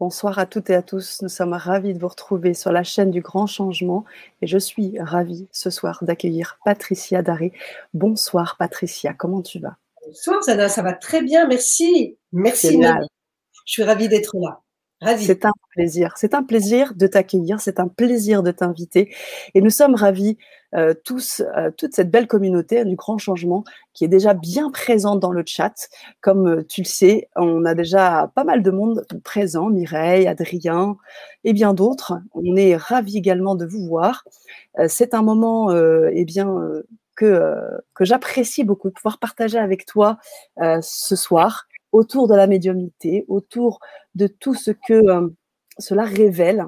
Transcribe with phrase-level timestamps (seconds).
[0.00, 1.22] Bonsoir à toutes et à tous.
[1.22, 4.04] Nous sommes ravis de vous retrouver sur la chaîne du Grand Changement
[4.40, 7.52] et je suis ravie ce soir d'accueillir Patricia Daré.
[7.94, 9.76] Bonsoir Patricia, comment tu vas?
[10.04, 12.18] Bonsoir Sana, ça va très bien, merci.
[12.32, 12.82] Merci.
[12.82, 14.60] Je suis ravie d'être là.
[16.16, 16.92] C'est un plaisir.
[16.96, 17.60] De t'accueillir.
[17.60, 19.14] C'est un plaisir de t'inviter.
[19.54, 20.36] Et nous sommes ravis
[20.74, 23.62] euh, tous, euh, toute cette belle communauté du grand changement
[23.92, 25.74] qui est déjà bien présente dans le chat.
[26.20, 30.96] Comme euh, tu le sais, on a déjà pas mal de monde présent, Mireille, Adrien
[31.44, 32.14] et bien d'autres.
[32.32, 34.24] On est ravis également de vous voir.
[34.88, 36.54] C'est un moment, eh bien,
[37.16, 37.60] que,
[37.94, 40.18] que j'apprécie beaucoup de pouvoir partager avec toi
[40.58, 43.80] ce soir autour de la médiumnité, autour
[44.14, 45.28] de tout ce que euh,
[45.78, 46.66] cela révèle.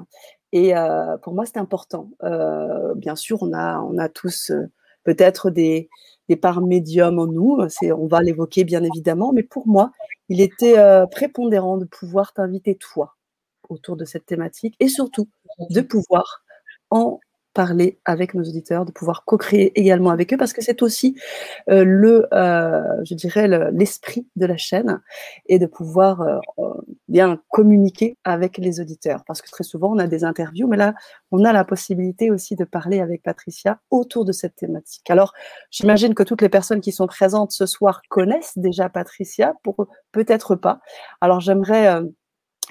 [0.51, 2.11] Et euh, pour moi, c'est important.
[2.23, 4.51] Euh, bien sûr, on a, on a tous
[5.03, 5.89] peut-être des,
[6.29, 7.59] des parts médiums en nous.
[7.81, 9.33] On va l'évoquer bien évidemment.
[9.33, 9.91] Mais pour moi,
[10.29, 10.75] il était
[11.11, 13.15] prépondérant de pouvoir t'inviter toi
[13.69, 15.27] autour de cette thématique et surtout
[15.69, 16.43] de pouvoir
[16.89, 17.19] en
[17.55, 21.15] parler avec nos auditeurs, de pouvoir co-créer également avec eux, parce que c'est aussi
[21.69, 25.01] euh, le, euh, je dirais, l'esprit de la chaîne
[25.47, 26.39] et de pouvoir euh,
[27.07, 29.23] bien communiquer avec les auditeurs.
[29.25, 30.93] Parce que très souvent, on a des interviews, mais là,
[31.31, 35.09] on a la possibilité aussi de parler avec Patricia autour de cette thématique.
[35.09, 35.33] Alors,
[35.71, 40.55] j'imagine que toutes les personnes qui sont présentes ce soir connaissent déjà Patricia, pour peut-être
[40.55, 40.81] pas.
[41.21, 42.01] Alors, j'aimerais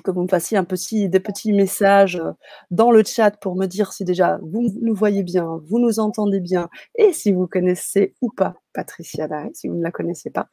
[0.02, 2.32] que vous me fassiez un petit, des petits messages euh,
[2.70, 6.40] dans le chat pour me dire si déjà vous nous voyez bien, vous nous entendez
[6.40, 10.48] bien et si vous connaissez ou pas Patricia si vous ne la connaissez pas.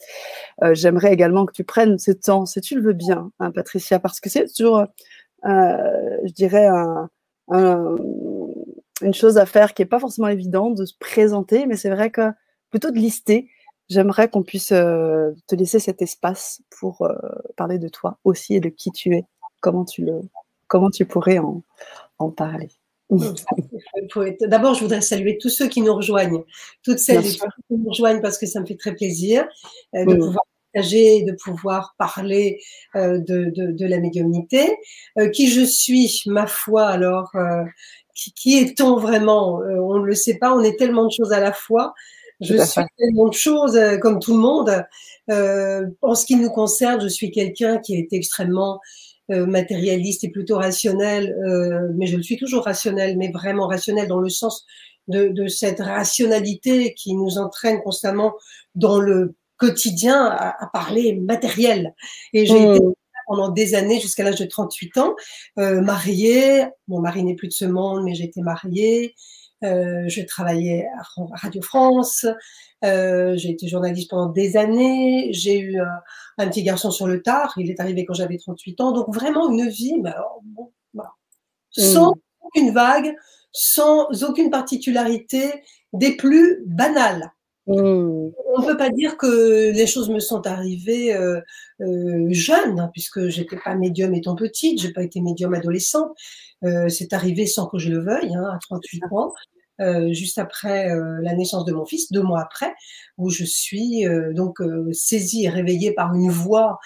[0.64, 4.00] Euh, j'aimerais également que tu prennes ce temps, si tu le veux bien, hein, Patricia,
[4.00, 4.86] parce que c'est toujours,
[5.45, 6.67] euh, je dirais,
[7.50, 12.12] une chose à faire qui n'est pas forcément évidente de se présenter, mais c'est vrai
[12.12, 12.31] que
[12.69, 13.50] plutôt de lister
[13.92, 17.14] j'aimerais qu'on puisse euh, te laisser cet espace pour euh,
[17.58, 19.25] parler de toi aussi et de qui tu es.
[19.59, 20.22] Comment tu, le,
[20.67, 21.61] comment tu pourrais en,
[22.31, 22.69] parler
[24.42, 26.44] D'abord, je voudrais saluer tous ceux qui nous rejoignent,
[26.84, 29.46] toutes celles qui nous rejoignent parce que ça me fait très plaisir
[29.96, 32.62] euh, de pouvoir partager, de pouvoir parler
[32.96, 34.78] de, la médiumnité.
[35.34, 37.34] qui je suis, ma foi, alors,
[38.16, 41.41] qui, qui est-on vraiment On ne le sait pas, on est tellement de choses à
[41.41, 41.94] la fois.
[42.41, 44.84] Je suis tellement de choses euh, comme tout le monde.
[45.29, 48.79] Euh, en ce qui nous concerne, je suis quelqu'un qui est extrêmement
[49.31, 54.07] euh, matérialiste et plutôt rationnel, euh, mais je le suis toujours rationnel, mais vraiment rationnel
[54.07, 54.66] dans le sens
[55.07, 58.34] de, de cette rationalité qui nous entraîne constamment
[58.75, 61.94] dans le quotidien à, à parler matériel.
[62.34, 62.94] Et j'ai été mmh.
[63.28, 65.16] pendant des années, jusqu'à l'âge de 38 ans,
[65.59, 66.66] euh, mariée.
[66.90, 69.16] Mon mari n'est plus de ce monde, mais j'étais mariée.
[69.63, 71.03] Euh, je travaillais à
[71.35, 72.25] Radio France.
[72.83, 75.29] Euh, j'ai été journaliste pendant des années.
[75.33, 75.79] J'ai eu
[76.38, 77.53] un, petit garçon sur le tard.
[77.57, 78.91] Il est arrivé quand j'avais 38 ans.
[78.91, 81.11] Donc vraiment une vie, mais alors, bon, voilà.
[81.71, 82.19] sans mmh.
[82.41, 83.16] aucune vague,
[83.51, 85.63] sans aucune particularité,
[85.94, 87.31] des plus banales.
[87.67, 87.73] Mmh.
[88.53, 91.39] On ne peut pas dire que les choses me sont arrivées euh,
[91.81, 96.13] euh, jeunes, hein, puisque j'étais pas médium étant petite, j'ai pas été médium adolescent.
[96.63, 99.31] Euh, c'est arrivé sans que je le veuille, hein, à 38 ans.
[99.81, 102.74] Euh, juste après euh, la naissance de mon fils, deux mois après,
[103.18, 104.59] où je suis euh, donc
[104.92, 106.80] saisie et réveillée par une voix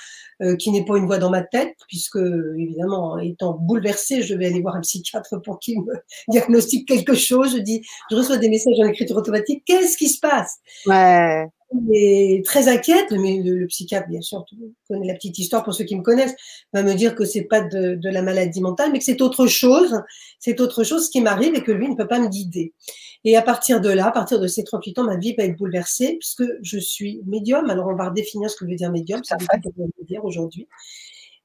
[0.59, 4.61] qui n'est pas une voix dans ma tête, puisque évidemment, étant bouleversée, je vais aller
[4.61, 5.93] voir un psychiatre pour qu'il me
[6.27, 7.55] diagnostique quelque chose.
[7.55, 9.63] Je dis, je reçois des messages en écriture automatique.
[9.65, 10.57] Qu'est-ce qui se passe?
[10.85, 11.45] Ouais
[11.91, 14.45] est très inquiète, mais le, psychiatre, bien sûr,
[14.87, 16.35] connaît la petite histoire pour ceux qui me connaissent,
[16.73, 19.47] va me dire que c'est pas de, de, la maladie mentale, mais que c'est autre
[19.47, 20.01] chose,
[20.39, 22.73] c'est autre chose qui m'arrive et que lui ne peut pas me guider.
[23.25, 25.57] Et à partir de là, à partir de ces 38 ans, ma vie va être
[25.57, 27.69] bouleversée puisque je suis médium.
[27.69, 29.47] Alors on va redéfinir ce que veut dire médium, ça veut
[30.07, 30.67] dire aujourd'hui.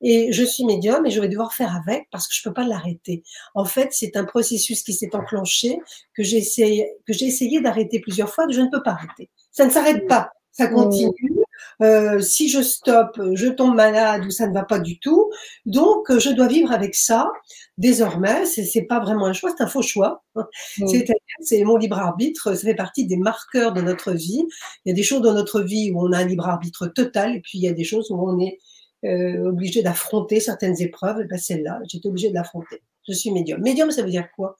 [0.02, 2.66] Et je suis médium et je vais devoir faire avec parce que je peux pas
[2.66, 3.22] l'arrêter.
[3.54, 5.78] En fait, c'est un processus qui s'est enclenché
[6.14, 9.30] que j'ai essayé, que j'ai essayé d'arrêter plusieurs fois, que je ne peux pas arrêter.
[9.52, 11.40] Ça ne s'arrête pas, ça continue.
[11.82, 15.30] Euh, si je stoppe, je tombe malade ou ça ne va pas du tout.
[15.64, 17.30] Donc, je dois vivre avec ça.
[17.78, 20.22] Désormais, c'est, c'est pas vraiment un choix, c'est un faux choix.
[20.34, 20.42] Mmh.
[20.86, 21.06] C'est,
[21.40, 22.54] c'est mon libre arbitre.
[22.54, 24.44] Ça fait partie des marqueurs de notre vie.
[24.84, 27.34] Il y a des choses dans notre vie où on a un libre arbitre total,
[27.36, 28.58] et puis il y a des choses où on est
[29.04, 31.20] euh, obligé d'affronter certaines épreuves.
[31.20, 32.82] Et ben celle-là, j'étais obligée de l'affronter.
[33.08, 33.60] Je suis médium.
[33.62, 34.56] Médium, ça veut dire quoi?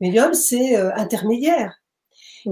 [0.00, 1.79] Médium, c'est euh, intermédiaire.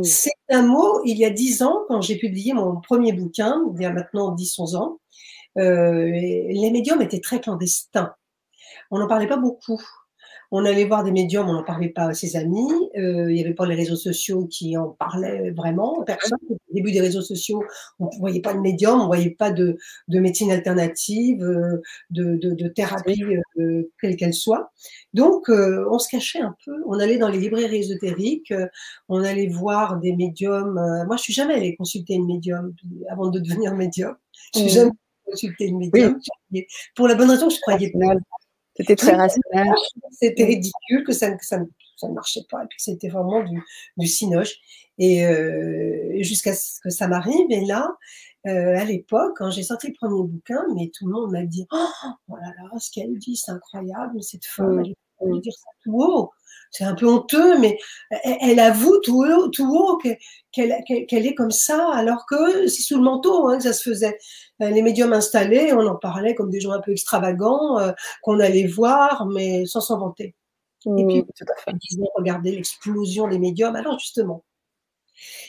[0.03, 3.83] C'est un mot, il y a dix ans, quand j'ai publié mon premier bouquin, il
[3.83, 5.01] y a maintenant 10-11 ans,
[5.57, 8.15] euh, les médiums étaient très clandestins.
[8.91, 9.83] On n'en parlait pas beaucoup.
[10.51, 12.71] On allait voir des médiums, on n'en parlait pas à ses amis.
[12.97, 16.03] Euh, il n'y avait pas les réseaux sociaux qui en parlaient vraiment.
[16.05, 16.39] Personne.
[16.51, 17.63] Au début des réseaux sociaux,
[17.99, 19.79] on ne voyait pas de médium, on ne voyait pas de,
[20.09, 23.23] de médecine alternative, euh, de, de, de thérapie,
[23.59, 24.71] euh, quelle qu'elle soit.
[25.15, 26.73] Donc, euh, on se cachait un peu.
[26.87, 28.67] On allait dans les librairies ésotériques, euh,
[29.09, 30.75] on allait voir des médiums.
[31.07, 32.75] moi, je suis jamais allée consulter une médium
[33.11, 34.15] avant de devenir médium.
[34.55, 34.73] Je suis mmh.
[34.73, 34.91] jamais
[35.25, 36.21] consulté une médium.
[36.95, 38.15] Pour la bonne raison je croyais pas
[38.79, 39.75] c'était très rationnel.
[40.13, 41.59] C'était ridicule, que ça, ça,
[41.97, 43.63] ça, ne marchait pas, et puis c'était vraiment du,
[43.97, 44.55] du cinoche.
[44.99, 47.89] Et euh, jusqu'à ce que ça m'arrive, et là,
[48.47, 51.67] euh, à l'époque, quand j'ai sorti le premier bouquin, mais tout le monde m'a dit
[51.73, 51.87] Oh,
[52.29, 56.01] oh là là, ce qu'elle dit, c'est incroyable, cette femme, elle peut dire ça tout
[56.01, 56.31] haut
[56.71, 57.79] c'est un peu honteux, mais
[58.25, 59.99] elle, avoue tout haut, tout haut
[60.53, 60.71] qu'elle
[61.11, 64.19] est comme ça, alors que c'est sous le manteau hein, que ça se faisait.
[64.63, 67.93] Euh, les médiums installés, on en parlait comme des gens un peu extravagants, euh,
[68.23, 70.35] qu'on allait voir, mais sans s'en vanter.
[70.97, 71.25] Et puis,
[71.65, 71.73] fait.
[72.15, 73.75] regardez l'explosion des médiums.
[73.75, 74.45] Alors justement,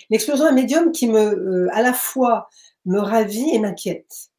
[0.10, 2.50] l'explosion des médiums qui me, euh, à la fois,
[2.86, 4.30] me ravit et m'inquiète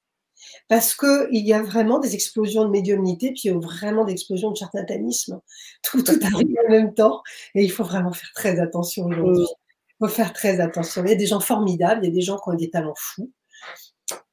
[0.70, 4.12] parce qu'il y a vraiment des explosions de médiumnité, puis il y a vraiment des
[4.12, 5.40] explosions de charlatanisme.
[5.82, 7.22] Tout, tout arrive en même temps,
[7.56, 9.46] et il faut vraiment faire très attention aujourd'hui.
[10.00, 11.02] Il faut faire très attention.
[11.04, 12.94] Il y a des gens formidables, il y a des gens qui ont des talents
[12.96, 13.32] fous,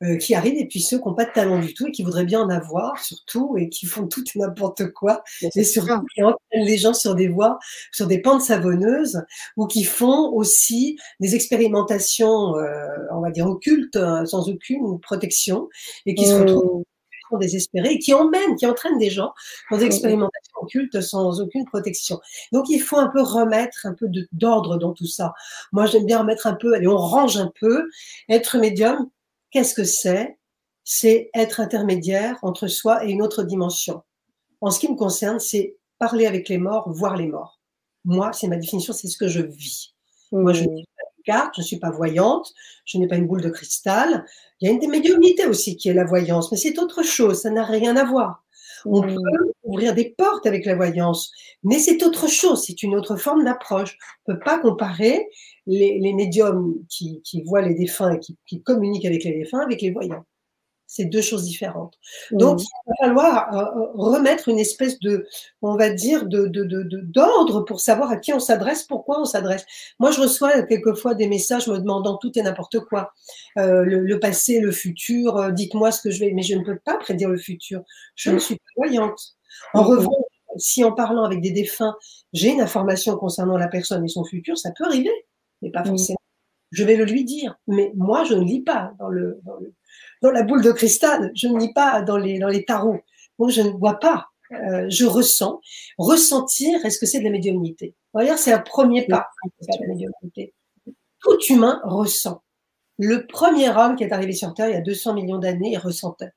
[0.04, 2.04] euh, qui arrivent, et puis ceux qui n'ont pas de talent du tout et qui
[2.04, 5.24] voudraient bien en avoir, surtout, et qui font tout et n'importe quoi,
[5.56, 7.58] et surtout qui entraînent les gens sur des voies,
[7.92, 9.24] sur des pentes savonneuses,
[9.56, 15.68] ou qui font aussi des expérimentations, euh, on va dire, occultes, hein, sans aucune protection,
[16.06, 16.42] et qui se mmh.
[16.42, 16.84] retrouvent
[17.40, 19.34] désespérés et qui emmènent, qui entraînent des gens
[19.70, 19.88] dans des mmh.
[19.88, 22.22] expérimentations occultes sans aucune protection.
[22.54, 25.34] Donc il faut un peu remettre un peu d'ordre dans tout ça.
[25.74, 27.90] Moi j'aime bien remettre un peu, allez on range un peu,
[28.30, 29.10] être médium,
[29.52, 30.38] Qu'est-ce que c'est?
[30.84, 34.04] C'est être intermédiaire entre soi et une autre dimension.
[34.62, 37.60] En ce qui me concerne, c'est parler avec les morts, voir les morts.
[38.06, 39.94] Moi, c'est ma définition, c'est ce que je vis.
[40.32, 40.74] Moi, je mmh.
[40.74, 42.54] n'ai pas de carte, je ne suis pas voyante,
[42.86, 44.26] je n'ai pas une boule de cristal.
[44.60, 47.42] Il y a une des médiumnités aussi qui est la voyance, mais c'est autre chose,
[47.42, 48.44] ça n'a rien à voir.
[48.90, 51.32] On peut ouvrir des portes avec la voyance,
[51.64, 53.98] mais c'est autre chose, c'est une autre forme d'approche.
[54.26, 55.28] On ne peut pas comparer
[55.66, 60.26] les, médiums qui, voient les défunts et qui, communiquent avec les défunts avec les voyants.
[60.88, 62.00] C'est deux choses différentes.
[62.32, 62.38] Mmh.
[62.38, 65.28] Donc, il va falloir euh, euh, remettre une espèce de,
[65.62, 69.66] on va dire, de, d'ordre pour savoir à qui on s'adresse, pourquoi on s'adresse.
[70.00, 73.14] Moi, je reçois quelquefois des messages me demandant tout et n'importe quoi.
[73.58, 76.32] Euh, le, passé, le futur, dites-moi ce que je vais.
[76.32, 77.84] Mais je ne peux pas prédire le futur.
[78.16, 79.36] Je ne suis pas voyante.
[79.74, 79.88] En mmh.
[79.88, 80.26] revanche,
[80.56, 81.96] si en parlant avec des défunts,
[82.34, 85.12] j'ai une information concernant la personne et son futur, ça peut arriver
[85.62, 86.20] mais pas forcément.
[86.72, 89.58] Je vais le lui dire, mais moi, je ne lis pas dans, le, dans,
[90.22, 93.00] la boule de cristal, je ne lis pas dans les, dans les tarots.
[93.40, 95.60] Donc, je ne vois pas, euh, je ressens.
[95.98, 97.96] Ressentir, est-ce que c'est de la médiumnité?
[98.14, 100.54] D'ailleurs, c'est un premier pas de la médiumnité.
[101.20, 102.42] Tout humain ressent.
[102.98, 105.78] Le premier homme qui est arrivé sur Terre il y a 200 millions d'années, il
[105.78, 106.32] ressentait.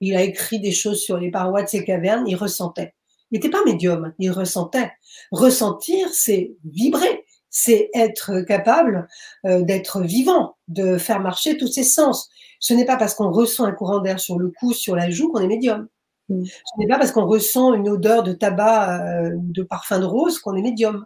[0.00, 2.94] Il a écrit des choses sur les parois de ses cavernes, il ressentait.
[3.30, 4.92] Il n'était pas médium, il ressentait.
[5.30, 7.24] Ressentir, c'est vibrer
[7.56, 9.08] c'est être capable
[9.46, 12.30] euh, d'être vivant, de faire marcher tous ses sens.
[12.60, 15.30] Ce n'est pas parce qu'on ressent un courant d'air sur le cou, sur la joue
[15.30, 15.88] qu'on est médium.
[16.28, 16.44] Mm.
[16.44, 20.38] Ce n'est pas parce qu'on ressent une odeur de tabac, euh, de parfum de rose
[20.38, 21.04] qu'on est médium.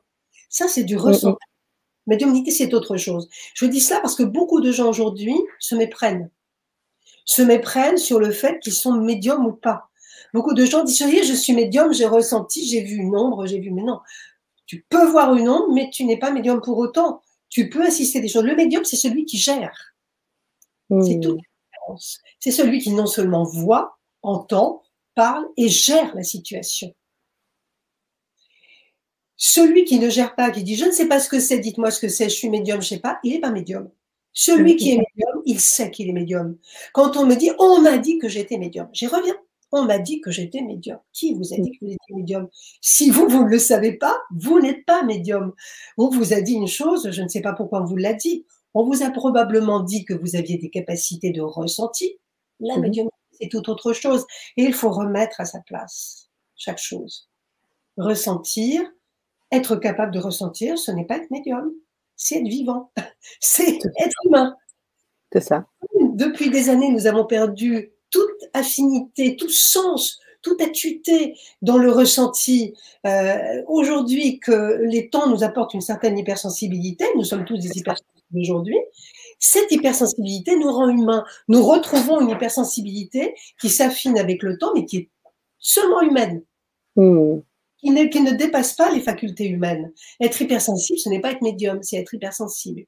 [0.49, 1.35] Ça, c'est du mm, ressenti.
[1.35, 2.11] Mm.
[2.11, 3.29] Médiumnité, c'est autre chose.
[3.55, 6.31] Je dis cela parce que beaucoup de gens aujourd'hui se méprennent.
[7.25, 9.91] Se méprennent sur le fait qu'ils sont médiums ou pas.
[10.33, 13.71] Beaucoup de gens disent, je suis médium, j'ai ressenti, j'ai vu une ombre, j'ai vu,
[13.71, 14.01] mais non,
[14.67, 17.23] tu peux voir une onde, mais tu n'es pas médium pour autant.
[17.51, 18.45] Tu peux assister des choses.
[18.45, 19.95] Le médium, c'est celui qui gère.
[20.89, 21.21] C'est hmm.
[21.21, 22.21] toute différence.
[22.39, 24.83] C'est celui qui non seulement voit, entend,
[25.15, 26.95] parle et gère la situation.
[29.37, 31.91] Celui qui ne gère pas, qui dit je ne sais pas ce que c'est, dites-moi
[31.91, 33.91] ce que c'est, je suis médium, je ne sais pas, il n'est pas médium.
[34.33, 36.57] Celui qui est médium, il sait qu'il est médium.
[36.93, 39.37] Quand on me dit on m'a dit que j'étais médium, j'y reviens
[39.73, 40.99] on m'a dit que j'étais médium.
[41.13, 42.49] Qui vous a dit que vous étiez médium?
[42.81, 45.53] Si vous, vous ne le savez pas, vous n'êtes pas médium.
[45.97, 48.47] On vous a dit une chose, je ne sais pas pourquoi on vous l'a dit.
[48.75, 52.19] On vous a probablement dit que vous aviez des capacités de ressenti.
[52.61, 52.83] La mhm.
[52.83, 54.27] médium, c'est tout autre chose.
[54.57, 57.29] Et il faut remettre à sa place chaque chose.
[57.97, 58.83] Ressentir,
[59.53, 61.73] être capable de ressentir, ce n'est pas être médium,
[62.17, 62.93] c'est être vivant,
[63.41, 64.57] c'est être humain.
[65.33, 65.67] C'est ça.
[66.15, 72.75] Depuis des années, nous avons perdu toute affinité, tout sens, toute acuité dans le ressenti.
[73.07, 78.41] Euh, aujourd'hui, que les temps nous apportent une certaine hypersensibilité, nous sommes tous des hypersensibles
[78.41, 78.79] aujourd'hui,
[79.39, 81.25] cette hypersensibilité nous rend humains.
[81.49, 85.11] Nous retrouvons une hypersensibilité qui s'affine avec le temps, mais qui est
[85.59, 86.43] seulement humaine.
[86.97, 87.41] Hmm.
[87.79, 89.93] qui ne, qui ne dépasse pas les facultés humaines.
[90.21, 92.85] Être hypersensible, ce n'est pas être médium, c'est être hypersensible.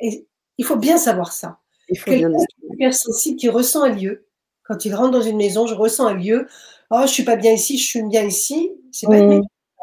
[0.00, 0.26] Et
[0.58, 1.58] il faut bien savoir ça.
[1.88, 2.30] Il faut bien
[2.72, 4.26] hypersensible qui ressent un lieu.
[4.64, 6.46] Quand il rentre dans une maison, je ressens un lieu.
[6.90, 8.72] Oh, je suis pas bien ici, je suis bien ici.
[8.92, 9.42] C'est pas mmh.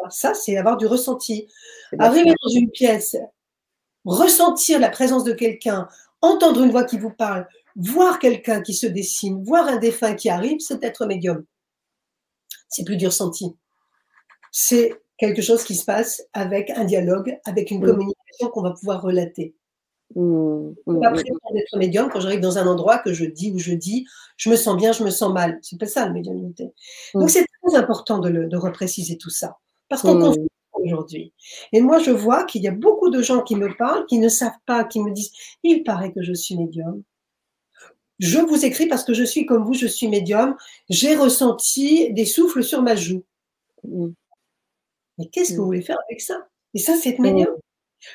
[0.09, 1.47] Ça, c'est avoir du ressenti.
[1.99, 3.15] Arriver dans une pièce,
[4.05, 5.87] ressentir la présence de quelqu'un,
[6.21, 10.29] entendre une voix qui vous parle, voir quelqu'un qui se dessine, voir un défunt qui
[10.29, 11.45] arrive, c'est être médium.
[12.69, 13.55] C'est plus du ressenti.
[14.51, 19.01] C'est quelque chose qui se passe avec un dialogue, avec une communication qu'on va pouvoir
[19.01, 19.55] relater.
[20.15, 23.73] Mmh, mmh, pas d'être médium quand j'arrive dans un endroit que je dis ou je
[23.73, 24.05] dis,
[24.37, 25.59] je me sens bien, je me sens mal.
[25.61, 26.71] C'est pas ça le médiumnité.
[27.13, 31.33] Donc c'est très important de, le, de repréciser tout ça parce qu'on confond aujourd'hui.
[31.71, 34.29] Et moi je vois qu'il y a beaucoup de gens qui me parlent, qui ne
[34.29, 35.31] savent pas, qui me disent,
[35.63, 37.03] il paraît que je suis médium.
[38.19, 40.55] Je vous écris parce que je suis comme vous, je suis médium.
[40.89, 43.23] J'ai ressenti des souffles sur ma joue.
[43.83, 46.47] Mais qu'est-ce que vous voulez faire avec ça?
[46.73, 47.49] Et ça, c'est être médium?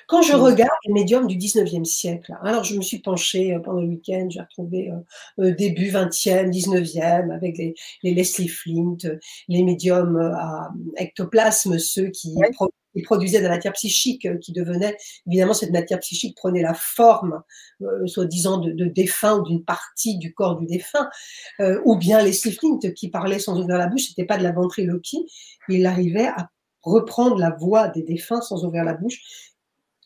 [0.07, 3.81] Quand je regarde les médiums du 19e siècle, alors je me suis penchée euh, pendant
[3.81, 8.97] le week-end, j'ai retrouvé euh, euh, début 20e, 19e, avec les, Leslie Flint,
[9.49, 12.35] les médiums à ectoplasme, ceux qui,
[13.05, 17.43] produisaient de la matière psychique, qui devenait, évidemment, cette matière psychique prenait la forme,
[18.07, 21.11] soi-disant, de, de défunt ou d'une partie du corps du défunt,
[21.85, 25.27] ou bien Leslie Flint, qui parlait sans ouvrir la bouche, c'était pas de la ventriloquie,
[25.69, 26.49] il arrivait à
[26.83, 29.21] reprendre la voix des défunts sans ouvrir la bouche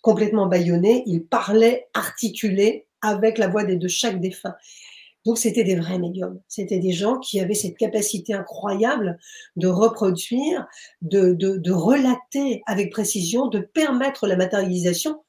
[0.02, 4.54] complètement bâillonné, il parlait articulé avec la voix de chaque défunt.
[5.26, 9.18] Donc c'était des vrais médiums, c'était des gens qui avaient cette capacité incroyable
[9.56, 10.66] de reproduire,
[11.02, 15.22] de, de, relater avec précision, de permettre la matérialisation.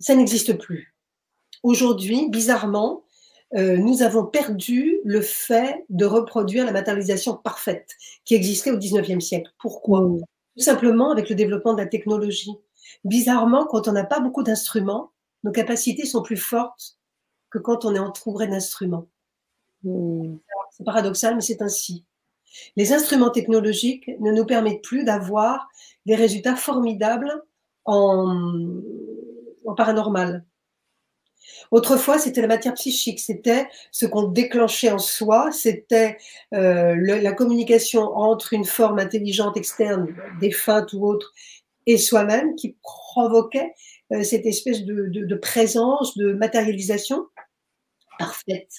[0.00, 0.94] Ça n'existe plus.
[1.62, 3.04] Aujourd'hui, bizarrement,
[3.54, 9.20] euh, nous avons perdu le fait de reproduire la matérialisation parfaite qui existait au 19e
[9.20, 9.52] siècle.
[9.58, 10.02] Pourquoi?
[10.02, 10.22] Mmh.
[10.56, 12.58] Tout simplement avec le développement de la technologie
[13.04, 15.12] bizarrement, quand on n'a pas beaucoup d'instruments,
[15.44, 16.98] nos capacités sont plus fortes
[17.50, 19.06] que quand on est entouré d'instruments.
[19.82, 20.36] Hmm.
[20.70, 22.04] C'est paradoxal, mais c'est ainsi.
[22.76, 25.68] Les instruments technologiques ne nous permettent plus d'avoir
[26.06, 27.42] des résultats formidables
[27.84, 28.80] en,
[29.76, 30.44] paranormal.
[31.70, 36.16] Autrefois, c'était la matière psychique, c'était ce qu'on déclenchait en soi, c'était
[36.54, 41.32] euh, la communication entre une forme intelligente externe, défunte ou autre,
[41.88, 43.72] et soi-même qui provoquait
[44.12, 47.26] euh, cette espèce de, présence, de matérialisation
[48.18, 48.70] parfaite.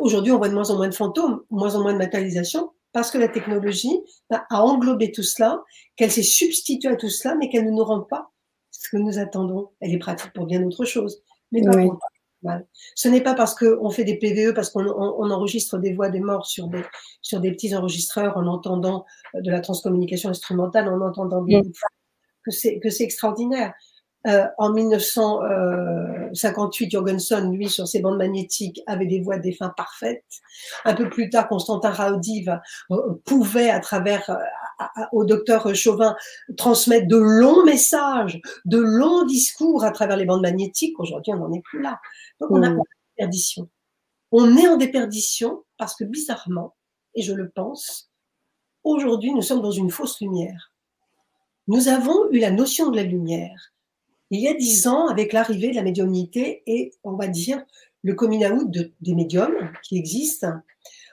[0.00, 2.70] Aujourd'hui, on voit de moins en moins de fantômes, de moins en moins de matérialisation,
[2.92, 3.98] parce que la technologie
[4.30, 5.62] a englobé tout cela,
[5.96, 8.30] qu'elle s'est substituée à tout cela, mais qu'elle ne nous rend pas
[8.70, 9.70] ce que nous attendons.
[9.80, 11.98] Elle est pratique pour bien autre chose, mais pas pour
[12.42, 12.66] mal.
[12.94, 16.46] Ce n'est pas parce qu'on fait des PVE, parce qu'on enregistre des voix des morts
[16.46, 16.82] sur des,
[17.22, 21.93] sur des petits enregistreurs en entendant de la transcommunication instrumentale, en entendant des, c'est
[22.44, 23.72] que c'est extraordinaire.
[24.26, 30.24] Euh, en 1958, Jorgensen, lui, sur ses bandes magnétiques, avait des voix de défunts parfaites.
[30.86, 32.58] Un peu plus tard, Constantin Raudive
[32.90, 34.36] euh, pouvait, à travers euh,
[35.12, 36.16] au docteur Chauvin,
[36.56, 40.98] transmettre de longs messages, de longs discours à travers les bandes magnétiques.
[40.98, 42.00] Aujourd'hui, on n'en est plus là.
[42.40, 42.76] Donc, on a mmh.
[42.76, 42.82] une
[43.18, 43.68] déperdition.
[44.32, 46.74] On est en déperdition parce que bizarrement,
[47.14, 48.10] et je le pense,
[48.84, 50.73] aujourd'hui, nous sommes dans une fausse lumière
[51.66, 53.74] nous avons eu la notion de la lumière
[54.30, 57.62] il y a dix ans avec l'arrivée de la médiumnité et, on va dire,
[58.02, 58.44] le coming
[59.00, 60.52] des médiums qui existent.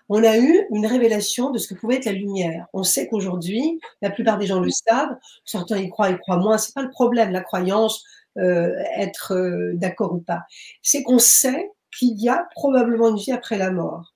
[0.09, 2.65] On a eu une révélation de ce que pouvait être la lumière.
[2.73, 5.15] On sait qu'aujourd'hui, la plupart des gens le savent,
[5.45, 6.57] certains y croient, y croient moins.
[6.57, 8.03] C'est pas le problème, la croyance,
[8.37, 10.41] euh, être euh, d'accord ou pas.
[10.81, 14.10] C'est qu'on sait qu'il y a probablement une vie après la mort.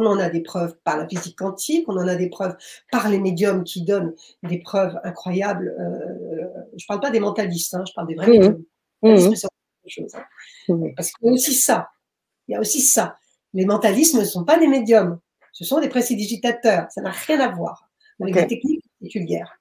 [0.00, 2.56] On en a des preuves par la physique quantique, on en a des preuves
[2.90, 5.74] par les médiums qui donnent des preuves incroyables.
[5.78, 8.30] Euh, je ne parle pas des mentalistes, hein, je parle des vrais mmh.
[8.30, 8.64] médiums.
[9.02, 9.08] Mmh.
[9.08, 10.22] Hein.
[10.68, 10.94] Mmh.
[10.96, 11.90] Parce qu'il y a aussi ça.
[12.48, 13.16] Il y a aussi ça.
[13.52, 15.18] Les mentalistes ne sont pas des médiums.
[15.52, 16.86] Ce sont des précidigitateurs.
[16.90, 17.90] Ça n'a rien à voir
[18.20, 18.42] avec okay.
[18.42, 19.60] la technique vulgaire.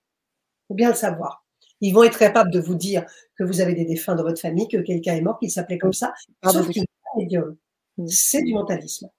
[0.63, 1.43] Il faut bien le savoir.
[1.81, 3.05] Ils vont être capables de vous dire
[3.37, 5.93] que vous avez des défunts dans votre famille, que quelqu'un est mort, qu'il s'appelait comme
[5.93, 6.13] ça,
[6.45, 7.57] sauf qu'il n'est pas médium.
[8.07, 9.09] C'est du mentalisme.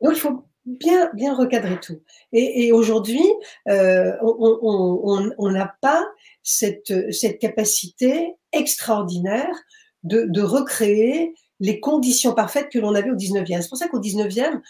[0.00, 2.00] Donc, il faut bien, bien recadrer tout.
[2.32, 3.24] Et, aujourd'hui,
[3.68, 6.04] euh, on n'a pas
[6.42, 9.54] cette, cette capacité extraordinaire
[10.02, 13.62] de, de, recréer les conditions parfaites que l'on avait au 19e.
[13.62, 14.60] C'est pour ça qu'au 19e,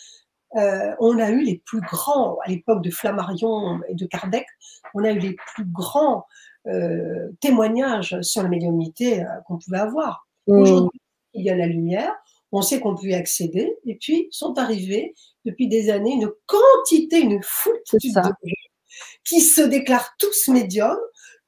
[0.56, 4.46] euh, on a eu les plus grands, à l'époque de Flammarion et de Kardec,
[4.94, 6.26] on a eu les plus grands
[6.66, 10.28] euh, témoignages sur la médiumnité qu'on pouvait avoir.
[10.46, 10.58] Mmh.
[10.58, 11.00] Aujourd'hui,
[11.34, 12.12] il y a la lumière,
[12.54, 17.20] on sait qu'on peut y accéder, et puis sont arrivés depuis des années une quantité,
[17.20, 17.80] une foule
[19.24, 20.98] qui se déclarent tous médiums,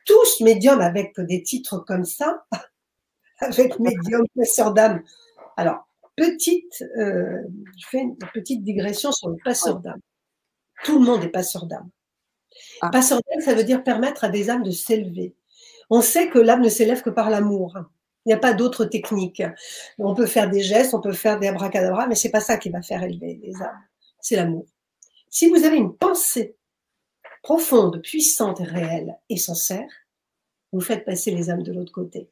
[0.04, 2.44] tous médiums avec des titres comme ça,
[3.40, 5.02] avec médium, passeur d'âme.
[5.56, 5.86] Alors,
[6.16, 7.42] petite, euh,
[7.78, 10.00] je fais une petite digression sur le passeur d'âme.
[10.84, 11.88] Tout le monde est passeur d'âme.
[12.80, 12.90] Ah.
[12.90, 15.34] Passeur d'âme, ça veut dire permettre à des âmes de s'élever.
[15.88, 17.76] On sait que l'âme ne s'élève que par l'amour.
[18.26, 19.40] Il n'y a pas d'autre technique.
[19.99, 22.71] On peut faire des gestes, on peut faire des abracadabras, mais c'est pas ça qui
[22.71, 23.80] va faire élever les âmes.
[24.21, 24.66] C'est l'amour.
[25.30, 26.56] Si vous avez une pensée
[27.42, 29.88] profonde, puissante, réelle et sincère,
[30.73, 32.28] vous faites passer les âmes de l'autre côté.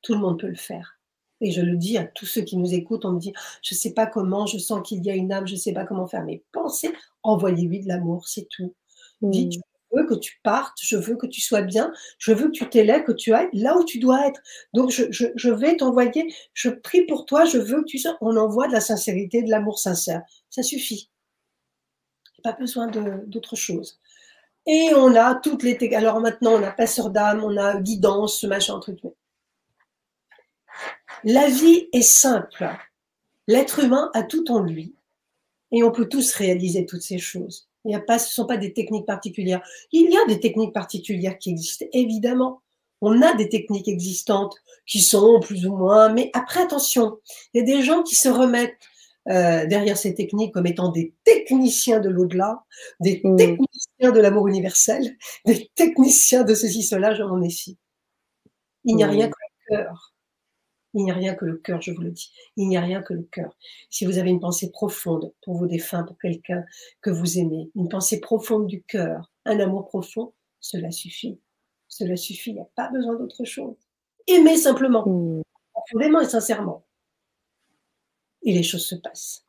[0.00, 0.98] Tout le monde peut le faire.
[1.42, 3.78] Et je le dis à tous ceux qui nous écoutent, on me dit, je ne
[3.78, 6.06] sais pas comment, je sens qu'il y a une âme, je ne sais pas comment
[6.06, 6.24] faire.
[6.24, 6.90] Mais pensez,
[7.22, 8.74] envoyez-lui de l'amour, c'est tout.
[9.20, 9.58] Dites, je
[9.92, 13.04] veux que tu partes, je veux que tu sois bien, je veux que tu t'élèves,
[13.04, 14.40] que tu ailles là où tu dois être.
[14.72, 18.16] Donc, je, vais t'envoyer, je prie pour toi, je veux que tu sois.
[18.20, 20.22] On envoie de la sincérité, de l'amour sincère.
[20.50, 21.10] Ça suffit.
[22.42, 24.00] Pas besoin d'autre chose.
[24.66, 25.94] Et on a toutes les.
[25.94, 29.00] Alors maintenant, on a passeur d'âme, on a guidance, ce machin, truc.
[31.24, 32.68] La vie est simple.
[33.46, 34.94] L'être humain a tout en lui.
[35.72, 37.68] Et on peut tous réaliser toutes ces choses.
[37.84, 39.62] Il n'y a pas, ce ne sont pas des techniques particulières.
[39.90, 42.62] Il y a des techniques particulières qui existent, évidemment.
[43.00, 44.54] On a des techniques existantes
[44.86, 47.18] qui sont plus ou moins, mais après, attention,
[47.52, 48.78] il y a des gens qui se remettent
[49.28, 52.64] euh, derrière ces techniques comme étant des techniciens de l'au-delà,
[53.00, 53.36] des mmh.
[53.36, 57.78] techniciens de l'amour universel, des techniciens de ceci, cela, j'en ai ici.
[58.84, 59.30] Il n'y a rien mmh.
[59.30, 59.36] que
[59.70, 60.11] le cœur.
[60.94, 62.32] Il n'y a rien que le cœur, je vous le dis.
[62.56, 63.56] Il n'y a rien que le cœur.
[63.88, 66.64] Si vous avez une pensée profonde pour vos défunts, pour quelqu'un
[67.00, 71.38] que vous aimez, une pensée profonde du cœur, un amour profond, cela suffit.
[71.88, 72.50] Cela suffit.
[72.50, 73.76] Il n'y a pas besoin d'autre chose.
[74.26, 75.42] Aimez simplement, mmh.
[75.72, 76.84] profondément et sincèrement.
[78.42, 79.46] Et les choses se passent.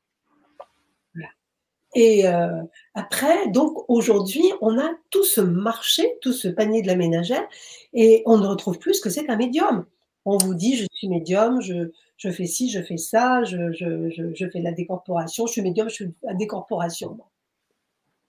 [1.96, 2.64] Et euh,
[2.96, 7.48] après, donc aujourd'hui, on a tout ce marché, tout ce panier de la ménagère,
[7.94, 9.86] et on ne retrouve plus ce que c'est qu'un médium
[10.26, 14.10] on vous dit je suis médium, je, je fais ci, je fais ça, je, je,
[14.10, 17.18] je, fais de la décorporation, je suis médium, je fais la décorporation.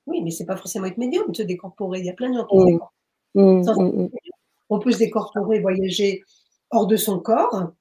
[0.07, 2.01] Oui, mais c'est pas forcément être médium de se décorporer.
[2.01, 2.79] Il y a plein de gens qui mmh.
[3.35, 4.09] Mmh, mmh,
[4.69, 6.23] On peut se décorporer, voyager
[6.71, 7.73] hors de son corps,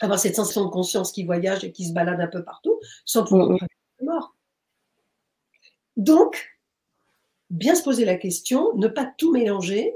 [0.00, 3.24] avoir cette sensation de conscience qui voyage et qui se balade un peu partout, sans
[3.24, 4.34] pouvoir être mort.
[5.96, 6.58] Donc,
[7.50, 9.94] bien se poser la question, ne pas tout mélanger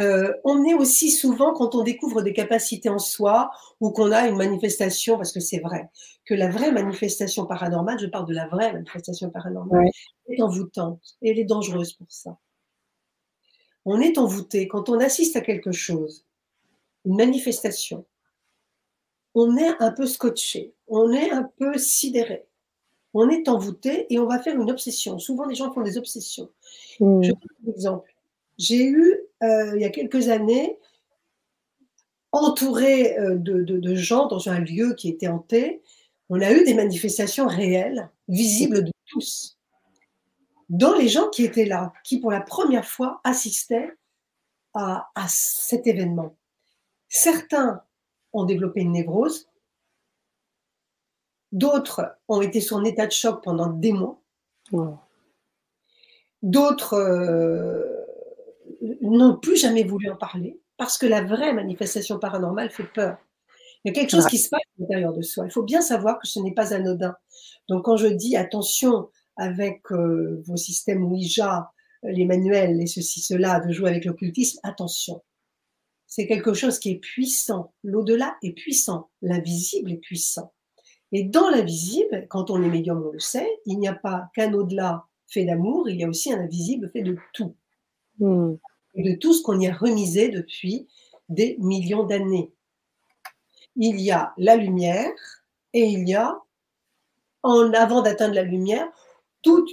[0.00, 3.50] euh, on est aussi souvent, quand on découvre des capacités en soi
[3.80, 5.90] ou qu'on a une manifestation, parce que c'est vrai,
[6.24, 9.88] que la vraie manifestation paranormale, je parle de la vraie manifestation paranormale,
[10.28, 12.38] est envoûtante et elle est dangereuse pour ça.
[13.84, 16.24] On est envoûté quand on assiste à quelque chose,
[17.04, 18.06] une manifestation.
[19.34, 22.46] On est un peu scotché, on est un peu sidéré,
[23.12, 25.18] on est envoûté et on va faire une obsession.
[25.18, 26.50] Souvent, les gens font des obsessions.
[27.00, 27.22] Mmh.
[27.24, 28.14] Je donne un exemple.
[28.58, 30.78] J'ai eu, il y a quelques années,
[32.32, 35.82] entouré euh, de, gens dans un lieu qui était hanté,
[36.30, 39.58] on a eu des manifestations réelles, visibles de tous,
[40.70, 43.92] dans les gens qui étaient là, qui pour la première fois assistaient
[44.74, 46.34] à, cet événement.
[47.08, 47.82] Certains
[48.32, 49.50] ont développé une névrose,
[51.52, 54.18] d'autres ont été sur un état de choc pendant des mois,
[56.40, 57.91] d'autres euh,
[59.00, 63.16] n'ont plus jamais voulu en parler parce que la vraie manifestation paranormale fait peur.
[63.84, 65.44] Il y a quelque chose qui se passe à l'intérieur de soi.
[65.44, 67.14] Il faut bien savoir que ce n'est pas anodin.
[67.68, 73.60] Donc quand je dis attention avec euh, vos systèmes Ouija, les manuels et ceci, cela,
[73.60, 75.22] de jouer avec l'occultisme, attention.
[76.06, 77.72] C'est quelque chose qui est puissant.
[77.82, 79.10] L'au-delà est puissant.
[79.22, 80.52] L'invisible est puissant.
[81.12, 84.52] Et dans l'invisible, quand on est médium, on le sait, il n'y a pas qu'un
[84.52, 87.56] au-delà fait d'amour, il y a aussi un invisible fait de tout.
[88.94, 90.88] Hmm de tout ce qu'on y a remisé depuis
[91.28, 92.52] des millions d'années.
[93.76, 95.10] Il y a la lumière
[95.72, 96.38] et il y a,
[97.42, 98.86] en avant d'atteindre la lumière,
[99.42, 99.66] tout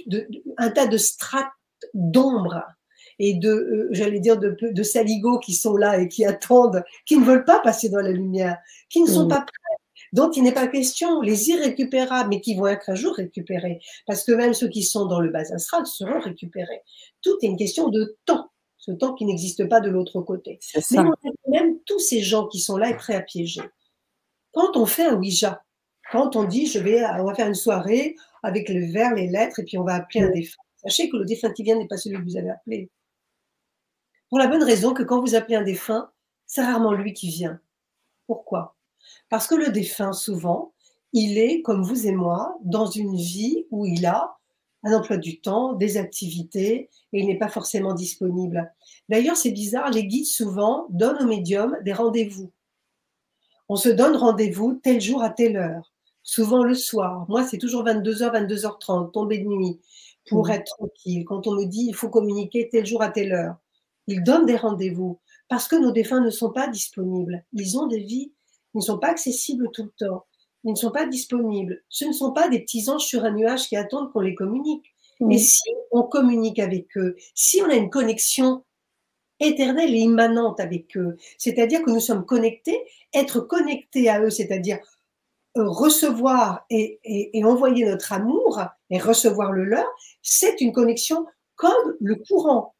[0.56, 1.52] un tas de strates
[1.94, 2.64] d'ombre
[3.18, 7.18] et de, euh, j'allais dire, de, de saligots qui sont là et qui attendent, qui
[7.18, 8.56] ne veulent pas passer dans la lumière,
[8.88, 9.28] qui ne sont mm.
[9.28, 9.76] pas prêts,
[10.14, 14.24] dont il n'est pas question, les irrécupérables, mais qui vont être un jour récupérés, parce
[14.24, 16.82] que même ceux qui sont dans le bas astral seront récupérés.
[17.20, 18.50] Tout est une question de temps
[18.80, 20.58] ce temps qui n'existe pas de l'autre côté.
[20.90, 21.16] Mais on a
[21.48, 23.60] même tous ces gens qui sont là et prêts à piéger.
[24.52, 25.62] Quand on fait un Ouija,
[26.10, 29.60] quand on dit je vais, on va faire une soirée avec le verre, les lettres,
[29.60, 30.62] et puis on va appeler un défunt.
[30.82, 32.90] Sachez que le défunt qui vient n'est pas celui que vous avez appelé.
[34.30, 36.10] Pour la bonne raison que quand vous appelez un défunt,
[36.46, 37.60] c'est rarement lui qui vient.
[38.26, 38.76] Pourquoi?
[39.28, 40.72] Parce que le défunt, souvent,
[41.12, 44.39] il est, comme vous et moi, dans une vie où il a
[44.82, 48.72] un emploi du temps, des activités, et il n'est pas forcément disponible.
[49.08, 52.50] D'ailleurs, c'est bizarre, les guides souvent donnent aux médiums des rendez-vous.
[53.68, 57.26] On se donne rendez-vous tel jour à telle heure, souvent le soir.
[57.28, 59.80] Moi, c'est toujours 22h, 22h30, tombée de nuit,
[60.28, 60.50] pour mmh.
[60.50, 61.24] être tranquille.
[61.24, 63.56] Quand on me dit il faut communiquer tel jour à telle heure,
[64.06, 67.44] ils donnent des rendez-vous parce que nos défunts ne sont pas disponibles.
[67.52, 68.32] Ils ont des vies,
[68.74, 70.24] ils ne sont pas accessibles tout le temps
[70.64, 71.82] ils ne sont pas disponibles.
[71.88, 74.86] Ce ne sont pas des petits anges sur un nuage qui attendent qu'on les communique.
[75.20, 78.64] Mais si on communique avec eux, si on a une connexion
[79.38, 84.78] éternelle et immanente avec eux, c'est-à-dire que nous sommes connectés, être connectés à eux, c'est-à-dire
[85.58, 87.00] euh, recevoir et,
[87.44, 89.86] envoyer notre amour et recevoir le leur,
[90.22, 92.74] c'est une connexion comme le courant.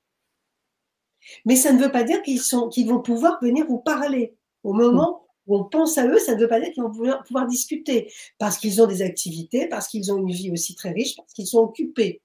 [1.44, 2.40] Mais ça ne veut pas dire qu'ils
[2.70, 6.48] qu'ils vont pouvoir venir vous parler au moment on pense à eux, ça ne veut
[6.48, 10.30] pas dire qu'ils vont pouvoir, discuter, parce qu'ils ont des activités, parce qu'ils ont une
[10.30, 12.20] vie aussi très riche, parce qu'ils sont occupés.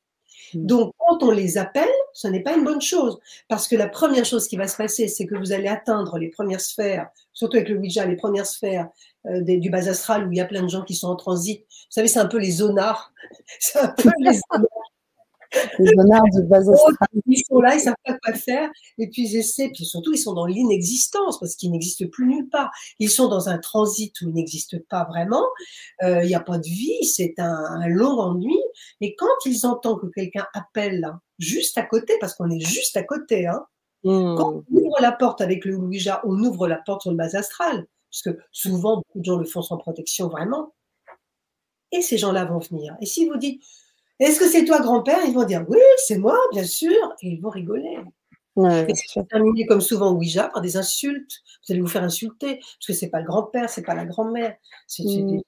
[0.54, 0.66] Mm.
[0.66, 4.26] Donc, quand on les appelle, ce n'est pas une bonne chose, parce que la première
[4.26, 7.70] chose qui va se passer, c'est que vous allez atteindre les premières sphères, surtout avec
[7.70, 8.90] le Ouija, les premières sphères
[9.28, 11.62] euh, du bas astral où il y a plein de gens qui sont en transit.
[11.62, 13.12] Vous savez, c'est un peu les zonards.
[13.60, 14.92] C'est un peu les zonards
[15.80, 19.86] les de Ils sont là, ils savent pas quoi faire, et puis ils essaient, puis
[19.86, 22.72] surtout ils sont dans l'inexistence parce qu'ils n'existent plus nulle part.
[23.00, 25.44] Ils sont dans un transit où ils n'existent pas vraiment.
[26.04, 28.58] Euh, il n'y a pas de vie, c'est un, long ennui.
[29.02, 33.04] Et quand ils entendent que quelqu'un appelle juste à côté, parce qu'on est juste à
[33.04, 33.66] côté, hein,
[34.04, 34.36] hmm.
[34.36, 37.36] quand on ouvre la porte avec le Ouija, on ouvre la porte sur le bas
[37.36, 40.74] astral, parce que souvent beaucoup de gens le font sans protection vraiment.
[41.92, 42.98] Et ces gens-là vont venir.
[43.00, 43.62] Et si vous dites
[44.20, 45.20] est-ce que c'est toi, grand-père?
[45.28, 47.98] Ils vont dire oui, c'est moi, bien sûr, et ils vont rigoler.
[48.56, 51.42] Ouais, c'est terminé comme souvent Ouija par des insultes?
[51.68, 54.56] Vous allez vous faire insulter parce que c'est pas le grand-père, c'est pas la grand-mère,
[54.88, 55.32] c'est mm.
[55.32, 55.44] des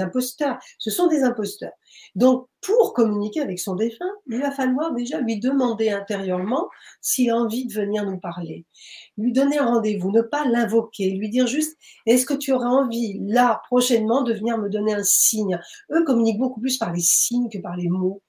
[0.00, 0.58] imposteurs.
[0.78, 1.72] Ce sont des imposteurs.
[2.14, 6.68] Donc, pour communiquer avec son défunt, il va falloir déjà lui demander intérieurement
[7.00, 8.66] s'il a envie de venir nous parler.
[9.16, 11.76] Lui donner un rendez-vous, ne pas l'invoquer, lui dire juste
[12.06, 15.58] est-ce que tu auras envie, là, prochainement, de venir me donner un signe?
[15.92, 18.22] Eux communiquent beaucoup plus par les signes que par les mots.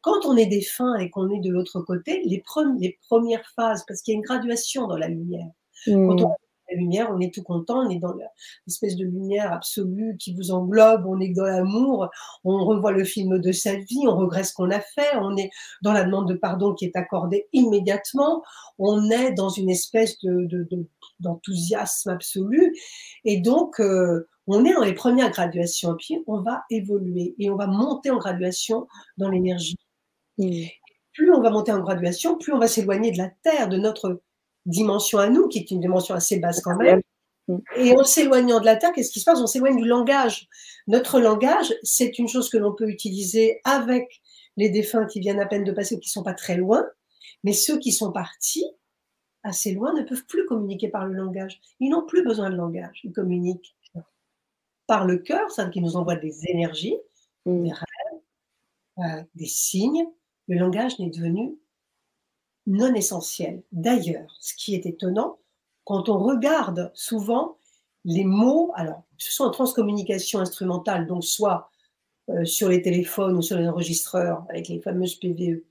[0.00, 4.12] Quand on est défunt et qu'on est de l'autre côté, les, premières phases, parce qu'il
[4.12, 5.48] y a une graduation dans la lumière.
[5.86, 6.36] Quand on
[6.74, 8.14] lumière, on est tout content, on est dans
[8.66, 12.08] l'espèce de lumière absolue qui vous englobe, on est dans l'amour,
[12.44, 15.50] on revoit le film de sa vie, on regrette ce qu'on a fait, on est
[15.82, 18.42] dans la demande de pardon qui est accordée immédiatement,
[18.78, 20.68] on est dans une espèce de,
[21.20, 22.74] d'enthousiasme absolu,
[23.24, 27.56] et donc euh, on est dans les premières graduations, puis on va évoluer et on
[27.56, 29.76] va monter en graduation dans l'énergie.
[31.12, 34.22] Plus on va monter en graduation, plus on va s'éloigner de la Terre, de notre
[34.66, 37.00] dimension à nous, qui est une dimension assez basse quand même.
[37.76, 39.40] Et en s'éloignant de la Terre, qu'est-ce qui se passe?
[39.40, 40.48] On s'éloigne du langage.
[40.86, 44.22] Notre langage, c'est une chose que l'on peut utiliser avec
[44.56, 46.84] les défunts qui viennent à peine de passer ou qui ne sont pas très loin,
[47.42, 48.64] mais ceux qui sont partis
[49.42, 51.60] assez loin ne peuvent plus communiquer par le langage.
[51.80, 53.74] Ils n'ont plus besoin de langage, ils communiquent
[54.86, 56.96] par le cœur, ça qui nous envoie des énergies,
[57.46, 57.62] mm.
[57.64, 58.20] des rêves,
[58.98, 60.06] euh, des signes.
[60.48, 61.56] Le langage n'est devenu
[62.66, 63.62] non essentiel.
[63.72, 65.38] D'ailleurs, ce qui est étonnant,
[65.84, 67.56] quand on regarde souvent
[68.04, 71.70] les mots, alors ce sont en transcommunication instrumentale, donc soit
[72.28, 75.62] euh, sur les téléphones ou sur les enregistreurs avec les fameuses PVE,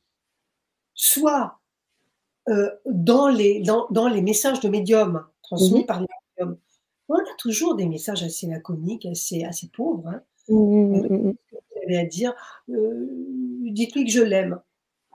[0.93, 1.59] soit
[2.49, 5.85] euh, dans, les, dans, les messages de médium transmis mhm.
[5.85, 6.57] par les médiums,
[7.09, 10.07] on a toujours des messages assez laconiques, assez, assez pauvres.
[10.07, 10.21] Hein.
[10.47, 12.33] Mmh, euh, vous avez à dire,
[12.67, 14.59] dites-lui que je l'aime.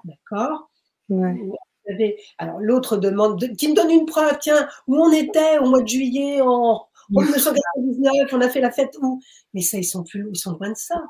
[0.05, 0.71] D'accord?
[2.39, 5.89] Alors l'autre demande, qui me donne une preuve, tiens, où on était au mois de
[5.89, 9.21] juillet en, 1999, on a fait la fête où?
[9.55, 11.03] Mais ça, ils sont plus, ils sont loin de ça.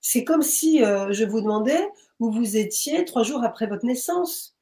[0.00, 4.56] C'est comme si euh, je vous demandais où vous étiez trois jours après votre naissance.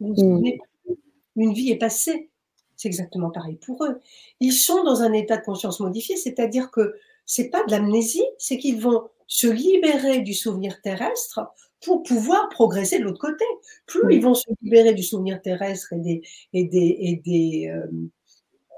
[0.00, 2.30] Une vie est passée.
[2.76, 4.00] C'est exactement pareil pour eux.
[4.40, 6.94] Ils sont dans un état de conscience modifié, c'est-à-dire que
[7.26, 11.40] c'est pas de l'amnésie, c'est qu'ils vont se libérer du souvenir terrestre
[11.84, 13.44] pour pouvoir progresser de l'autre côté.
[13.86, 17.86] Plus ils vont se libérer du souvenir terrestre et des, et des, et des, euh,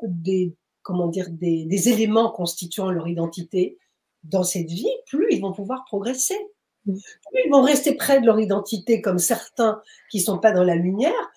[0.03, 3.79] des comment dire, des, des, éléments constituant leur identité
[4.25, 6.37] dans cette vie, plus ils vont pouvoir progresser.
[6.85, 10.65] Plus ils vont rester près de leur identité, comme certains qui ne sont pas dans
[10.65, 11.31] la lumière,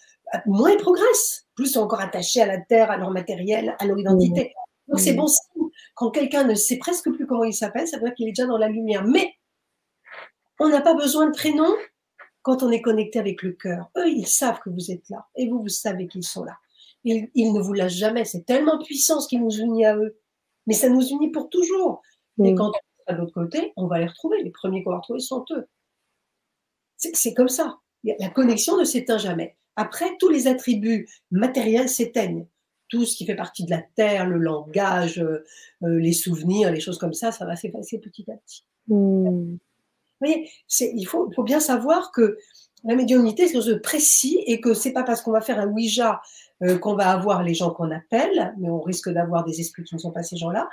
[0.45, 1.47] moins ils progressent.
[1.55, 4.53] Plus ils sont encore attachés à la terre, à leur matériel, à leur identité.
[4.87, 5.69] Donc c'est bon signe.
[5.95, 8.47] Quand quelqu'un ne sait presque plus comment il s'appelle, ça veut dire qu'il est déjà
[8.47, 9.05] dans la lumière.
[9.05, 9.33] Mais
[10.59, 11.73] on n'a pas besoin de prénom
[12.41, 13.89] quand on est connecté avec le cœur.
[13.97, 16.57] Eux, ils savent que vous êtes là et vous, vous savez qu'ils sont là.
[17.05, 18.25] Ils, ne vous lâchent jamais.
[18.25, 20.17] C'est tellement puissant ce qui nous unit à eux.
[20.67, 22.01] Mais ça nous unit pour toujours.
[22.43, 22.71] Et quand
[23.09, 24.41] de l'autre côté, on va les retrouver.
[24.41, 25.67] Les premiers qu'on va retrouver sont eux.
[26.97, 27.79] C'est comme ça.
[28.03, 29.57] La connexion ne s'éteint jamais.
[29.75, 32.47] Après, tous les attributs matériels s'éteignent.
[32.89, 35.43] Tout ce qui fait partie de la terre, le langage, euh,
[35.81, 38.65] euh, les souvenirs, les choses comme ça, ça va s'effacer petit à petit.
[38.87, 39.55] Hmm.
[40.23, 42.37] Vous voyez, il faut, faut, bien savoir que
[42.83, 45.59] la médiumnité, c'est quelque chose de précis et que c'est pas parce qu'on va faire
[45.59, 46.21] un Ouija
[46.63, 49.95] euh, qu'on va avoir les gens qu'on appelle, mais on risque d'avoir des esprits qui
[49.95, 50.69] ne sont pas ces gens-là.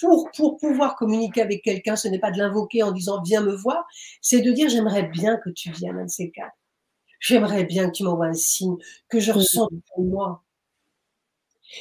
[0.00, 3.54] Pour, pour pouvoir communiquer avec quelqu'un, ce n'est pas de l'invoquer en disant viens me
[3.54, 3.86] voir,
[4.20, 6.50] c'est de dire j'aimerais bien que tu viennes, un de ces cas.
[7.20, 8.76] J'aimerais bien que tu m'envoies un signe,
[9.08, 10.42] que je ressens pour moi.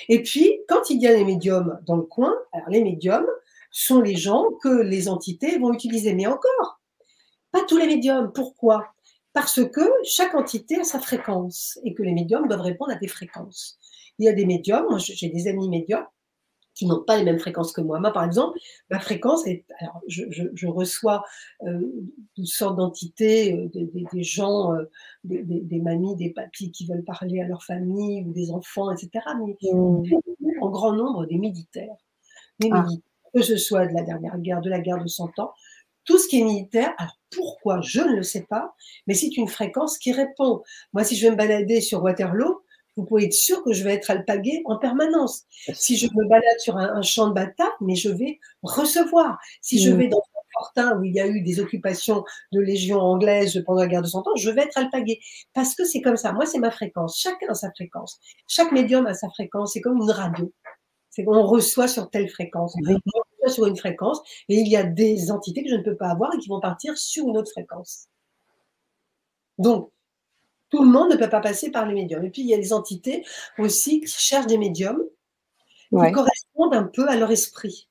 [0.07, 3.27] Et puis, quand il y a les médiums dans le coin, alors les médiums
[3.75, 6.13] sont les gens que les entités vont utiliser.
[6.13, 6.79] Mais encore,
[7.51, 8.31] pas tous les médiums.
[8.33, 8.87] Pourquoi?
[9.33, 13.09] Parce que chaque entité a sa fréquence et que les médiums doivent répondre à des
[13.09, 13.77] fréquences.
[14.17, 16.05] Il y a des médiums, moi j'ai des amis médiums
[16.73, 17.99] qui n'ont pas les mêmes fréquences que moi.
[17.99, 18.57] Moi, par exemple,
[18.89, 19.65] ma fréquence est.
[19.79, 21.23] Alors, je, reçois
[21.63, 21.81] euh,
[22.35, 24.85] toutes sortes d'entités, euh, des, gens, euh,
[25.25, 29.25] des, mamies, des papis qui veulent parler à leur famille ou des enfants, etc.
[29.39, 30.61] Mais mmh.
[30.61, 31.95] en grand nombre des militaires.
[32.59, 32.83] Des ah.
[32.83, 35.51] militaires, que ce soit de la dernière guerre, de la guerre de 100 ans,
[36.05, 37.81] tout ce qui est militaire, alors pourquoi?
[37.81, 38.75] Je ne le sais pas,
[39.07, 40.63] mais c'est une fréquence qui répond.
[40.93, 42.61] Moi, si je vais me balader sur Waterloo,
[42.95, 45.43] vous pouvez être sûr que je vais être alpagué en permanence.
[45.73, 49.37] Si je me balade sur un, champ de bataille, mais je vais recevoir.
[49.61, 49.97] Si je mm.
[49.97, 53.81] vais dans un fortin où il y a eu des occupations de légions anglaises pendant
[53.81, 55.19] la guerre de Cent Ans, je vais être alpagué.
[55.53, 56.31] Parce que c'est comme ça.
[56.31, 57.19] Moi, c'est ma fréquence.
[57.19, 58.17] Chacun a sa fréquence.
[58.47, 59.73] Chaque médium a sa fréquence.
[59.73, 60.53] C'est comme une radio.
[61.15, 62.75] C'est qu'on reçoit sur telle fréquence.
[62.75, 65.95] On reçoit sur une fréquence et il y a des entités que je ne peux
[65.95, 68.09] pas avoir et qui vont partir sur une autre fréquence.
[69.57, 69.91] Donc,
[70.69, 72.25] tout le monde ne peut pas passer par les médiums.
[72.25, 73.25] Et puis, il y a des entités
[73.57, 75.01] aussi qui cherchent des médiums
[75.89, 77.87] qui correspondent un peu à leur esprit.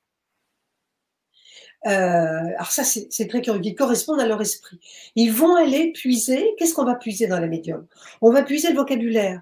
[1.87, 4.79] Euh, alors ça, c'est très curieux, qui correspondent à leur esprit.
[5.15, 7.87] Ils vont aller puiser, qu'est-ce qu'on va puiser dans les médiums?
[8.21, 9.41] On va puiser le vocabulaire.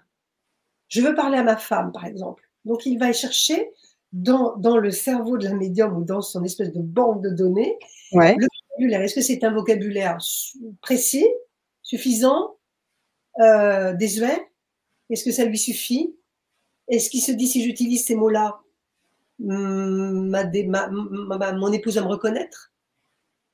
[0.87, 2.49] Je veux parler à ma femme, par exemple.
[2.65, 3.71] Donc, il va chercher
[4.13, 7.77] dans, le cerveau de la médium ou dans son espèce de banque de données
[8.13, 9.01] le vocabulaire.
[9.01, 10.17] Est-ce que c'est un vocabulaire
[10.81, 11.27] précis,
[11.81, 12.57] suffisant,
[13.39, 14.47] euh, désuet?
[15.09, 16.15] Est-ce que ça lui suffit?
[16.87, 18.59] Est-ce qu'il se dit si j'utilise ces mots-là,
[19.39, 20.29] hmm,
[21.57, 22.71] mon épouse va me reconnaître?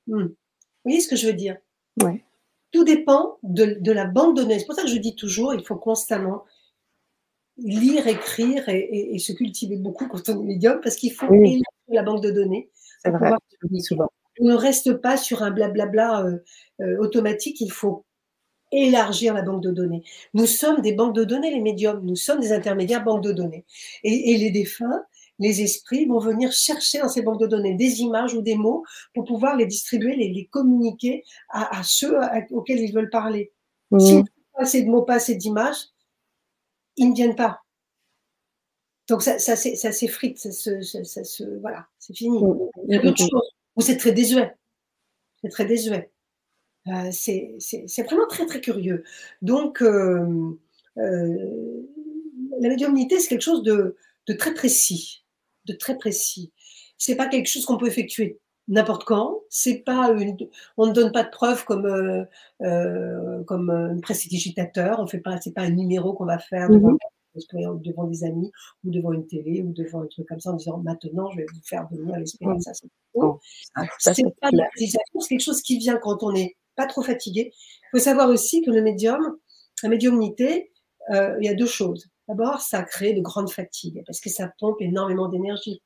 [0.08, 0.26] Hmm.
[0.26, 0.36] Vous
[0.84, 1.58] voyez ce que je veux dire?
[2.72, 4.60] Tout dépend de, de la banque de données.
[4.60, 6.44] C'est pour ça que je dis toujours, il faut constamment
[7.64, 11.62] lire, écrire et, se cultiver beaucoup quand on est médium parce qu'il faut oui.
[11.88, 12.70] la banque de données.
[13.04, 13.32] C'est vrai,
[13.80, 14.10] souvent.
[14.40, 16.38] On ne reste pas sur un blablabla euh,
[16.82, 18.06] euh, automatique, il faut
[18.72, 20.04] élargir la banque de données.
[20.34, 23.66] Nous sommes des banques de données, les médiums, nous sommes des intermédiaires banques de données.
[24.04, 25.04] Et, les défunts,
[25.40, 28.84] les esprits vont venir chercher dans ces banques de données des images ou des mots
[29.14, 32.16] pour pouvoir les distribuer, les, communiquer à, ceux
[32.52, 33.52] auxquels ils veulent parler.
[33.92, 34.00] Mmh.
[34.00, 35.88] Si pas assez de mots, pas assez d'images,
[37.00, 37.62] ils ne viennent pas.
[39.08, 42.40] Donc ça, ça, ça s'effrite, ça, se, voilà, c'est fini.
[42.88, 44.54] Il y a d'autres choses où c'est très désuet.
[45.42, 46.12] C'est très désuet.
[46.88, 49.04] Euh, c'est vraiment très très curieux.
[49.42, 50.56] Donc euh,
[50.98, 51.82] euh,
[52.60, 53.96] la médiumnité, c'est quelque chose de,
[54.28, 55.24] de, très précis,
[55.66, 56.52] de très précis.
[56.98, 59.42] C'est pas quelque chose qu'on peut effectuer n'importe quand.
[59.50, 60.38] C'est pas une,
[60.78, 62.24] on ne donne pas de preuves comme euh,
[62.62, 65.00] euh, comme un prestidigitateur.
[65.00, 67.82] On fait pas, c'est pas un numéro qu'on va faire devant, mhm.
[67.82, 68.52] devant, des amis
[68.86, 71.46] ou devant une télé ou devant un truc comme ça en disant maintenant je vais
[71.52, 72.70] vous faire venir l'espérance.
[74.00, 74.88] Ça, c'est pas la c'est
[75.28, 77.52] quelque chose qui vient quand on n'est pas trop fatigué.
[77.54, 79.38] Il faut savoir aussi que le médium,
[79.84, 80.72] la médiumnité,
[81.12, 82.08] euh, il y a deux choses.
[82.28, 85.82] D'abord, ça crée de grandes fatigues parce que ça pompe énormément d'énergie.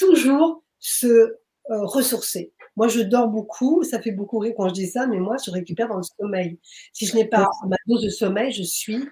[0.00, 1.36] Toujours se euh,
[1.68, 2.52] ressourcer.
[2.76, 5.50] Moi, je dors beaucoup, ça fait beaucoup rire quand je dis ça, mais moi, je
[5.50, 6.58] récupère dans le sommeil.
[6.92, 9.02] Si je n'ai pas ma dose de sommeil, je suis,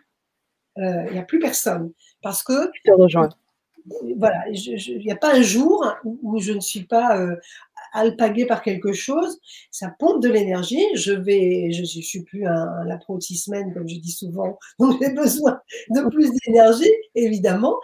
[0.79, 1.93] euh, il n'y a plus personne.
[2.21, 2.71] Parce que.
[2.75, 3.31] Je te rejoins.
[4.17, 7.35] Voilà, il n'y a pas un jour où, je ne suis pas euh,
[7.95, 9.41] alpaguée par quelque chose.
[9.71, 10.85] Ça pompe de l'énergie.
[10.95, 15.11] Je vais, je ne suis plus un, la semaine, comme je dis souvent, donc j'ai
[15.13, 15.59] besoin
[15.89, 17.77] de plus d'énergie, évidemment.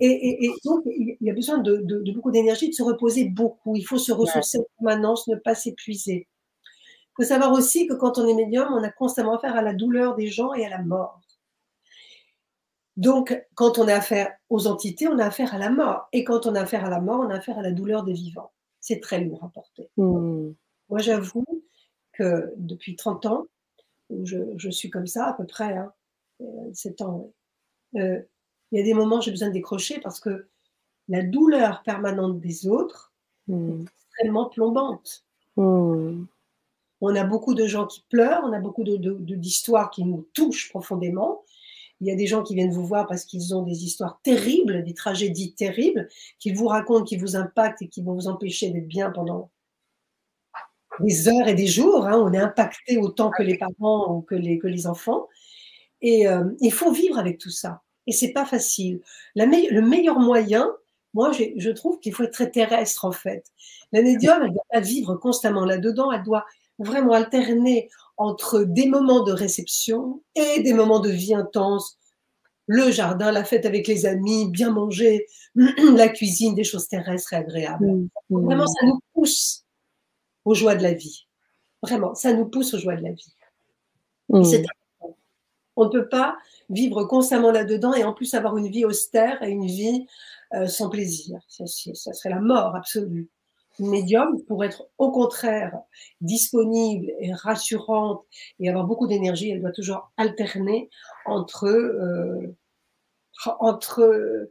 [0.00, 3.76] Et, donc, il y a besoin de, beaucoup d'énergie, de se reposer beaucoup.
[3.76, 6.26] Il faut se ressourcer en permanence, ne pas s'épuiser.
[6.66, 9.72] Il faut savoir aussi que quand on est médium, on a constamment affaire à la
[9.72, 11.20] douleur des gens et à la mort.
[12.96, 16.08] Donc, quand on a affaire aux entités, on a affaire à la mort.
[16.12, 18.12] Et quand on a affaire à la mort, on a affaire à la douleur des
[18.12, 18.52] vivants.
[18.80, 19.90] C'est très lourd à porter.
[19.96, 20.52] Hmm.
[20.88, 21.44] Moi, j'avoue
[22.12, 23.46] que depuis 30 ans,
[24.10, 25.92] je, suis comme ça à peu près, hein,
[26.72, 27.32] 7 euh, ans,
[27.96, 28.20] euh,
[28.72, 30.48] il y a des moments où j'ai besoin de décrocher parce que
[31.08, 33.12] la douleur permanente des autres
[33.48, 33.82] hmm.
[33.82, 35.24] extrêmement plombante.
[35.56, 36.24] Hmm.
[37.00, 40.70] On a beaucoup de gens qui pleurent, on a beaucoup d'histoires de, qui nous touchent
[40.70, 41.42] profondément.
[42.00, 44.82] Il y a des gens qui viennent vous voir parce qu'ils ont des histoires terribles,
[44.84, 48.88] des tragédies terribles, qu'ils vous racontent, qui vous impactent et qui vont vous empêcher d'être
[48.88, 49.50] bien pendant
[51.00, 52.06] des heures et des jours.
[52.06, 52.18] Hein.
[52.18, 55.28] On est impacté autant que les parents ou que les, que les enfants.
[56.00, 57.83] Et euh, il faut vivre avec tout ça.
[58.06, 59.00] Et c'est pas facile.
[59.34, 60.70] le meilleur moyen,
[61.14, 63.44] moi, je trouve qu'il faut être très terrestre en fait.
[63.92, 66.10] La médium, elle doit pas vivre constamment là-dedans.
[66.10, 66.44] Elle doit
[66.80, 71.98] vraiment alterner entre des moments de réception et des moments de vie intense.
[72.66, 77.36] Le jardin, la fête avec les amis, bien manger, la cuisine, des choses terrestres et
[77.36, 77.86] agréables.
[77.86, 78.44] Mmh, mmh.
[78.44, 79.64] Vraiment, ça nous pousse
[80.44, 81.26] aux joies de la vie.
[81.82, 83.34] Vraiment, ça nous pousse aux joies de la vie.
[84.30, 84.42] Mmh.
[85.76, 86.36] On ne peut pas
[86.70, 90.06] vivre constamment là-dedans et en plus avoir une vie austère et une vie
[90.54, 91.40] euh, sans plaisir.
[91.48, 93.28] Ça, ça, serait la mort absolue.
[93.80, 95.76] Une médium, pour être au contraire
[96.20, 98.24] disponible et rassurante
[98.60, 100.90] et avoir beaucoup d'énergie, elle doit toujours alterner
[101.26, 102.54] entre, euh,
[103.58, 104.48] entre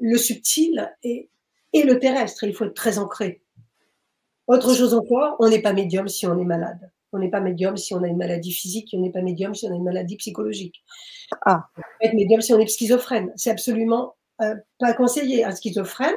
[0.00, 1.30] le subtil et,
[1.72, 2.44] et le terrestre.
[2.44, 3.42] Il faut être très ancré.
[4.46, 6.92] Autre chose encore, on n'est pas médium si on est malade.
[7.12, 9.66] On n'est pas médium si on a une maladie physique, on n'est pas médium si
[9.66, 10.82] on a une maladie psychologique.
[11.44, 11.68] Ah.
[11.76, 13.32] On peut être médium si on est schizophrène.
[13.36, 15.44] C'est absolument euh, pas conseillé.
[15.44, 16.14] Un schizophrène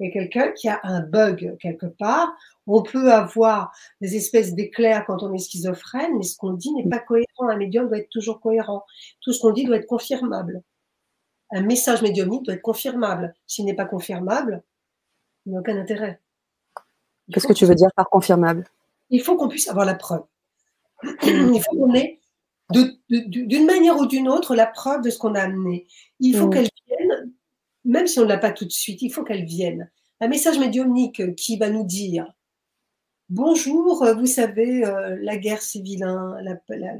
[0.00, 2.32] est quelqu'un qui a un bug quelque part.
[2.66, 6.88] On peut avoir des espèces d'éclairs quand on est schizophrène, mais ce qu'on dit n'est
[6.88, 7.48] pas cohérent.
[7.48, 8.84] Un médium doit être toujours cohérent.
[9.20, 10.62] Tout ce qu'on dit doit être confirmable.
[11.50, 13.34] Un message médiumnique doit être confirmable.
[13.46, 14.62] S'il n'est pas confirmable,
[15.44, 16.20] il n'y a aucun intérêt.
[17.32, 18.64] Qu'est-ce que tu veux dire par confirmable?
[19.12, 20.24] Il faut qu'on puisse avoir la preuve.
[21.22, 22.20] Il faut qu'on ait,
[23.08, 25.86] d'une manière ou d'une autre, la preuve de ce qu'on a amené.
[26.18, 26.50] Il faut mm.
[26.50, 27.32] qu'elle vienne,
[27.84, 29.90] même si on ne l'a pas tout de suite, il faut qu'elle vienne.
[30.20, 32.32] Un message médiumnique qui va nous dire
[33.28, 36.54] Bonjour, vous savez, euh, la guerre c'est vilain, la,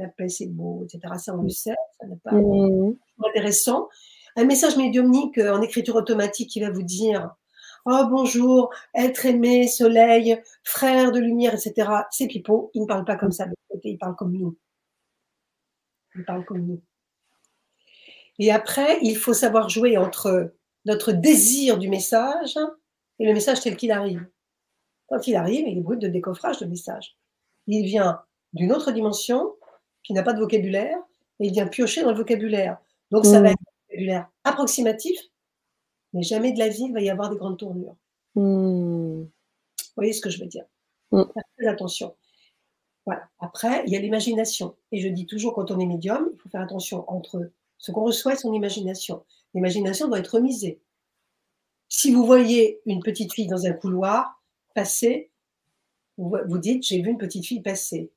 [0.09, 1.15] paix c'est beau, etc.
[1.19, 2.95] Ça, on le sait, ça n'est pas mm.
[3.29, 3.89] intéressant.
[4.37, 7.35] Un message médiumnique en écriture automatique qui va vous dire
[7.85, 11.91] Oh bonjour, être aimé, soleil, frère de lumière, etc.
[12.11, 13.47] C'est pipeau, il ne parle pas comme ça
[13.85, 14.57] il parle comme nous.
[16.15, 16.81] Il parle comme nous.
[18.39, 22.59] Et après, il faut savoir jouer entre notre désir du message
[23.19, 24.27] et le message tel qu'il arrive.
[25.09, 27.17] Quand il arrive, il est brut de décoffrage de message.
[27.67, 29.55] Il vient d'une autre dimension
[30.03, 30.99] qui n'a pas de vocabulaire
[31.41, 32.79] et il vient piocher dans le vocabulaire.
[33.11, 33.53] Donc ça va mmh.
[33.53, 35.19] être un vocabulaire approximatif
[36.13, 37.97] mais jamais de la vie, il va y avoir des grandes tournures.
[38.35, 39.23] Hmm.
[39.23, 40.65] Vous voyez ce que je veux dire?
[41.11, 41.23] Mmh.
[41.59, 42.15] Faites attention.
[43.05, 43.29] Voilà.
[43.41, 44.77] Après, il y a l'imagination.
[44.91, 48.05] Et je dis toujours, quand on est médium, il faut faire attention entre ce qu'on
[48.05, 49.25] reçoit et son imagination.
[49.55, 50.81] L'imagination doit être remisée.
[51.89, 54.43] Si vous voyez une petite fille dans un couloir
[54.75, 55.31] passer,
[56.17, 58.11] vous dites, j'ai vu une petite fille passer.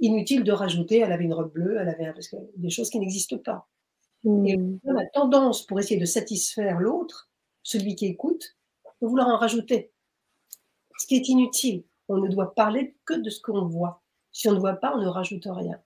[0.00, 2.98] Inutile de rajouter, elle avait une robe bleue, elle avait parce que des choses qui
[2.98, 3.68] n'existent pas.
[4.24, 4.80] Et mmh.
[4.84, 7.29] on a tendance, pour essayer de satisfaire l'autre,
[7.62, 8.56] celui qui écoute,
[9.00, 9.92] de vouloir en rajouter.
[10.98, 11.84] Ce qui est inutile.
[12.08, 14.02] On ne doit parler que de ce qu'on voit.
[14.32, 15.80] Si on ne voit pas, on ne rajoute rien.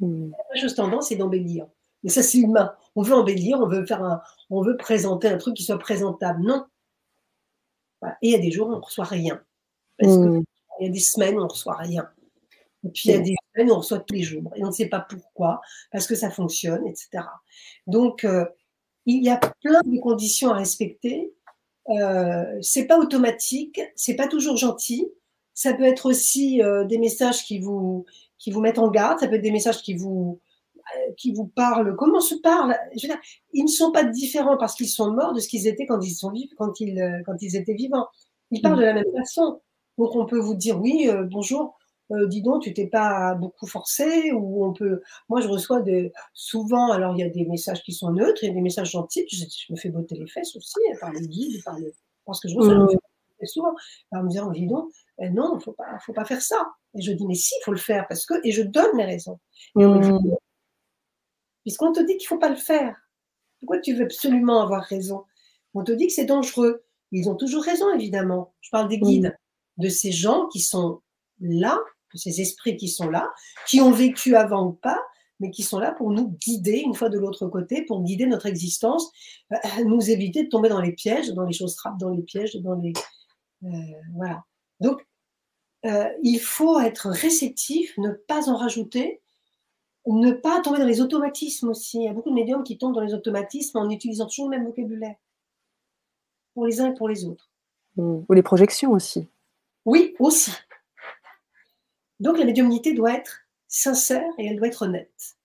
[0.00, 0.30] Hmm.
[0.54, 1.66] La chose tendance, c'est d'embellir.
[2.02, 2.74] Mais ça, c'est humain.
[2.94, 6.42] On veut embellir, on veut faire un, on veut présenter un truc qui soit présentable.
[6.42, 6.66] Non.
[8.22, 9.42] Et il y a des jours où on ne reçoit rien.
[9.98, 10.42] Parce hmm.
[10.78, 12.08] qu'il y a des semaines où on ne reçoit rien.
[12.84, 13.24] Et puis il y a hmm.
[13.24, 14.52] des semaines où on reçoit tous les jours.
[14.56, 15.60] Et on ne sait pas pourquoi,
[15.90, 17.24] parce que ça fonctionne, etc.
[17.86, 18.44] Donc, euh,
[19.06, 21.32] il y a plein de conditions à respecter.
[21.88, 25.08] Euh, c'est pas automatique, c'est pas toujours gentil.
[25.54, 28.04] Ça peut être aussi euh, des messages qui vous
[28.38, 29.20] qui vous mettent en garde.
[29.20, 30.40] Ça peut être des messages qui vous
[30.78, 31.94] euh, qui vous parlent.
[31.96, 32.76] Comment se parlent?
[32.96, 33.20] Je veux dire,
[33.52, 36.14] Ils ne sont pas différents parce qu'ils sont morts de ce qu'ils étaient quand ils
[36.14, 38.08] sont vivants, quand ils euh, quand ils étaient vivants.
[38.50, 39.60] Ils parlent de la même façon.
[39.98, 41.78] Donc on peut vous dire oui, bonjour,
[42.12, 45.02] euh, dis donc, tu t'es pas beaucoup forcé ou on peut.
[45.28, 46.92] Moi, je reçois de souvent.
[46.92, 49.26] Alors, il y a des messages qui sont neutres, il y a des messages gentils.
[49.28, 51.92] Je, me fais botter les fesses aussi hein, par les guides, par le.
[52.24, 53.46] Parce que je reçois mmh.
[53.46, 53.74] souvent
[54.10, 56.74] par me dire, dis donc, eh non, faut pas, faut pas faire ça.
[56.94, 58.34] Et je dis, mais si, il faut le faire parce que.
[58.44, 59.40] Et je donne mes raisons.
[59.74, 60.18] Mmh.
[61.62, 62.96] Puisqu'on te dit qu'il faut pas le faire.
[63.58, 65.24] Pourquoi tu veux absolument avoir raison?
[65.74, 66.84] On te dit que c'est dangereux.
[67.10, 68.54] Ils ont toujours raison, évidemment.
[68.60, 69.36] Je parle des guides,
[69.76, 69.82] mmh.
[69.82, 71.00] de ces gens qui sont
[71.40, 71.78] là
[72.14, 73.30] ces esprits qui sont là,
[73.66, 75.00] qui ont vécu avant ou pas,
[75.40, 78.46] mais qui sont là pour nous guider une fois de l'autre côté, pour guider notre
[78.46, 79.10] existence,
[79.52, 82.56] euh, nous éviter de tomber dans les pièges, dans les choses trappes, dans les pièges,
[82.56, 82.92] dans les
[83.64, 83.68] euh,
[84.14, 84.44] voilà.
[84.80, 85.06] Donc
[85.84, 89.20] euh, il faut être réceptif, ne pas en rajouter,
[90.06, 91.98] ne pas tomber dans les automatismes aussi.
[91.98, 94.56] Il y a beaucoup de médiums qui tombent dans les automatismes en utilisant toujours le
[94.56, 95.16] même vocabulaire
[96.54, 97.50] pour les uns et pour les autres.
[97.96, 99.26] Ou les projections aussi.
[99.84, 100.50] Oui, aussi.
[102.20, 105.36] Donc la médiumnité doit être sincère et elle doit être honnête.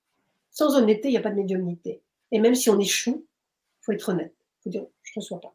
[0.52, 2.02] Sans honnêteté, il n'y a pas de médiumnité.
[2.32, 4.34] Et même si on échoue, il faut être honnête.
[4.40, 5.54] Il faut dire, je ne reçois pas.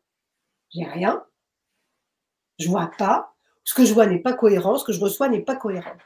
[0.71, 1.25] J'ai rien.
[2.59, 3.35] Je vois pas.
[3.65, 4.79] Ce que je vois n'est pas cohérent.
[4.79, 5.97] Ce que je reçois n'est pas cohérent.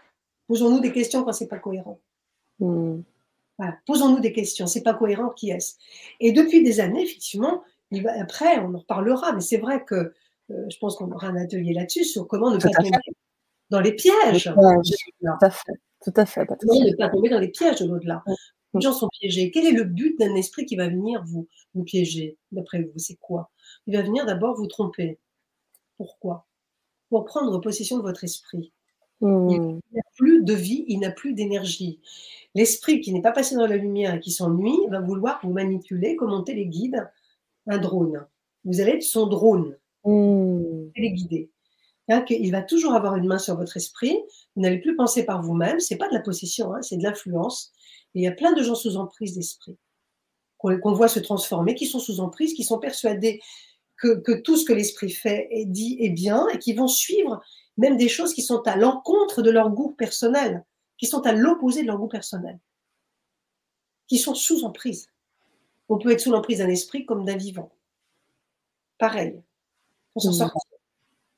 [0.49, 2.01] Posons-nous des questions quand c'est pas cohérent.
[2.59, 3.03] Hmm.
[3.87, 4.67] Posons-nous des questions.
[4.67, 5.31] C'est pas cohérent.
[5.31, 5.77] Qui est-ce?
[6.19, 7.63] Et depuis des années, effectivement,
[8.19, 9.33] après, on en reparlera.
[9.33, 10.15] Mais c'est vrai que
[10.51, 12.91] euh, je pense qu'on aura un atelier là-dessus sur comment ne pas tomber
[13.71, 14.53] dans les pièges.
[14.53, 15.73] Tout à fait.
[16.03, 16.47] Tout à fait.
[16.47, 18.23] Comment ne pas tomber dans les pièges de l'au-delà.
[18.75, 19.51] Les gens sont piégés.
[19.51, 22.99] Quel est le but d'un esprit qui va venir vous, vous piéger, d'après vous?
[22.99, 23.51] C'est quoi?
[23.87, 25.19] Il va venir d'abord vous tromper.
[25.97, 26.47] Pourquoi?
[27.09, 28.73] Pour prendre possession de votre esprit.
[29.23, 29.81] Il hmm.
[29.93, 32.01] n'a plus de vie, il n'a plus d'énergie.
[32.55, 36.17] L'esprit qui n'est pas passé dans la lumière et qui s'ennuie va vouloir vous manipuler,
[36.17, 37.07] commenter les guides,
[37.67, 38.27] un drone.
[38.65, 39.77] Vous allez être son drone.
[40.05, 40.93] Mmh.
[40.97, 41.51] les guider.
[42.09, 44.19] Hein, il va toujours avoir une main sur votre esprit.
[44.57, 45.79] Vous n'allez plus penser par vous-même.
[45.79, 47.73] C'est pas de la possession, hein, c'est de l'influence.
[48.15, 49.79] Et il y a plein de gens sous emprise d'esprit
[50.59, 53.41] qu'on voit se transformer, qui sont sous emprise, qui sont persuadés
[53.97, 57.43] que, tout ce que l'esprit fait et dit est bien et qui vont suivre
[57.77, 60.65] même des choses qui sont à l'encontre de leur goût personnel,
[60.99, 62.59] qui sont à l'opposé de leur goût personnel,
[64.07, 65.09] qui sont sous emprise.
[65.89, 67.73] On peut être sous l'emprise d'un esprit comme d'un vivant.
[68.99, 69.43] Pareil.
[70.15, 70.53] On s'en sort.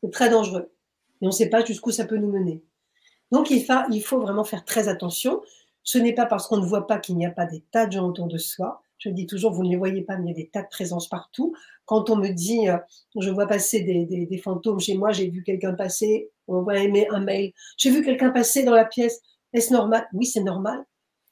[0.03, 0.73] C'est très dangereux.
[1.21, 2.63] Et on ne sait pas jusqu'où ça peut nous mener.
[3.31, 3.65] Donc il
[4.03, 5.43] faut, vraiment faire très attention.
[5.83, 7.93] Ce n'est pas parce qu'on ne voit pas qu'il n'y a pas des tas de
[7.93, 8.83] gens autour de soi.
[8.99, 10.69] Je dis toujours, vous ne les voyez pas, mais il y a des tas de
[10.69, 11.57] présences partout.
[11.87, 12.79] Quand on me dit, euh,
[13.19, 17.19] je vois passer des, fantômes chez moi, j'ai vu quelqu'un passer, on va aimer un
[17.19, 17.53] mail.
[17.79, 19.21] J'ai vu quelqu'un passer dans la pièce.
[19.53, 20.07] Est-ce normal?
[20.13, 20.85] Oui, c'est normal.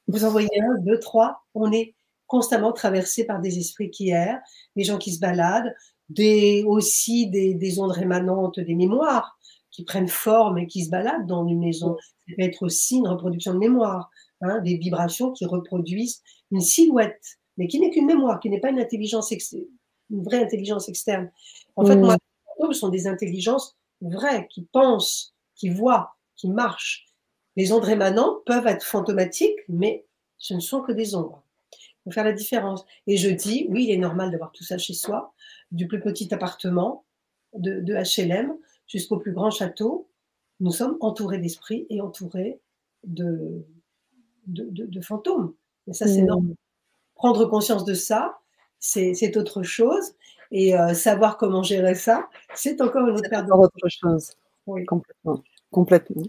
[0.09, 1.45] Vous en voyez un, deux, trois.
[1.55, 1.95] On est
[2.27, 4.41] constamment traversé par des esprits qui errent,
[4.75, 5.75] des gens qui se baladent,
[6.11, 9.39] des, aussi des, ondes rémanentes des mémoires
[9.71, 11.97] qui prennent forme et qui se baladent dans une maison.
[12.29, 14.11] Ça peut être aussi une reproduction de mémoire,
[14.43, 18.71] hein, des vibrations qui reproduisent une silhouette, mais qui n'est qu'une mémoire, qui n'est pas
[18.71, 19.33] une intelligence
[20.11, 21.31] une vraie intelligence externe.
[21.77, 22.17] En fait, moi,
[22.61, 27.07] ce sont des intelligences vraies, qui pensent, qui voient, qui marchent.
[27.57, 30.05] Les ondes rémanentes peuvent être fantomatiques, mais
[30.37, 31.45] ce ne sont que des ombres.
[32.05, 32.85] Faut faire la différence.
[33.07, 35.35] Et je dis, oui, il est normal d'avoir tout ça chez soi,
[35.71, 37.05] du plus petit appartement
[37.55, 40.09] de, HLM jusqu'au plus grand château,
[40.61, 42.61] nous sommes entourés d'esprits et entourés
[43.05, 43.65] de,
[44.47, 45.55] de, fantômes.
[45.87, 46.27] Et ça, c'est mmh.
[46.27, 46.55] normal.
[47.15, 48.39] Prendre conscience de ça,
[48.79, 50.15] c'est autre chose.
[50.53, 54.33] Et euh, savoir comment gérer ça, c'est encore une autre paire autre chose.
[54.67, 54.85] Oui.
[54.85, 55.43] Complètement.
[55.71, 56.23] Complètement.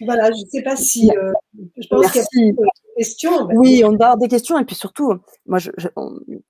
[0.00, 1.10] Voilà, je ne sais pas si.
[1.10, 1.32] Euh,
[1.76, 2.54] je pense qu'il
[3.54, 4.58] Oui, on va des questions.
[4.58, 5.14] Et puis surtout,
[5.46, 5.58] moi,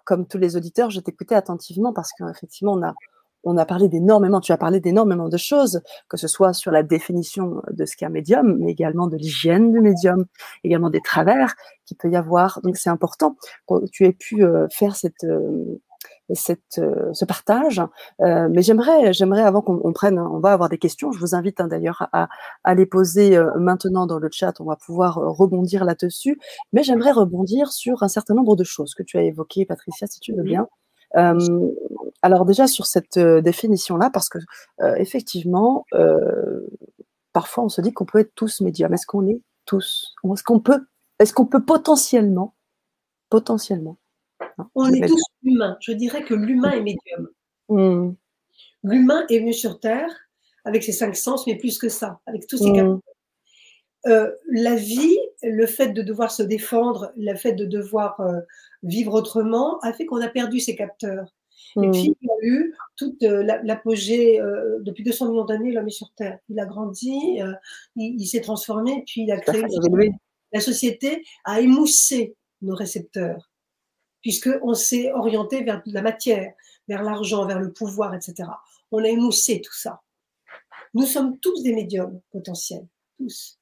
[0.05, 2.95] comme tous les auditeurs, je t'écoutais attentivement parce qu'effectivement, on a,
[3.45, 6.83] on a parlé d'énormément, tu as parlé d'énormément de choses, que ce soit sur la
[6.83, 10.25] définition de ce qu'est un médium, mais également de l'hygiène du médium,
[10.65, 11.55] également des travers
[11.87, 12.61] qu'il peut y avoir.
[12.63, 13.37] Donc, c'est important
[13.69, 15.25] que tu aies pu euh, faire cette.
[16.31, 16.81] Euh, cette,
[17.13, 17.83] ce partage.
[18.21, 21.13] Euh, mais j'aimerais, j'aimerais avant qu'on prenne, on va avoir des questions.
[21.13, 22.29] Je vous invite hein, d'ailleurs à,
[22.65, 24.61] à, les poser euh, maintenant dans le chat.
[24.61, 26.39] On va pouvoir rebondir là-dessus.
[26.73, 30.21] Mais j'aimerais rebondir sur un certain nombre de choses que tu as évoquées, Patricia, si
[30.21, 30.67] tu veux bien.
[31.17, 31.71] Euh,
[32.23, 34.39] alors déjà sur cette définition-là, parce que
[34.97, 35.85] effectivement,
[37.33, 38.93] parfois on se dit qu'on peut être tous médiums.
[38.95, 40.87] Est-ce qu'on est tous Est-ce qu'on peut
[41.19, 42.55] Est-ce qu'on peut potentiellement,
[43.31, 43.99] potentiellement
[44.75, 45.77] on est tous humains.
[45.81, 47.29] Je dirais que l'humain est médium.
[47.69, 48.15] Hmm.
[48.83, 50.11] L'humain est venu sur Terre
[50.65, 52.75] avec ses cinq sens, mais plus que ça, avec tous ses hmm.
[52.75, 53.01] capteurs.
[54.07, 58.41] Euh, la vie, le fait de devoir se défendre, le fait de devoir euh,
[58.83, 61.35] vivre autrement, a fait qu'on a perdu ses capteurs.
[61.77, 61.93] Et hmm.
[61.93, 64.41] puis, il y a eu toute euh, l'apogée,
[64.81, 66.39] depuis 200 millions d'années, l'homme est sur Terre.
[66.49, 67.41] Il a grandi,
[67.97, 69.63] il, s'est transformé, puis il a créé.
[70.53, 73.51] La société a émoussé nos récepteurs
[74.25, 76.55] puisqu'on s'est orienté vers la matière,
[76.89, 78.49] vers l'argent, vers le pouvoir, etc.
[78.91, 80.01] On a émoussé tout ça.
[80.95, 82.87] Nous sommes tous des médiums potentiels,
[83.19, 83.61] tous.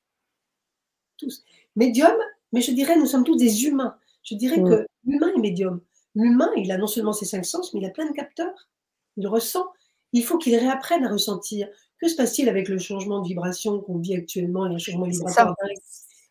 [1.16, 1.42] Tous.
[1.74, 2.16] Médiums,
[2.52, 3.96] mais je dirais, nous sommes tous des humains.
[4.22, 4.68] Je dirais mm.
[4.68, 5.80] que l'humain est médium.
[6.14, 8.68] L'humain, il a non seulement ses cinq sens, mais il a plein de capteurs.
[9.16, 9.66] Il ressent.
[10.12, 11.68] Il faut qu'il réapprenne à ressentir.
[12.00, 15.56] Que se passe-t-il avec le changement de vibration qu'on vit actuellement et un changement vibratoire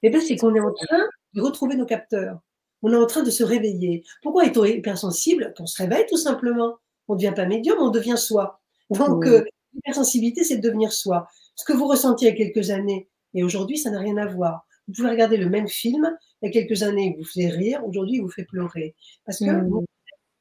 [0.04, 1.04] Eh bien, c'est qu'on est en train
[1.34, 2.40] de retrouver nos capteurs.
[2.84, 4.04] On est en train de se réveiller.
[4.22, 5.54] Pourquoi est-on hypersensible?
[5.60, 6.78] On se réveille tout simplement.
[7.08, 8.60] On ne devient pas médium, on devient soi.
[8.90, 11.28] Donc, euh, l'hypersensibilité, c'est de devenir soi.
[11.56, 14.26] Ce que vous ressentiez il y a quelques années et aujourd'hui, ça n'a rien à
[14.26, 14.66] voir.
[14.88, 17.86] Vous pouvez regarder le même film il y a quelques années, il vous fait rire,
[17.86, 18.96] aujourd'hui, il vous fait pleurer.
[19.26, 19.86] Parce que mm.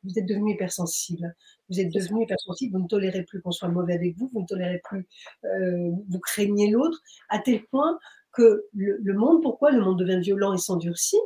[0.04, 1.34] vous êtes devenu hypersensible.
[1.68, 4.46] Vous êtes devenu hypersensible, vous ne tolérez plus qu'on soit mauvais avec vous, vous ne
[4.46, 5.06] tolérez plus,
[5.44, 7.98] euh, vous craignez l'autre, à tel point
[8.32, 11.20] que le, monde, pourquoi le monde devient violent et s'endurcit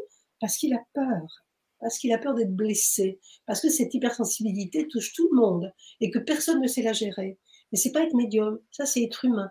[0.44, 1.46] Parce qu'il a peur,
[1.80, 5.72] parce qu'il a peur d'être blessé, parce que cette hypersensibilité touche tout le monde
[6.02, 7.38] et que personne ne sait la gérer.
[7.72, 9.50] Mais c'est pas être médium, ça c'est être humain.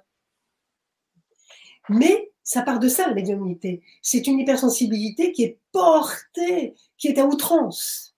[1.89, 3.81] Mais ça part de ça, la médiumnité.
[4.03, 8.15] C'est une hypersensibilité qui est portée, qui est à outrance.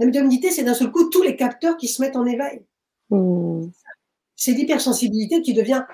[0.00, 2.64] La médiumnité, c'est d'un seul coup tous les capteurs qui se mettent en éveil.
[3.10, 3.68] Hmm.
[4.34, 5.84] C'est l'hypersensibilité qui devient.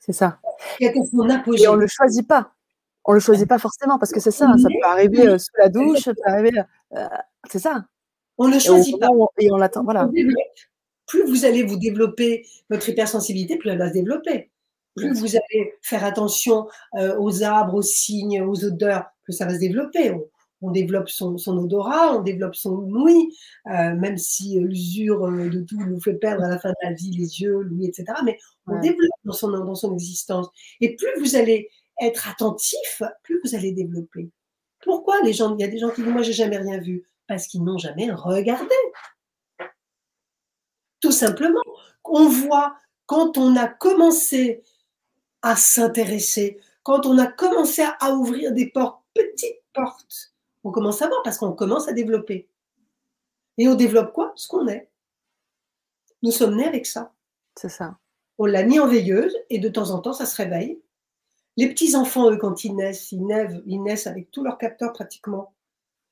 [0.00, 0.38] C'est ça.
[0.80, 2.53] Et on ne le choisit pas.
[3.04, 4.52] On le choisit pas forcément parce que c'est ça.
[4.60, 6.52] Ça peut arriver euh, sous la douche, ça peut arriver.
[6.96, 7.06] Euh,
[7.50, 7.84] c'est ça.
[8.38, 9.08] On ne le choisit pas.
[9.38, 9.84] et on l'attend.
[9.84, 10.08] Voilà.
[11.06, 14.50] Plus vous allez vous développer votre hypersensibilité, plus elle va se développer.
[14.96, 19.54] Plus vous allez faire attention euh, aux arbres, aux signes, aux odeurs, plus ça va
[19.54, 20.14] se développer.
[20.62, 23.36] On, développe son, odorat, on développe son ouïe,
[23.66, 27.42] même si l'usure de tout nous fait perdre à la fin de la vie les
[27.42, 28.04] yeux, l'ouïe, etc.
[28.24, 30.48] Mais on développe dans son, dans son existence.
[30.80, 31.68] Et plus vous allez
[32.00, 34.30] être attentif, plus vous allez développer.
[34.80, 37.06] Pourquoi les gens, il y a des gens qui disent moi j'ai jamais rien vu?
[37.26, 38.74] Parce qu'ils n'ont jamais regardé.
[41.00, 41.62] Tout simplement,
[42.04, 42.76] on voit
[43.06, 44.62] quand on a commencé
[45.42, 50.34] à s'intéresser, quand on a commencé à ouvrir des portes, petites portes,
[50.64, 52.48] on commence à voir parce qu'on commence à développer.
[53.58, 54.32] Et on développe quoi?
[54.36, 54.90] Ce qu'on est.
[56.22, 57.12] Nous sommes nés avec ça.
[57.56, 57.98] C'est ça.
[58.38, 60.80] On l'a mis en veilleuse et de temps en temps, ça se réveille.
[61.56, 65.54] Les petits-enfants, eux, quand ils naissent, ils naissent, ils naissent avec tous leurs capteurs pratiquement.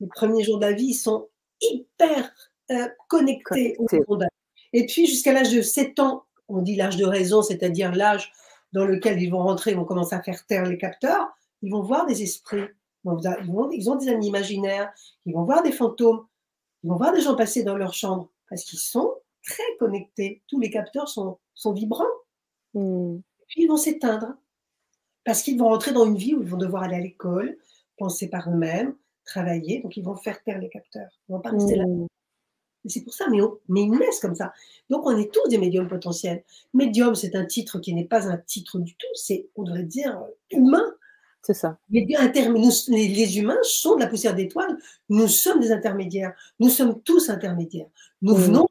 [0.01, 1.28] Les premiers jours de la vie, ils sont
[1.61, 2.32] hyper
[2.70, 4.26] euh, connectés au monde.
[4.72, 8.32] Et puis, jusqu'à l'âge de 7 ans, on dit l'âge de raison, c'est-à-dire l'âge
[8.72, 11.28] dans lequel ils vont rentrer, ils vont commencer à faire taire les capteurs,
[11.61, 12.64] ils vont voir des esprits,
[13.05, 14.93] ils, ont des amis imaginaires,
[15.26, 16.26] ils vont voir des fantômes,
[16.82, 19.14] ils vont voir des gens passer dans leur chambre, parce qu'ils sont
[19.45, 20.43] très connectés.
[20.47, 22.05] Tous les capteurs sont, sont vibrants.
[22.74, 23.16] Hmm.
[23.16, 24.34] Et puis ils vont s'éteindre,
[25.24, 27.56] parce qu'ils vont rentrer dans une vie où ils vont devoir aller à l'école,
[27.96, 28.94] penser par eux-mêmes,
[29.24, 31.10] travailler, donc ils vont faire taire les capteurs.
[31.28, 31.84] Ils vont pas rester là.
[31.86, 32.06] Hmm.
[32.84, 34.52] C'est pour ça, mais, mais ils naissent comme ça.
[34.90, 36.42] Donc on est tous des médiums potentiels.
[36.74, 40.20] Médium, c'est un titre qui n'est pas un titre du tout, c'est, on devrait dire,
[40.50, 40.92] humain.
[41.42, 41.78] C'est ça.
[41.90, 44.76] Les, les, humains sont de la poussière d'étoiles.
[45.08, 46.34] Nous sommes des intermédiaires.
[46.60, 47.88] Nous sommes tous intermédiaires.
[48.20, 48.68] Nous venons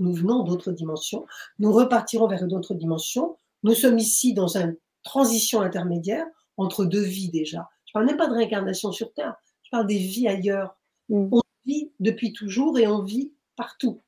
[0.00, 1.26] nous venons d'autres dimensions.
[1.58, 3.36] Nous repartirons vers d'autres dimensions.
[3.62, 6.26] Nous sommes ici dans une transition intermédiaire
[6.56, 7.68] entre deux vies déjà.
[7.86, 9.34] Je parle même pas de réincarnation sur Terre.
[9.62, 10.76] Je parle des vies ailleurs.
[11.08, 11.28] Mm.
[11.32, 14.02] On vit depuis toujours et on vit partout.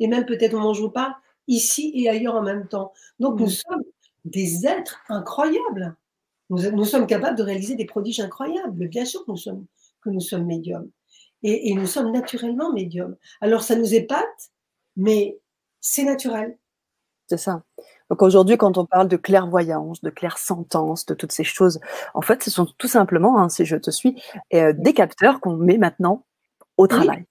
[0.00, 2.92] Et même peut-être on n'en joue pas ici et ailleurs en même temps.
[3.18, 3.50] Donc nous mm.
[3.50, 3.82] sommes
[4.24, 5.96] des êtres incroyables.
[6.50, 8.86] Nous, sommes capables de réaliser des prodiges incroyables.
[8.88, 9.66] Bien sûr que nous sommes,
[10.02, 10.90] que nous sommes médiums.
[11.42, 13.16] Et, et nous sommes naturellement médiums.
[13.40, 14.52] Alors ça nous épate,
[14.96, 15.38] mais
[15.80, 16.58] c'est naturel.
[17.28, 17.64] C'est ça.
[18.10, 21.80] Donc aujourd'hui, quand on parle de clairvoyance, de clairsentence, de toutes ces choses,
[22.12, 25.56] en fait, ce sont tout simplement, hein, si je te suis, euh, des capteurs qu'on
[25.56, 26.24] met maintenant
[26.76, 27.24] au travail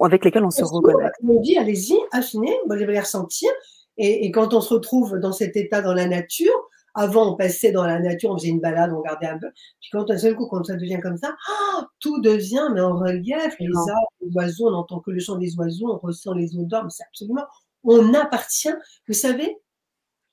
[0.00, 1.10] avec lesquels on se reconnaît.
[1.26, 3.50] On dit, allez-y, affinez, vous allez les ressentir.
[3.96, 6.52] Et, quand on se retrouve dans cet état dans la nature,
[6.94, 9.48] avant, on passait dans la nature, on faisait une balade, on regardait un peu.
[9.80, 12.96] Puis quand un seul coup, quand ça devient comme ça, ah, tout devient mais en
[12.96, 13.54] relief.
[13.58, 16.84] Les arbres, les oiseaux, on n'entend que le chant des oiseaux, on ressent les odeurs.
[16.84, 17.44] Mais c'est absolument,
[17.84, 18.74] on appartient.
[19.06, 19.58] Vous savez,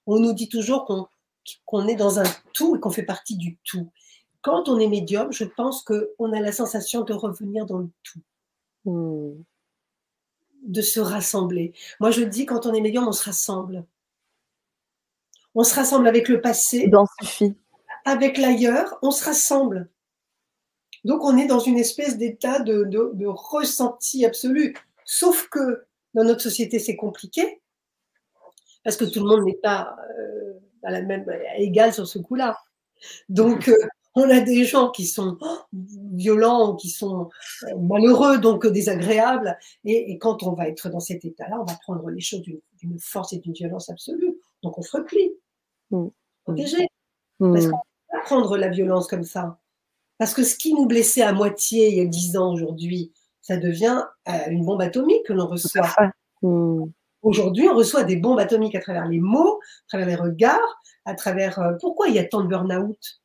[0.06, 0.86] on nous dit toujours
[1.66, 3.92] qu'on est dans un tout et qu'on fait partie du tout.
[4.42, 8.22] Quand on est médium, je pense qu'on a la sensation de revenir dans le tout.
[8.84, 9.44] Hmm.
[10.64, 11.74] de se rassembler.
[12.00, 13.86] Moi, je dis, quand on est médium, on se rassemble.
[15.54, 16.90] On se rassemble avec le passé,
[18.06, 19.90] avec l'ailleurs, on se rassemble.
[21.04, 24.76] Donc, on est dans une espèce d'état de, ressenti absolu.
[25.06, 27.62] Sauf que dans notre société, c'est compliqué,
[28.84, 30.54] parce que tout le monde n'est pas euh,
[30.84, 31.26] à la même
[31.58, 32.58] égal sur ce coup-là.
[33.30, 33.76] Donc, euh,
[34.16, 35.38] on a des gens qui sont
[35.72, 37.30] violents, qui sont
[37.64, 39.58] euh, malheureux, donc désagréables.
[39.86, 43.34] Et, quand on va être dans cet état-là, on va prendre les choses d'une force
[43.34, 44.38] et d'une violence absolue.
[44.64, 45.34] Donc on se replie,
[45.92, 46.08] mmh.
[46.44, 46.88] protégé.
[47.40, 47.54] Mmh.
[47.54, 47.78] Parce qu'on
[48.14, 49.60] va prendre la violence comme ça.
[50.18, 53.12] Parce que ce qui nous blessait à moitié il y a dix ans aujourd'hui,
[53.52, 55.94] ça devient euh, une bombe atomique que l'on reçoit.
[56.42, 56.86] Mmh.
[57.22, 61.16] Aujourd'hui, on reçoit des bombes atomiques à travers les mots, à travers les regards, à
[61.16, 61.60] travers.
[61.60, 63.22] Euh, pourquoi il y a tant de burn-out?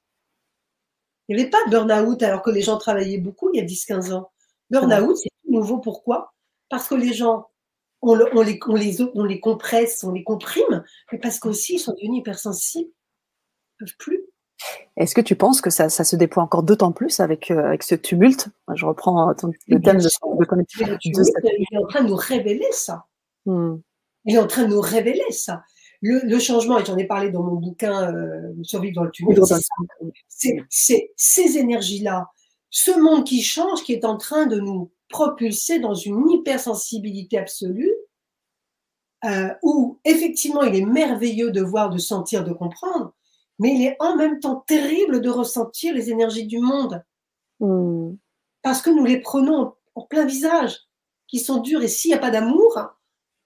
[1.29, 3.65] Il n'y avait pas de burn-out alors que les gens travaillaient beaucoup il y a
[3.65, 4.33] 10-15 ans.
[4.71, 5.79] Burn-out, c'est nouveau.
[5.79, 6.35] Pourquoi?
[6.69, 7.47] Parce que les gens,
[8.03, 11.93] on, les, on, les, on les compresse, on les comprime, mais parce qu'aussi ils sont
[11.93, 12.91] devenus hypersensibles.
[12.91, 14.27] Ils ne peuvent plus.
[14.97, 17.95] Est-ce que tu penses que ça, se déploie encore d'autant plus avec, euh, avec ce
[17.95, 18.49] tumulte?
[18.75, 20.09] Je reprends le thème de, de.
[21.59, 23.05] Il est en train de nous révéler ça.
[23.45, 23.77] Hmm.
[24.25, 25.63] Il est en train de nous révéler ça.
[26.03, 29.41] Le, changement, et j'en ai parlé dans mon bouquin euh, Survivre dans le tumulte,
[30.29, 32.31] c'est ces énergies-là,
[32.71, 37.93] ce monde qui change, qui est en train de nous propulser dans une hypersensibilité absolue,
[39.25, 43.16] euh, où effectivement il est merveilleux de voir, de sentir, de comprendre,
[43.59, 47.05] mais il est en même temps terrible de ressentir les énergies du monde.
[47.61, 48.15] Hmm.
[48.63, 50.87] Parce que nous les prenons en plein visage,
[51.29, 51.83] qui sont dures.
[51.83, 52.79] Et s'il n'y a pas d'amour,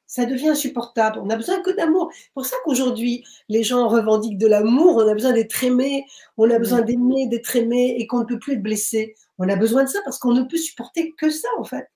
[0.06, 1.18] ça devient insupportable.
[1.20, 2.10] On n'a besoin que d'amour.
[2.12, 4.96] C'est pour ça qu'aujourd'hui, les gens revendiquent de l'amour.
[4.96, 6.04] On a besoin d'être aimé,
[6.36, 9.14] on a besoin d'aimer, d'être aimé, et qu'on ne peut plus être blessé.
[9.38, 11.88] On a besoin de ça parce qu'on ne peut supporter que ça, en fait.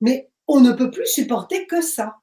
[0.00, 2.16] Mais on ne peut plus supporter que ça.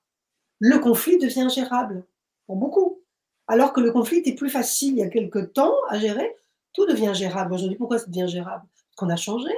[0.60, 2.06] Le conflit devient ingérable
[2.48, 3.02] pour beaucoup.
[3.48, 6.36] Alors que le conflit était plus facile il y a quelques temps à gérer,
[6.74, 7.54] tout devient gérable.
[7.54, 8.66] Aujourd'hui, pourquoi ça devient gérable?
[8.74, 9.52] Parce qu'on a changé,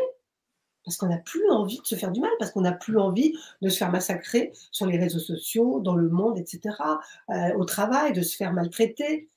[0.86, 3.36] parce qu'on n'a plus envie de se faire du mal, parce qu'on n'a plus envie
[3.62, 6.76] de se faire massacrer sur les réseaux sociaux, dans le monde, etc.,
[7.30, 9.30] euh, au travail, de se faire maltraiter.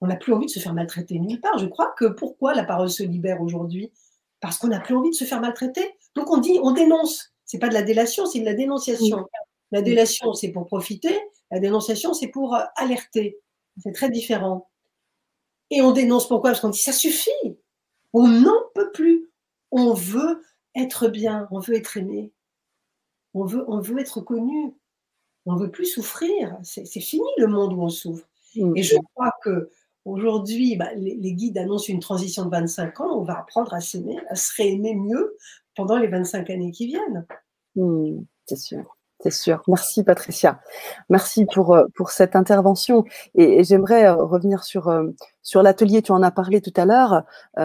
[0.00, 1.58] On n'a plus envie de se faire maltraiter nulle part.
[1.58, 3.92] Je crois que pourquoi la parole se libère aujourd'hui?
[4.40, 5.94] Parce qu'on n'a plus envie de se faire maltraiter.
[6.14, 7.32] Donc on dit, on dénonce.
[7.44, 9.26] C'est pas de la délation, c'est de la dénonciation.
[9.70, 11.18] La délation, c'est pour profiter.
[11.50, 13.38] La dénonciation, c'est pour euh, alerter.
[13.78, 14.68] C'est très différent.
[15.70, 16.50] Et on dénonce pourquoi?
[16.50, 17.30] Parce qu'on dit ça suffit.
[18.12, 19.30] On n'en peut plus.
[19.70, 20.42] On veut
[20.74, 22.32] être bien, on veut être aimé.
[23.34, 24.74] On veut, on veut être connu.
[25.46, 26.56] On veut plus souffrir.
[26.62, 28.28] C'est fini le monde où on souffre.
[28.54, 28.76] Mm.
[28.76, 29.70] Et je crois que
[30.04, 33.18] aujourd'hui, bah, les, guides annoncent une transition de 25 ans.
[33.18, 35.36] On va apprendre à s'aimer, à se réaimer mieux
[35.74, 37.26] pendant les 25 années qui viennent.
[37.76, 38.96] Mm, c'est sûr.
[39.22, 39.62] C'est sûr.
[39.68, 40.60] Merci Patricia.
[41.08, 43.04] Merci pour, euh, pour cette intervention.
[43.36, 45.10] Et, j'aimerais euh, revenir sur, euh,
[45.42, 47.22] sur l'atelier, tu en as parlé tout à l'heure.
[47.56, 47.62] on,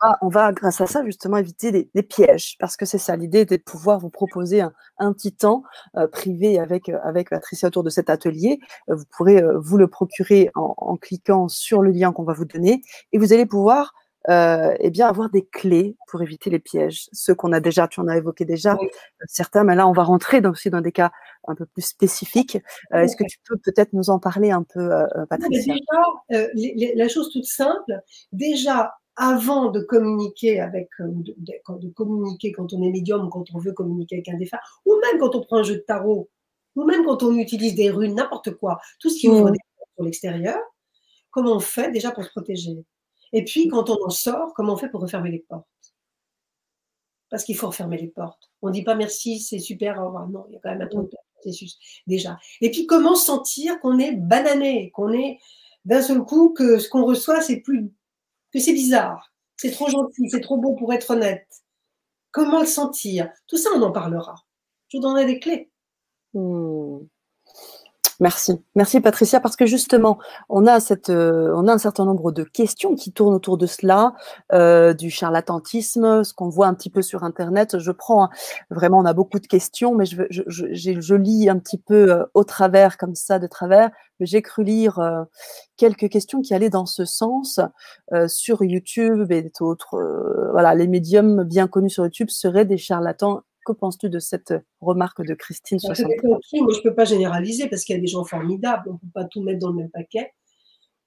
[0.00, 3.44] va, on, va, grâce à ça, justement, éviter des, pièges, parce que c'est ça, l'idée
[3.44, 5.62] de pouvoir vous proposer un, un petit temps
[6.12, 8.60] privé avec, avec Patricia autour de cet atelier.
[8.88, 12.82] vous pourrez vous le procurer en, en cliquant sur le lien qu'on va vous donner,
[13.12, 13.92] et vous allez pouvoir
[14.28, 17.08] euh, eh bien, avoir des clés pour éviter les pièges.
[17.12, 18.86] Ceux qu'on a déjà, tu en as évoqué déjà euh,
[19.26, 21.12] certains, mais là, on va rentrer dans, aussi dans des cas
[21.46, 22.58] un peu plus spécifiques.
[22.92, 24.90] Euh, est-ce que tu peux peut-être nous en parler un peu,
[25.30, 25.74] Patricia?
[26.30, 28.00] Déjà, la chose toute simple,
[28.32, 33.58] déjà, avant de communiquer avec, de, de, communiquer quand on est médium ou quand on
[33.58, 36.28] veut communiquer avec un défunt, ou même quand on prend un jeu de tarot,
[36.74, 39.52] ou même quand on utilise des runes, n'importe quoi, tout ce qui ouvre mmh.
[39.52, 39.58] des
[39.94, 40.58] sur l'extérieur,
[41.30, 42.84] comment on fait déjà pour se protéger?
[43.32, 45.66] Et puis, quand on en sort, comment on fait pour refermer les portes?
[47.30, 48.50] Parce qu'il faut refermer les portes.
[48.62, 50.28] On ne dit pas merci, c'est super, au revoir.
[50.28, 52.38] Non, il y a quand même un processus déjà.
[52.60, 55.38] Et puis, comment sentir qu'on est banané, qu'on est
[55.84, 57.90] d'un seul coup que ce qu'on reçoit, c'est plus
[58.52, 61.46] que c'est bizarre, c'est trop gentil, c'est trop beau pour être honnête.
[62.30, 63.30] Comment le sentir?
[63.46, 64.34] Tout ça, on en parlera.
[64.88, 65.70] Je vous donnerai des clés.
[66.34, 66.98] Hmm.
[68.18, 72.32] Merci, merci Patricia, parce que justement, on a cette, euh, on a un certain nombre
[72.32, 74.14] de questions qui tournent autour de cela,
[74.54, 77.78] euh, du charlatanisme, ce qu'on voit un petit peu sur Internet.
[77.78, 78.30] Je prends hein,
[78.70, 82.24] vraiment, on a beaucoup de questions, mais je, je, je, lis un petit peu euh,
[82.32, 83.90] au travers, comme ça, de travers.
[84.20, 84.98] J'ai cru lire
[85.76, 87.60] quelques questions qui allaient dans ce sens
[88.28, 89.98] sur YouTube et d'autres.
[90.52, 95.24] voilà, les médiums bien connus sur YouTube seraient des charlatans que penses-tu de cette remarque
[95.26, 98.88] de Christine Moi, je ne peux pas généraliser parce qu'il y a des gens formidables.
[98.88, 100.32] On ne peut pas tout mettre dans le même paquet.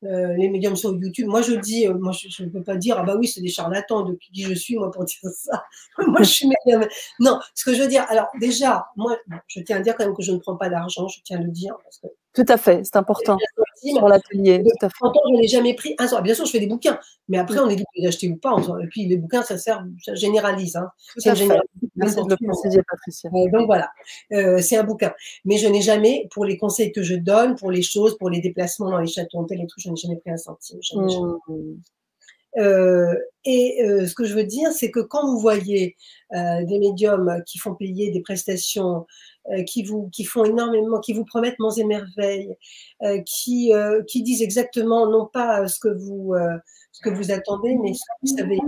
[0.06, 1.28] Euh, les médiums sur YouTube.
[1.28, 3.50] Moi, je dis, euh, moi, je ne peux pas dire, ah bah oui, c'est des
[3.50, 5.66] charlatans, de qui je suis, moi, pour dire ça.
[6.08, 6.88] moi, je suis médium.
[7.20, 10.16] Non, ce que je veux dire, alors, déjà, moi, je tiens à dire quand même
[10.16, 11.76] que je ne prends pas d'argent, je tiens à le dire.
[11.84, 13.38] Parce que tout à fait, c'est important.
[13.82, 14.62] Sur l'atelier.
[14.64, 14.96] Tout à fait.
[15.04, 17.76] je n'ai jamais pris un Bien sûr, je fais des bouquins, mais après, on est
[17.76, 18.56] libre d'acheter ou pas.
[18.84, 20.76] Et puis, les bouquins, ça sert, ça généralise.
[20.76, 20.90] Hein.
[21.18, 21.32] C'est
[22.90, 23.30] Patricia.
[23.32, 23.90] donc voilà,
[24.34, 25.14] euh, c'est un bouquin.
[25.46, 28.42] Mais je n'ai jamais, pour les conseils que je donne, pour les choses, pour les
[28.42, 30.80] déplacements dans les châteaux, et tout, je n'ai jamais pris un centime.
[30.94, 31.80] Mmh.
[32.58, 35.96] Euh, et euh, ce que je veux dire, c'est que quand vous voyez
[36.32, 39.06] des médiums qui font payer des prestations
[39.52, 42.54] euh, qui, vous, qui font énormément, qui vous promettent monts et merveilles,
[43.02, 46.36] euh, qui, euh, qui disent exactement non pas ce que vous,
[46.92, 48.60] ce que vous attendez, mais ce que vous savez,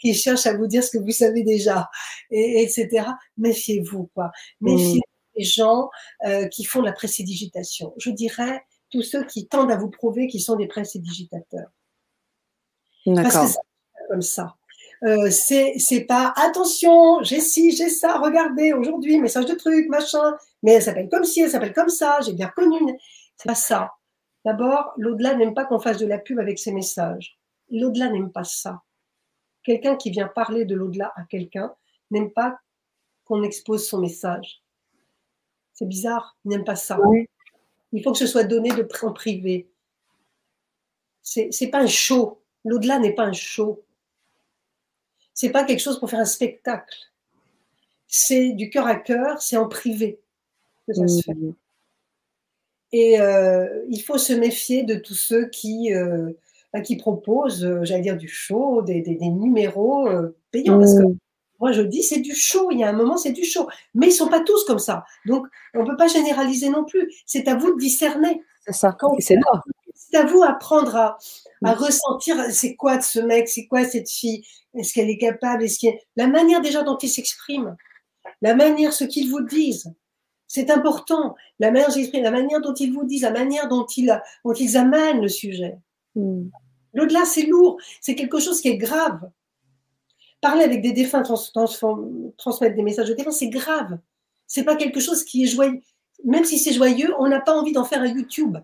[0.00, 1.88] qui cherchent à vous dire ce que vous savez déjà,
[2.32, 3.06] et, etc.
[3.38, 4.32] Méfiez-vous, quoi.
[4.60, 5.38] Méfiez-vous mm.
[5.38, 5.88] des gens
[6.50, 7.94] qui font la précédigitation.
[7.98, 11.70] Je dirais tous ceux qui tendent à vous prouver qu'ils sont des précédigitateurs.
[13.06, 14.56] Parce que c'est comme ça.
[15.02, 20.72] Euh, c'est pas attention, j'ai ci, j'ai ça, regardez aujourd'hui, message de truc, machin, mais
[20.72, 22.78] elle s'appelle comme ci, elle s'appelle comme ça, j'ai bien connu.
[23.36, 23.92] C'est pas ça.
[24.44, 27.38] D'abord, l'au-delà n'aime pas qu'on fasse de la pub avec ses messages.
[27.70, 28.82] L'au-delà n'aime pas ça.
[29.62, 31.74] Quelqu'un qui vient parler de l'au-delà à quelqu'un
[32.10, 32.58] n'aime pas
[33.24, 34.62] qu'on expose son message.
[35.72, 36.98] C'est bizarre, il n'aime pas ça.
[37.92, 39.70] Il faut que ce soit donné de en privé.
[41.22, 42.39] C'est pas un show.
[42.64, 43.82] L'au-delà n'est pas un show.
[45.34, 46.94] C'est pas quelque chose pour faire un spectacle.
[48.06, 50.20] C'est du cœur à cœur, c'est en privé
[50.86, 51.34] que ça se fait.
[51.34, 51.54] Mmh.
[52.92, 56.32] Et euh, il faut se méfier de tous ceux qui, euh,
[56.72, 60.08] bah, qui proposent, euh, j'allais dire, du show, des, des, numéros
[60.50, 60.78] payants.
[60.78, 61.16] Parce que mmh.
[61.60, 62.70] moi, je dis, c'est du show.
[62.72, 63.68] Il y a un moment, c'est du show.
[63.94, 65.04] Mais ils ne sont pas tous comme ça.
[65.26, 67.12] Donc, on ne peut pas généraliser non plus.
[67.26, 68.42] C'est à vous de discerner.
[68.66, 68.96] C'est ça.
[69.20, 69.36] C'est
[70.10, 71.18] C'est à vous d'apprendre à,
[71.64, 74.44] à ressentir c'est quoi de ce mec, c'est quoi cette fille,
[74.74, 75.98] est-ce qu'elle est capable, est-ce qu'elle...
[76.16, 77.76] La manière déjà dont ils s'expriment,
[78.42, 79.92] la manière, ce qu'ils vous disent.
[80.46, 81.36] C'est important.
[81.58, 85.20] La manière, la manière dont ils vous disent, la manière dont ils, dont ils amènent
[85.20, 85.78] le sujet.
[86.14, 86.48] Hmm.
[86.94, 87.78] L'au-delà, c'est lourd.
[88.00, 89.30] C'est quelque chose qui est grave.
[90.40, 93.98] Parler avec des défunts, transmettre des messages de défunts, c'est grave.
[94.46, 95.80] C'est pas quelque chose qui est joyeux.
[96.24, 98.58] Même si c'est joyeux, on n'a pas envie d'en faire un YouTube.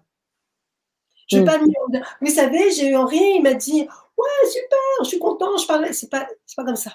[1.26, 1.90] Je vais hmm.
[1.90, 3.82] pas Vous savez, j'ai eu Henri, il m'a dit
[4.16, 5.92] Ouais, super, je suis content, je parle.
[5.92, 6.92] C'est pas, pas comme ça.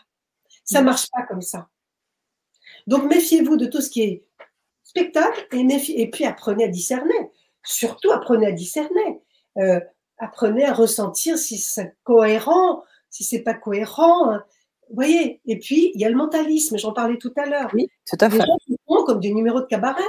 [0.63, 0.85] Ça hmm.
[0.85, 1.67] marche pas comme ça.
[2.87, 4.25] Donc méfiez-vous de tout ce qui est
[4.83, 7.31] spectacle et, puis apprenez à discerner.
[7.63, 9.21] Surtout apprenez à discerner.
[9.57, 9.79] Euh,
[10.17, 14.31] apprenez à ressentir si c'est cohérent, si c'est pas cohérent.
[14.31, 14.43] Hein.
[14.89, 17.69] Vous voyez Et puis, il y a le mentalisme, j'en parlais tout à l'heure.
[17.73, 18.43] Oui, tout à fait.
[18.67, 20.03] Les gens comme des numéros de cabaret.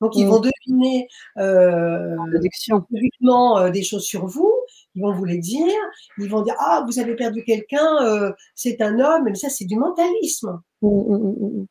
[0.00, 0.28] Donc, ils mm.
[0.28, 4.54] vont deviner euh, euh, des choses sur vous,
[4.94, 5.74] ils vont vous les dire,
[6.18, 9.64] ils vont dire Ah, vous avez perdu quelqu'un, euh, c'est un homme, mais ça, c'est
[9.64, 10.60] du mentalisme.
[10.82, 11.66] Mm, mm,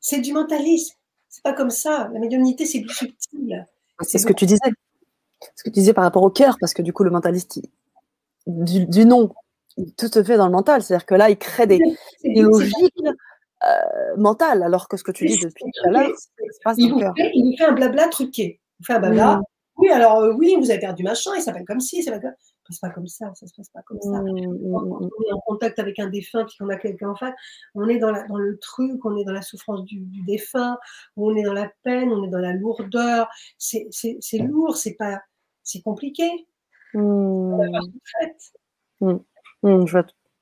[0.00, 0.94] c'est du mentalisme.
[1.28, 2.08] C'est pas comme ça.
[2.12, 3.66] La médiumnité, c'est plus subtil.
[4.00, 4.58] C'est ce que tu disais.
[5.54, 7.60] Ce que tu disais par rapport au cœur, parce que du coup, le mentaliste,
[8.46, 9.32] du, nom,
[9.96, 10.82] tout se fait dans le mental.
[10.82, 11.78] C'est-à-dire que là, il crée des,
[12.24, 12.94] logiques
[13.64, 16.10] euh, mentales, alors que ce que tu dis depuis tout à l'heure,
[16.76, 18.60] il, il fait un blabla truqué.
[18.80, 19.36] Il fait un blabla.
[19.36, 19.42] Mm.
[19.76, 22.36] Oui, alors euh, oui, vous avez perdu machin, il s'appelle comme ci, ça s'appelle
[22.82, 24.20] pas comme ça, ça se passe pas comme ça.
[24.20, 25.10] Mmh, mmh, quand mmh.
[25.18, 27.34] on est en contact avec un défunt puis qu'on a quelqu'un en face,
[27.74, 30.78] on est dans, la, dans le truc, on est dans la souffrance du, défunt,
[31.16, 33.28] on est dans la peine, on est dans la lourdeur.
[33.58, 33.88] C'est
[34.38, 35.20] lourd, c'est pas,
[35.62, 36.46] c'est compliqué.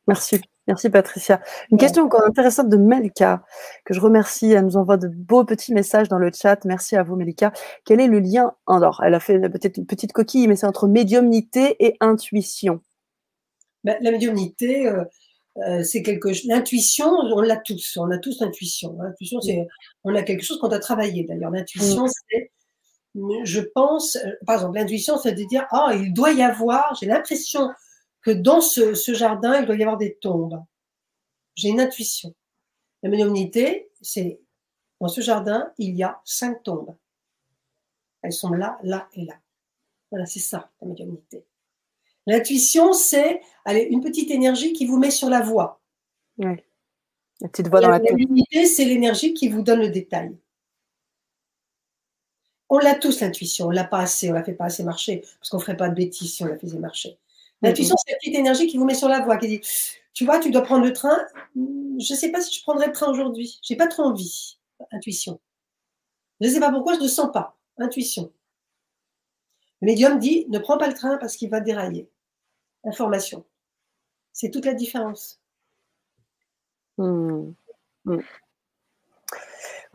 [0.07, 0.41] Merci.
[0.69, 1.41] Merci Patricia.
[1.73, 3.43] Une question encore intéressante de Melika,
[3.87, 4.53] que je remercie.
[4.53, 6.63] Elle nous envoie de beaux petits messages dans le chat.
[6.67, 7.53] Merci à vous Melika.
[7.87, 10.87] Quel est le lien Alors, elle a fait peut-être une petite coquille, mais c'est entre
[10.87, 12.83] médiumnité et intuition.
[13.83, 15.05] Ben, la médiumnité, euh,
[15.67, 16.45] euh, c'est quelque chose.
[16.47, 17.97] L'intuition, on l'a tous.
[17.97, 18.95] On a tous l'intuition.
[19.01, 19.67] L'intuition, c'est,
[20.05, 21.51] on a quelque chose qu'on a travaillé d'ailleurs.
[21.51, 22.11] L'intuition, mm.
[22.31, 22.51] c'est,
[23.45, 27.07] je pense, euh, par exemple, l'intuition, c'est de dire, ah, il doit y avoir, j'ai
[27.07, 27.71] l'impression
[28.29, 30.63] que dans ce, jardin, il doit y avoir des tombes.
[31.55, 32.35] J'ai une intuition.
[33.03, 34.41] La médiumnité, c'est
[35.01, 36.97] dans ce jardin, il y a cinq tombes.
[38.23, 39.35] Elles sont là, là et là.
[40.11, 41.45] Voilà, c'est ça, la médiumnité.
[42.27, 45.81] L'intuition, c'est une petite énergie qui vous met sur la voie.
[46.39, 46.57] Oui.
[47.41, 50.37] La petite voie dans la, la médiumnité, c'est l'énergie qui vous donne le détail.
[52.69, 53.69] On l'a tous, l'intuition.
[53.69, 55.95] On l'a pas assez, on la fait pas assez marcher, parce qu'on ferait pas de
[55.95, 57.19] bêtises si on la faisait marcher.
[57.63, 59.61] L'intuition, c'est la petite énergie qui vous met sur la voie, qui dit
[60.15, 61.19] Tu vois, tu dois prendre le train.
[61.57, 63.59] Je ne sais pas si je prendrai le train aujourd'hui.
[63.63, 64.59] J'ai pas trop envie.
[64.93, 65.41] Intuition.
[66.41, 67.59] Je ne sais pas pourquoi, je ne sens pas.
[67.79, 68.33] Intuition.
[69.81, 72.09] Le médium dit Ne prends pas le train parce qu'il va dérailler.
[72.85, 73.45] Information.
[74.33, 75.41] C'est toute la différence.
[76.99, 77.53] Mmh.
[78.05, 78.19] Mmh.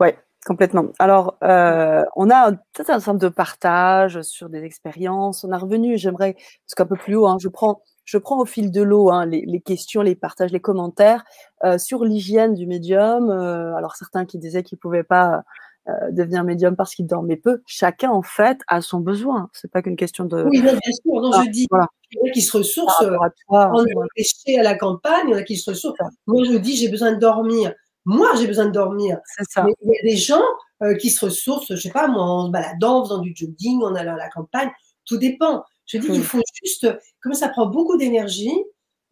[0.00, 0.18] Ouais.
[0.44, 0.92] Complètement.
[0.98, 5.42] Alors, euh, on a peut-être un certain de partage sur des expériences.
[5.42, 8.44] On a revenu, j'aimerais, parce qu'un peu plus haut, hein, je prends, je prends au
[8.44, 11.24] fil de l'eau hein, les, questions, les partages, les commentaires
[11.64, 13.30] euh, sur l'hygiène du médium.
[13.30, 15.44] Euh, alors certains qui disaient qu'ils pouvaient pas
[16.12, 17.60] devenir médium parce qu'ils dormaient peu.
[17.66, 19.50] Chacun en fait a son besoin.
[19.52, 20.42] C'est pas qu'une question de.
[20.44, 21.20] Oui, bien sûr.
[21.20, 23.04] Non, je ah, dis, il y en a qui se ressourcent.
[23.04, 26.08] À toi, on est à la campagne, il y en a qui se ressourcent.
[26.26, 27.74] Moi, je dis, j'ai besoin de dormir.
[28.04, 29.18] Moi, j'ai besoin de dormir.
[29.48, 29.66] Ça.
[29.82, 30.42] il y a des gens
[30.82, 33.82] euh, qui se ressourcent, je sais pas, moi, en se baladant, en faisant du jogging,
[33.82, 34.70] en allant à la campagne.
[35.04, 35.64] Tout dépend.
[35.86, 36.86] Je dis, il faut juste,
[37.20, 38.54] comme ça prend beaucoup d'énergie,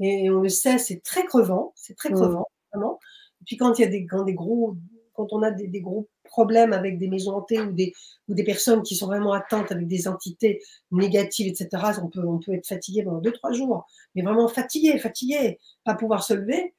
[0.00, 2.98] et on le sait, c'est très crevant, c'est très crevant, vraiment.
[3.40, 4.76] Et puis quand il y a des, quand des gros,
[5.14, 7.92] quand on a des, gros problèmes avec des maisons hantées ou des,
[8.28, 11.68] ou des personnes qui sont vraiment atteintes avec des entités négatives, etc.,
[12.02, 15.94] on peut, on peut être fatigué pendant deux, trois jours, mais vraiment fatigué, fatigué, pas
[15.94, 16.74] pouvoir se lever.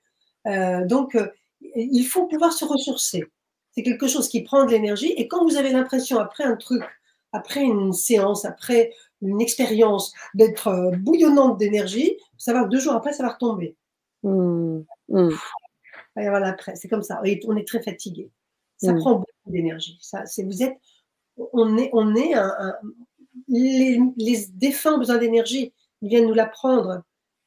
[0.47, 1.27] Euh, donc, euh,
[1.75, 3.23] il faut pouvoir se ressourcer.
[3.71, 5.13] C'est quelque chose qui prend de l'énergie.
[5.17, 6.83] Et quand vous avez l'impression, après un truc
[7.33, 13.13] après une séance, après une expérience, d'être euh, bouillonnante d'énergie, ça va deux jours après,
[13.13, 13.75] ça va retomber.
[14.21, 14.81] Mmh.
[15.09, 15.29] Mmh.
[16.15, 17.21] après, c'est comme ça.
[17.47, 18.29] on est très fatigué.
[18.77, 18.99] Ça mmh.
[18.99, 19.97] prend beaucoup d'énergie.
[20.01, 20.77] Ça, c'est vous êtes,
[21.37, 22.53] on est, on est un,
[23.47, 25.73] les, les, défunts ont besoin d'énergie.
[26.01, 27.01] Ils viennent nous la prendre.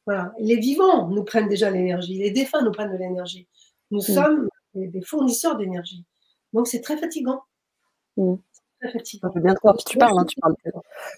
[0.07, 0.33] Voilà.
[0.41, 2.19] Les vivants nous prennent déjà l'énergie.
[2.19, 3.47] Les défunts nous prennent de l'énergie.
[3.91, 6.05] Nous sommes des fournisseurs d'énergie.
[6.53, 7.43] Donc c'est très fatigant.
[8.17, 9.55] Bien
[9.87, 10.27] tu parles, hein,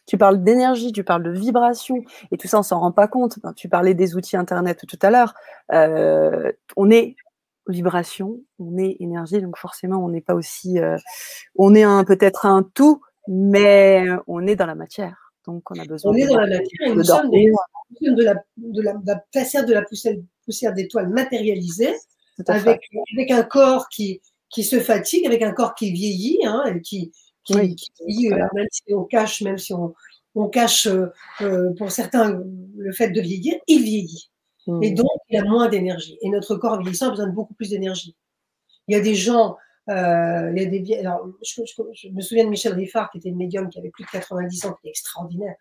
[0.07, 3.39] tu parles, d'énergie, tu parles de vibration, et tout ça, on s'en rend pas compte.
[3.57, 5.35] Tu parlais des outils Internet tout à l'heure.
[5.73, 7.16] Euh, on est
[7.66, 10.79] vibration, on est énergie, donc forcément, on n'est pas aussi.
[10.79, 10.97] Euh,
[11.57, 15.33] on est un peut-être un tout, mais on est dans la matière.
[15.47, 16.12] Donc, on a besoin.
[16.12, 19.73] On est dans la matière et nous sommes de la, de la, de la de
[19.73, 20.14] la poussière,
[20.45, 21.95] poussière d'étoiles matérialisée,
[22.47, 22.82] avec,
[23.14, 24.20] avec un corps qui,
[24.51, 27.12] qui se fatigue, avec un corps qui vieillit, hein, et qui,
[27.45, 29.95] qui, euh, même si on cache, même si on,
[30.34, 31.07] on cache euh,
[31.41, 32.43] euh, pour certains
[32.76, 34.30] le fait de vieillir, il vieillit.
[34.66, 34.82] Mmh.
[34.82, 36.18] Et donc, il a moins d'énergie.
[36.22, 38.16] Et notre corps vieillissant a besoin de beaucoup plus d'énergie.
[38.86, 39.57] Il y a des gens,
[39.89, 39.93] il
[40.57, 43.78] y a des, alors, je, me souviens de Michel Riffard, qui était une médium qui
[43.78, 45.57] avait plus de 90 ans, qui était extraordinaire,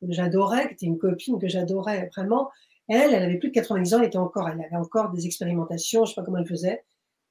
[0.00, 2.50] que j'adorais, qui était une copine que j'adorais vraiment.
[2.92, 6.04] Elle, elle avait plus de 90 ans, elle, était encore, elle avait encore des expérimentations,
[6.04, 6.84] je ne sais pas comment elle faisait,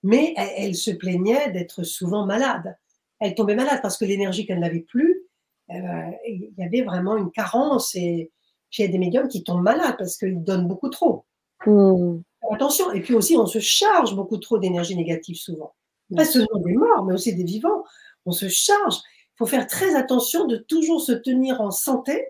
[0.04, 2.76] mais elle se plaignait d'être souvent malade
[3.22, 5.24] elle tombait malade parce que l'énergie qu'elle n'avait plus,
[5.70, 7.96] euh, il y avait vraiment une carence.
[7.96, 8.32] Et
[8.70, 11.26] puis il y a des médiums qui tombent malades parce qu'ils donnent beaucoup trop.
[11.66, 12.20] Hmm.
[12.52, 15.74] Attention, et puis aussi on se charge beaucoup trop d'énergie négative souvent.
[16.16, 17.86] Pas seulement des morts, mais aussi des vivants.
[18.26, 18.96] On se charge.
[18.96, 22.26] Il faut faire très attention de toujours se tenir en santé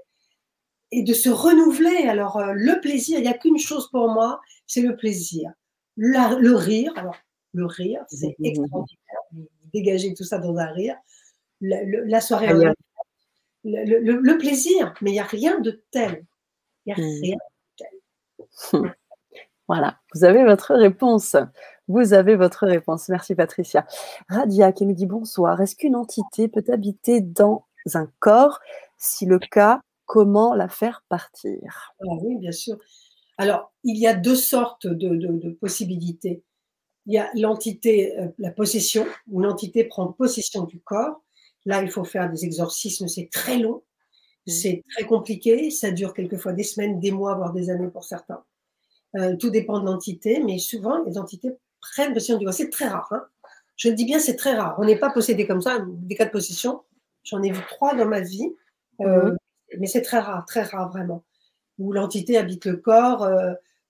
[0.91, 2.07] et de se renouveler.
[2.07, 5.51] Alors, euh, le plaisir, il n'y a qu'une chose pour moi, c'est le plaisir.
[5.97, 7.15] le rire, alors,
[7.53, 8.45] le rire, c'est mmh.
[8.45, 9.21] extraordinaire
[9.73, 10.95] dégager tout ça dans un rire.
[11.61, 12.53] la soirée,
[13.63, 16.25] le, plaisir, mais il n'y a rien de tel.
[16.85, 17.21] Il n'y a hmm.
[17.21, 18.45] rien de
[18.81, 18.95] tel.
[19.67, 21.37] Voilà, vous avez votre réponse.
[21.87, 23.07] Vous avez votre réponse.
[23.07, 23.87] Merci Patricia.
[24.27, 25.61] Radia qui me dit bonsoir.
[25.61, 27.63] Est-ce qu'une entité peut habiter dans
[27.93, 28.59] un corps?
[28.97, 32.77] Si le cas, comment la faire partir ah Oui, bien sûr.
[33.37, 36.43] Alors, il y a deux sortes de possibilités
[37.05, 41.21] il y a l'entité, euh, la possession, où l'entité prend possession du corps.
[41.65, 43.83] Là, il faut faire des exorcismes, c'est très long,
[44.47, 44.51] mmh.
[44.51, 48.43] c'est très compliqué, ça dure quelquefois des semaines, des mois, voire des années pour certains.
[49.17, 52.53] Euh, tout dépend de l'entité, mais souvent, les entités prennent possession du corps.
[52.53, 53.07] C'est très rare.
[53.11, 53.23] Hein.
[53.75, 54.75] Je le dis bien, c'est très rare.
[54.77, 56.81] On n'est pas possédé comme ça, des cas de possession.
[57.23, 58.47] J'en ai vu trois dans ma vie,
[59.01, 59.37] euh, mmh.
[59.79, 61.23] Mais c'est très rare, très rare vraiment.
[61.77, 63.27] Où l'entité habite le corps,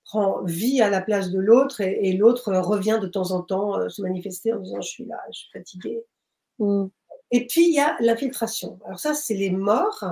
[0.05, 3.89] prend vie à la place de l'autre et, l'autre revient de temps en temps euh,
[3.89, 6.03] se manifester en disant je suis là, je suis fatigué.
[6.59, 6.87] Mm.
[7.31, 8.79] Et puis il y a l'infiltration.
[8.85, 10.03] Alors ça, c'est les morts,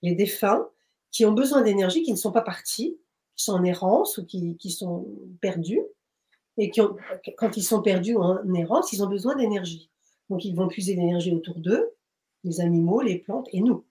[0.00, 0.68] les défunts
[1.10, 2.98] qui ont besoin d'énergie, qui ne sont pas partis,
[3.36, 5.06] qui sont en errance ou qui, sont
[5.40, 5.82] perdus.
[6.58, 6.96] Et qui ont,
[7.36, 9.90] quand ils sont perdus ou en errance, ils ont besoin d'énergie.
[10.30, 11.92] Donc ils vont puiser l'énergie autour d'eux,
[12.44, 13.84] les animaux, les plantes et nous.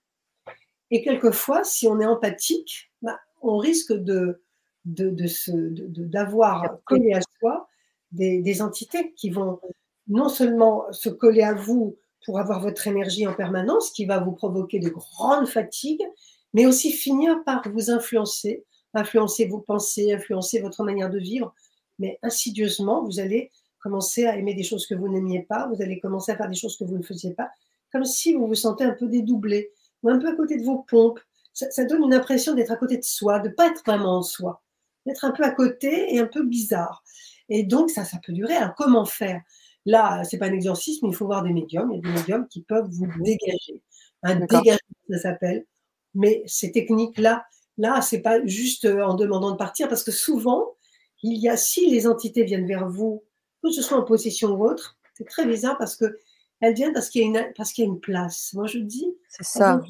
[0.91, 4.41] Et quelquefois, si on est empathique, bah, on risque de,
[4.85, 7.67] d'avoir de, collé à soi
[8.11, 9.59] des, entités qui vont
[10.07, 14.33] non seulement se coller à vous pour avoir votre énergie en permanence, qui va vous
[14.33, 16.05] provoquer de grandes fatigues,
[16.53, 21.55] mais aussi finir par vous influencer, influencer vos pensées, influencer votre manière de vivre.
[21.97, 25.99] Mais insidieusement, vous allez commencer à aimer des choses que vous n'aimiez pas, vous allez
[25.99, 27.49] commencer à faire des choses que vous ne faisiez pas,
[27.91, 29.71] comme si vous vous sentez un peu dédoublé
[30.03, 31.19] ou un peu à côté de vos pompes.
[31.53, 34.17] Ça, ça donne une impression d'être à côté de soi, de ne pas être vraiment
[34.17, 34.61] en soi
[35.05, 37.03] d'être un peu à côté et un peu bizarre.
[37.49, 38.55] Et donc, ça, ça peut durer.
[38.55, 39.41] Alors, comment faire?
[39.85, 41.91] Là, c'est pas un exorcisme, il faut voir des médiums.
[41.91, 43.81] Il y a des médiums qui peuvent vous dégager.
[44.23, 44.77] Un dégagement,
[45.09, 45.65] ça s'appelle.
[46.13, 47.45] Mais ces techniques-là,
[47.77, 50.75] là, c'est pas juste euh, en demandant de partir, parce que souvent,
[51.23, 53.23] il y a, si les entités viennent vers vous,
[53.63, 56.17] que ce soit en possession ou autre, c'est très bizarre parce que
[56.61, 58.53] elles viennent parce qu'il y a une, parce qu'il y a une place.
[58.53, 59.07] Moi, je dis.
[59.27, 59.81] C'est ça.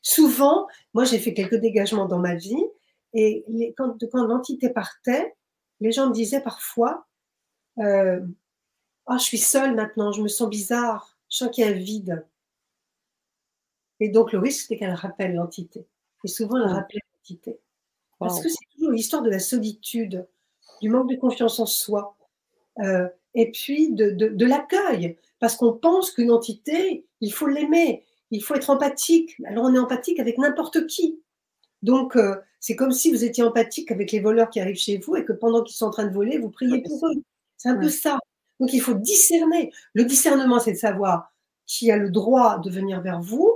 [0.00, 2.64] Souvent, moi, j'ai fait quelques dégagements dans ma vie
[3.12, 3.44] et
[3.76, 5.34] quand, quand l'entité partait,
[5.80, 7.06] les gens me disaient parfois
[7.78, 8.20] euh,
[9.06, 11.74] oh, Je suis seule maintenant, je me sens bizarre, je sens qu'il y a un
[11.74, 12.26] vide.
[14.00, 15.86] Et donc, le risque, c'est qu'elle rappelle l'entité.
[16.24, 17.58] Et souvent, elle rappelle l'entité.
[18.18, 20.26] Parce que c'est toujours l'histoire de la solitude,
[20.80, 22.16] du manque de confiance en soi,
[22.80, 25.16] euh, et puis de, de, de l'accueil.
[25.40, 29.36] Parce qu'on pense qu'une entité, il faut l'aimer, il faut être empathique.
[29.44, 31.20] Alors, on est empathique avec n'importe qui.
[31.82, 35.16] Donc, euh, c'est comme si vous étiez empathique avec les voleurs qui arrivent chez vous
[35.16, 37.22] et que pendant qu'ils sont en train de voler, vous priez pour eux.
[37.56, 38.18] C'est un peu ça.
[38.60, 39.72] Donc, il faut discerner.
[39.94, 41.32] Le discernement, c'est de savoir
[41.66, 43.52] qui a le droit de venir vers vous.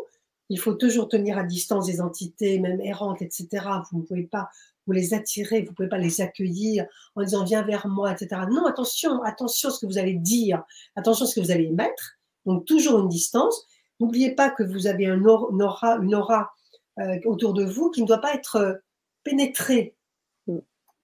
[0.48, 3.48] Il faut toujours tenir à distance des entités, même errantes, etc.
[3.90, 4.50] Vous ne pouvez pas
[4.86, 8.42] vous les attirer, vous ne pouvez pas les accueillir en disant viens vers moi, etc.
[8.50, 10.62] Non, attention, attention à ce que vous allez dire,
[10.96, 12.18] attention à ce que vous allez émettre.
[12.46, 13.66] Donc toujours une distance.
[14.00, 16.52] N'oubliez pas que vous avez un aura, une aura
[16.98, 18.74] euh, autour de vous qui ne doit pas être euh,
[19.24, 19.94] pénétrée.
[20.46, 20.58] Mm.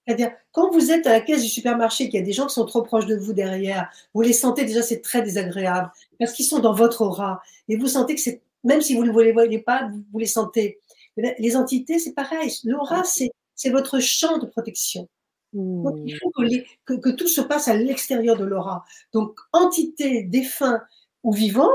[0.05, 2.53] C'est-à-dire, quand vous êtes à la caisse du supermarché, qu'il y a des gens qui
[2.53, 6.45] sont trop proches de vous derrière, vous les sentez déjà, c'est très désagréable, parce qu'ils
[6.45, 7.41] sont dans votre aura.
[7.67, 10.79] Et vous sentez que c'est, même si vous ne les voyez pas, vous, les sentez.
[11.17, 12.51] Les entités, c'est pareil.
[12.63, 15.09] L'aura, c'est, c'est votre champ de protection.
[15.51, 18.85] Donc, il faut que, que, tout se passe à l'extérieur de l'aura.
[19.13, 20.81] Donc, entité, défunt
[21.23, 21.71] ou vivant,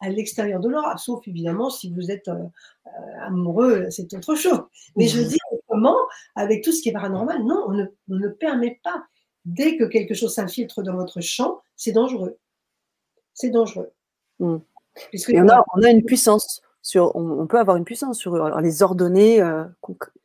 [0.00, 2.34] à l'extérieur de l'aura, sauf évidemment si vous êtes euh,
[2.86, 4.60] euh, amoureux, c'est autre chose.
[4.96, 5.96] Mais je dis comment,
[6.34, 9.02] avec tout ce qui est paranormal, non, on ne, permet pas.
[9.46, 12.36] Dès que quelque chose s'infiltre dans votre champ, c'est dangereux.
[13.32, 13.90] C'est dangereux.
[14.38, 14.58] Hmm.
[15.08, 16.60] Puisque on, a, on a une puissance.
[16.84, 19.64] Sur, on, peut avoir une puissance sur les ordonnées euh,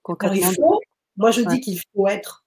[0.01, 0.79] concrètement.
[1.17, 2.45] Moi, je dis qu'il faut être.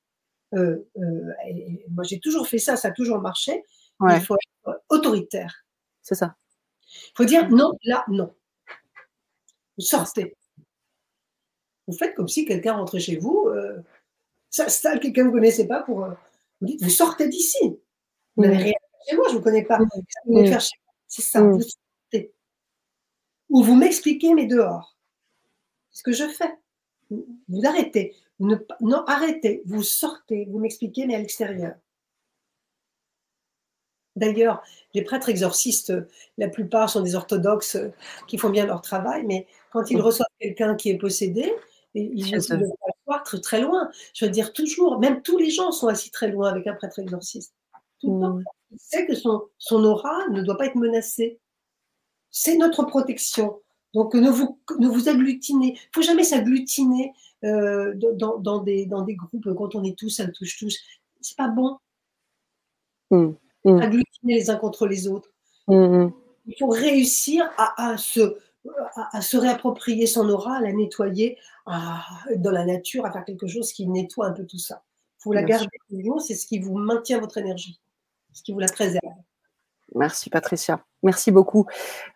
[0.52, 3.62] moi, j'ai toujours fait ça, ça a toujours marché.
[4.08, 5.64] Il faut être autoritaire.
[6.02, 6.36] C'est ça.
[6.92, 8.34] Il faut dire non, là, non.
[9.76, 10.36] Vous sortez.
[11.86, 13.82] Vous faites comme si quelqu'un rentrait chez vous, euh,
[14.48, 16.12] ça, ça quelqu'un que vous ne connaissez pas, pour, euh,
[16.60, 17.58] vous dites, vous sortez d'ici.
[18.36, 18.74] Vous n'avez rien
[19.08, 19.78] chez moi, je ne vous connais pas.
[21.06, 22.32] C'est ça, vous sortez.
[23.48, 24.96] Ou vous m'expliquez, mais dehors.
[25.90, 26.54] C'est ce que je fais.
[27.10, 28.14] Vous arrêtez.
[28.38, 29.62] non, arrêtez.
[29.66, 31.74] Vous sortez, vous m'expliquez, mais à l'extérieur.
[34.16, 34.62] D'ailleurs,
[34.94, 35.92] les prêtres exorcistes,
[36.36, 37.78] la plupart sont des orthodoxes
[38.26, 41.52] qui font bien leur travail, mais quand ils reçoivent quelqu'un qui est possédé,
[41.94, 42.66] ils ne
[43.06, 43.90] voir très, très loin.
[44.14, 46.98] Je veux dire, toujours, même tous les gens sont assis très loin avec un prêtre
[46.98, 47.54] exorciste.
[48.00, 48.38] Tout le temps.
[48.70, 51.40] Il sait que son, son aura ne doit pas être menacée.
[52.30, 53.60] C'est notre protection.
[53.94, 55.68] Donc ne vous, ne vous agglutinez.
[55.68, 57.12] Il ne faut jamais s'agglutiner
[57.44, 60.78] euh, dans, dans, des, dans des groupes quand on est tous, ça touche tous.
[61.20, 61.78] C'est pas bon.
[63.10, 63.32] Mm.
[63.64, 63.80] Mm.
[63.80, 65.30] agglutiner les uns contre les autres.
[65.68, 66.12] Mm, mm.
[66.46, 68.38] Il faut réussir à, se,
[69.12, 71.36] à, se réapproprier son aura, à la nettoyer
[71.66, 74.82] dans la nature, à faire quelque chose qui nettoie un peu tout ça.
[75.18, 77.78] Il faut la garder toujours, c'est ce qui vous maintient votre énergie,
[78.32, 79.04] ce qui vous la préserve.
[79.94, 80.84] Merci Patricia.
[81.02, 81.66] Merci beaucoup.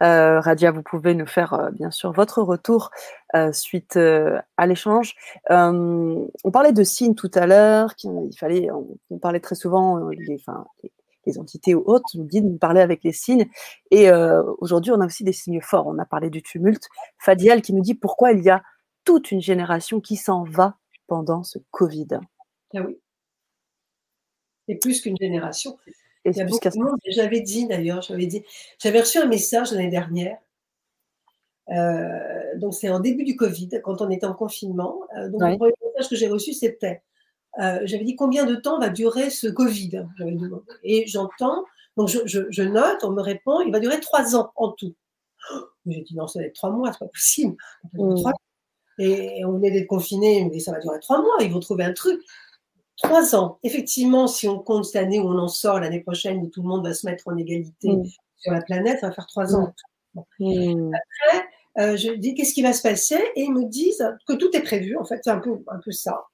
[0.03, 2.91] Euh, Radia, vous pouvez nous faire euh, bien sûr votre retour
[3.35, 5.15] euh, suite à l'échange.
[5.49, 8.69] on parlait de signes tout à l'heure, il fallait,
[9.11, 13.47] on, parlait très souvent, les, entités ou autres nous guident, nous parler avec les signes.
[13.91, 14.11] Et
[14.59, 15.87] aujourd'hui, on a aussi des signes forts.
[15.87, 16.87] On a parlé du tumulte.
[17.19, 18.63] Fadial qui nous dit pourquoi il y a
[19.05, 22.09] toute une génération qui s'en va pendant ce Covid.
[22.75, 22.99] Ah oui.
[24.69, 25.79] Et plus qu'une génération.
[27.07, 28.45] J'avais dit d'ailleurs, j'avais dit,
[28.79, 30.39] j'avais reçu un message l'année dernière.
[31.71, 35.01] Euh, donc c'est en début du Covid, quand on était en confinement.
[35.17, 37.03] Euh, donc le premier message que j'ai reçu, c'était
[37.61, 40.07] euh, j'avais dit combien de temps va durer ce Covid?
[40.83, 41.65] Et j'entends,
[41.97, 44.95] donc je, note, on me répond, il va durer trois ans en tout.
[45.87, 47.57] J'ai dit non, ça va être trois mois, c'est pas possible.
[47.93, 48.31] Mmh.
[48.99, 51.93] Et on venait d'être confinés, mais ça va durer trois mois, ils vont trouver un
[51.93, 52.21] truc.
[52.97, 53.59] Trois ans.
[53.63, 56.69] Effectivement, si on compte cette année où on en sort, l'année prochaine où tout le
[56.69, 58.05] monde va se mettre en égalité mmh.
[58.39, 59.75] sur la planète, ça va faire trois ans.
[60.39, 60.93] Mmh.
[60.95, 61.45] Après,
[61.79, 63.19] euh, je dis qu'est-ce qui va se passer?
[63.35, 64.97] Et ils me disent que tout est prévu.
[64.97, 66.25] En fait, c'est un peu, un peu ça.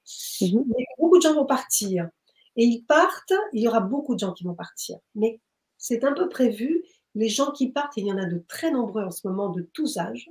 [0.41, 0.65] Mhm.
[0.99, 2.09] beaucoup de gens vont partir
[2.55, 3.33] et ils partent.
[3.53, 5.39] Il y aura beaucoup de gens qui vont partir, mais
[5.77, 6.83] c'est un peu prévu.
[7.15, 9.63] Les gens qui partent, il y en a de très nombreux en ce moment de
[9.73, 10.29] tous âges.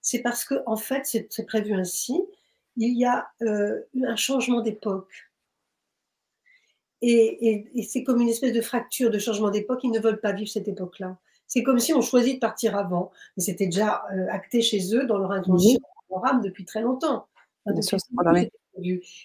[0.00, 2.20] C'est parce que en fait, c'est prévu ainsi.
[2.76, 5.12] Il y a euh, un changement d'époque.
[7.06, 9.80] Et, et c'est comme une espèce de fracture, de changement d'époque.
[9.82, 11.18] Ils ne veulent pas vivre cette époque-là.
[11.46, 13.10] C'est comme si on choisit de partir avant.
[13.36, 15.78] Mais c'était déjà euh, acté chez eux dans leur intention
[16.10, 16.40] oui.
[16.42, 17.26] depuis très longtemps.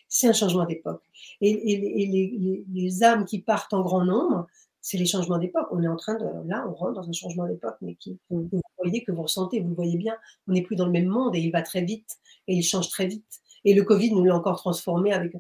[0.07, 1.03] C'est un changement d'époque.
[1.41, 4.47] Et, les, âmes qui partent en grand nombre,
[4.81, 5.67] c'est les changements d'époque.
[5.71, 8.49] On est en train de, là, on rentre dans un changement d'époque, mais qui, vous
[8.77, 10.15] voyez, que vous ressentez, vous le voyez bien,
[10.47, 12.17] on n'est plus dans le même monde et il va très vite
[12.47, 13.41] et il change très vite.
[13.65, 15.33] Et le Covid nous l'a encore transformé avec,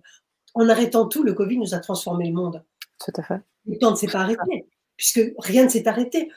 [0.55, 2.63] en arrêtant tout, le Covid nous a transformé le monde.
[2.99, 3.41] Tout à fait.
[3.65, 6.29] Le temps ne s'est pas arrêté, puisque rien ne s'est arrêté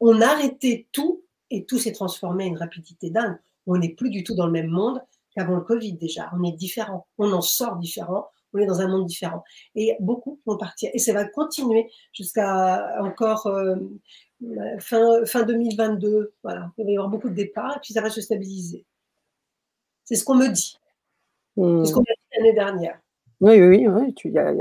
[0.00, 3.36] on a arrêté tout et tout s'est transformé à une rapidité dingue.
[3.66, 5.02] On n'est plus du tout dans le même monde
[5.34, 6.30] qu'avant le Covid déjà.
[6.38, 7.06] On est différent.
[7.18, 8.28] On en sort différent.
[8.52, 9.44] On est dans un monde différent.
[9.74, 10.90] Et beaucoup vont partir.
[10.92, 13.76] Et ça va continuer jusqu'à encore euh,
[14.78, 16.34] fin, fin 2022.
[16.42, 16.72] Voilà.
[16.78, 18.84] Il va y avoir beaucoup de départs et puis ça va se stabiliser.
[20.04, 20.76] C'est ce qu'on me dit.
[21.56, 22.98] C'est ce qu'on m'a dit l'année dernière.
[23.40, 24.14] Oui, oui, oui.
[24.14, 24.52] Tu, y a,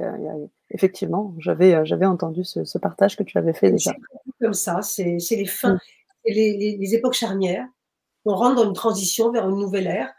[0.72, 3.92] effectivement, j'avais, euh, j'avais entendu ce, partage que tu avais fait déjà.
[4.42, 5.74] comme ça, c'est, les fins.
[5.74, 5.80] Mm.
[6.28, 7.68] les, époques charnières.
[8.26, 10.14] On rentre dans une transition vers une nouvelle ère.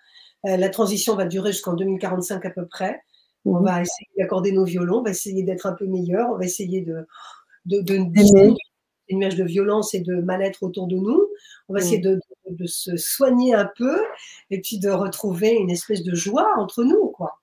[0.47, 3.01] Euh, la transition va durer jusqu'en 2045 à peu près.
[3.45, 3.65] On mhm.
[3.65, 6.83] va essayer d'accorder nos violons, on va essayer d'être un peu meilleur, on va essayer
[6.83, 7.07] de,
[7.65, 8.55] de, de, de
[9.09, 11.27] une image de violence et de mal-être autour de nous.
[11.69, 13.99] On va essayer de, de, se soigner un peu
[14.51, 17.40] et puis de retrouver une espèce de joie entre nous, quoi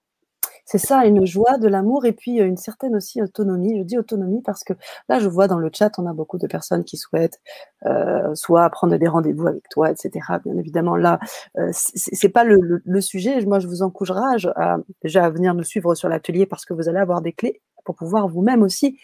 [0.67, 3.77] c'est ça, une joie, de l'amour et puis euh, une certaine aussi autonomie.
[3.79, 4.73] Je dis autonomie parce que
[5.07, 7.39] là, je vois dans le chat, on a beaucoup de personnes qui souhaitent
[7.85, 10.11] euh, soit prendre des rendez-vous avec toi, etc.
[10.43, 11.19] Bien évidemment, là,
[11.57, 13.39] euh, c'est pas le, sujet.
[13.45, 16.89] Moi, je vous encourage à, déjà à venir nous suivre sur l'atelier parce que vous
[16.89, 18.99] allez avoir des clés pour pouvoir vous-même aussi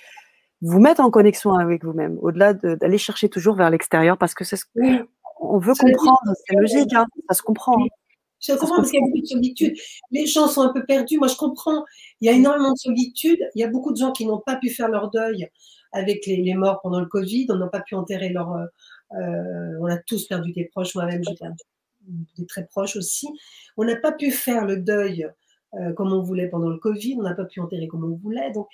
[0.62, 4.58] vous mettre en connexion avec vous-même, au-delà d'aller chercher toujours vers l'extérieur parce que c'est
[4.58, 6.34] ce qu'on veut comprendre.
[6.46, 7.78] C'est logique, hein, ça se comprend.
[8.46, 9.76] Je comprends parce qu'il y a beaucoup de solitude.
[10.12, 11.18] Les gens sont un peu perdus.
[11.18, 11.86] Moi, je comprends.
[12.20, 13.40] Il y a énormément de solitude.
[13.56, 15.48] Il y a beaucoup de gens qui n'ont pas pu faire leur deuil
[15.94, 17.48] avec les, morts pendant le Covid.
[17.50, 18.52] On n'a pas pu enterrer leur.
[18.52, 18.66] Euh,
[19.14, 20.94] euh, on a tous perdu des proches.
[20.96, 21.58] Moi-même, j'ai perdu
[22.38, 23.28] des très proches aussi.
[23.78, 25.26] On n'a pas pu faire le deuil
[25.76, 27.16] euh, comme on voulait pendant le Covid.
[27.20, 28.52] On n'a pas pu enterrer comme on voulait.
[28.52, 28.68] Donc,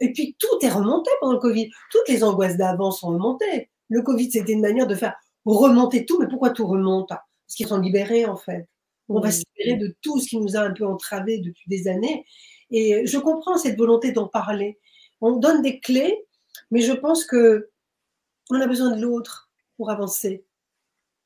[0.00, 1.70] et puis tout est remonté pendant le Covid.
[1.90, 3.70] Toutes les angoisses d'avant sont remontées.
[3.88, 5.14] Le Covid, c'était une manière de faire
[5.46, 6.18] remonter tout.
[6.20, 7.10] Mais pourquoi tout remonte?
[7.48, 8.68] Parce qu'ils sont libérés en fait.
[9.08, 11.88] On va se libérer de tout ce qui nous a un peu entravé depuis des
[11.88, 12.26] années.
[12.70, 14.78] Et je comprends cette volonté d'en parler.
[15.22, 16.26] On donne des clés,
[16.70, 17.70] mais je pense que
[18.50, 20.44] on a besoin de l'autre pour avancer.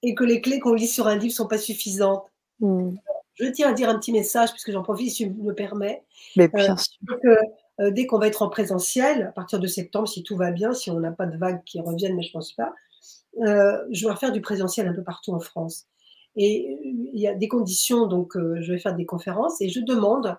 [0.04, 2.24] Et que les clés qu'on lit sur un livre ne sont pas suffisantes.
[2.60, 2.94] Mm.
[3.34, 6.04] Je tiens à dire un petit message, puisque j'en profite si tu me permets.
[6.36, 6.98] Mais bien sûr.
[7.24, 7.34] Euh,
[7.80, 10.72] euh, dès qu'on va être en présentiel, à partir de septembre, si tout va bien,
[10.72, 12.74] si on n'a pas de vagues qui reviennent, mais je ne pense pas,
[13.40, 15.86] euh, je vais refaire du présentiel un peu partout en France.
[16.36, 19.80] Et il y a des conditions, donc euh, je vais faire des conférences et je
[19.80, 20.36] demande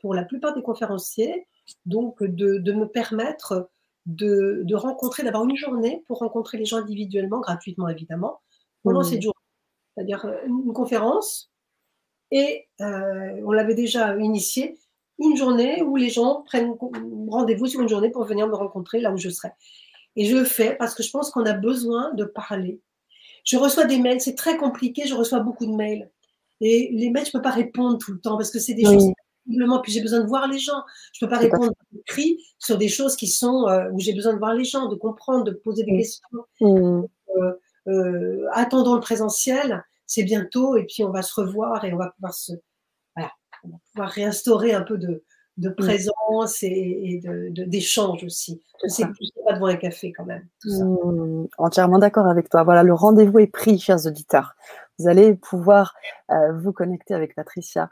[0.00, 1.46] pour la plupart des conférenciers
[1.84, 3.70] donc de, de me permettre
[4.06, 8.40] de, de rencontrer, d'avoir une journée pour rencontrer les gens individuellement, gratuitement évidemment,
[8.82, 9.04] pendant mmh.
[9.04, 9.34] cette journée.
[9.94, 11.50] C'est-à-dire euh, une, conférence
[12.30, 14.78] et euh, on l'avait déjà initié,
[15.18, 16.74] une journée où les gens prennent
[17.28, 19.50] rendez-vous sur une journée pour venir me rencontrer là où je serai.
[20.16, 22.80] Et je le fais parce que je pense qu'on a besoin de parler
[23.46, 26.10] je reçois des mails, c'est très compliqué, je reçois beaucoup de mails.
[26.60, 28.84] Et les mails, je ne peux pas répondre tout le temps parce que c'est des
[28.84, 29.12] choses
[29.82, 30.82] puis j'ai besoin de voir les gens.
[31.12, 34.14] Je ne peux pas répondre par écrit sur des choses qui sont euh, où j'ai
[34.14, 36.28] besoin de voir les gens, de comprendre, de poser des questions.
[36.62, 37.52] Euh,
[37.88, 42.10] euh, attendons le présentiel, c'est bientôt, et puis on va se revoir et on va
[42.10, 42.52] pouvoir se,
[43.14, 43.30] voilà,
[43.64, 45.22] on va pouvoir réinstaurer un peu de,
[45.56, 48.60] de présence et, d'échange aussi.
[48.86, 49.06] C'est
[49.44, 50.46] pas devant un café quand même.
[50.64, 52.62] Mmh, entièrement d'accord avec toi.
[52.62, 54.54] Voilà, le rendez-vous est pris, chers auditeurs.
[54.98, 55.94] Vous allez pouvoir
[56.30, 57.90] euh, vous connecter avec Patricia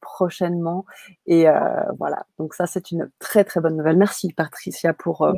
[0.00, 0.84] prochainement.
[1.26, 1.54] Et euh,
[1.98, 3.96] voilà, donc ça, c'est une très, très bonne nouvelle.
[3.96, 5.32] Merci, Patricia, pour euh,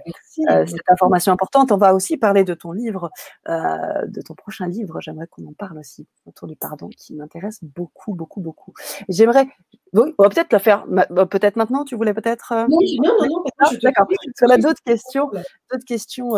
[0.66, 1.72] cette information importante.
[1.72, 3.10] On va aussi parler de ton livre,
[3.46, 5.00] de ton prochain livre.
[5.00, 8.72] J'aimerais qu'on en parle aussi autour du pardon, qui m'intéresse beaucoup, beaucoup, beaucoup.
[9.08, 9.46] J'aimerais,
[9.92, 10.86] oui, on va peut-être le faire,
[11.30, 12.52] peut-être maintenant, tu voulais peut-être.
[12.68, 14.06] Non, non, non, ah, D'accord.
[14.08, 15.30] Parce qu'on a d'autres questions.
[15.70, 16.32] D'autres questions.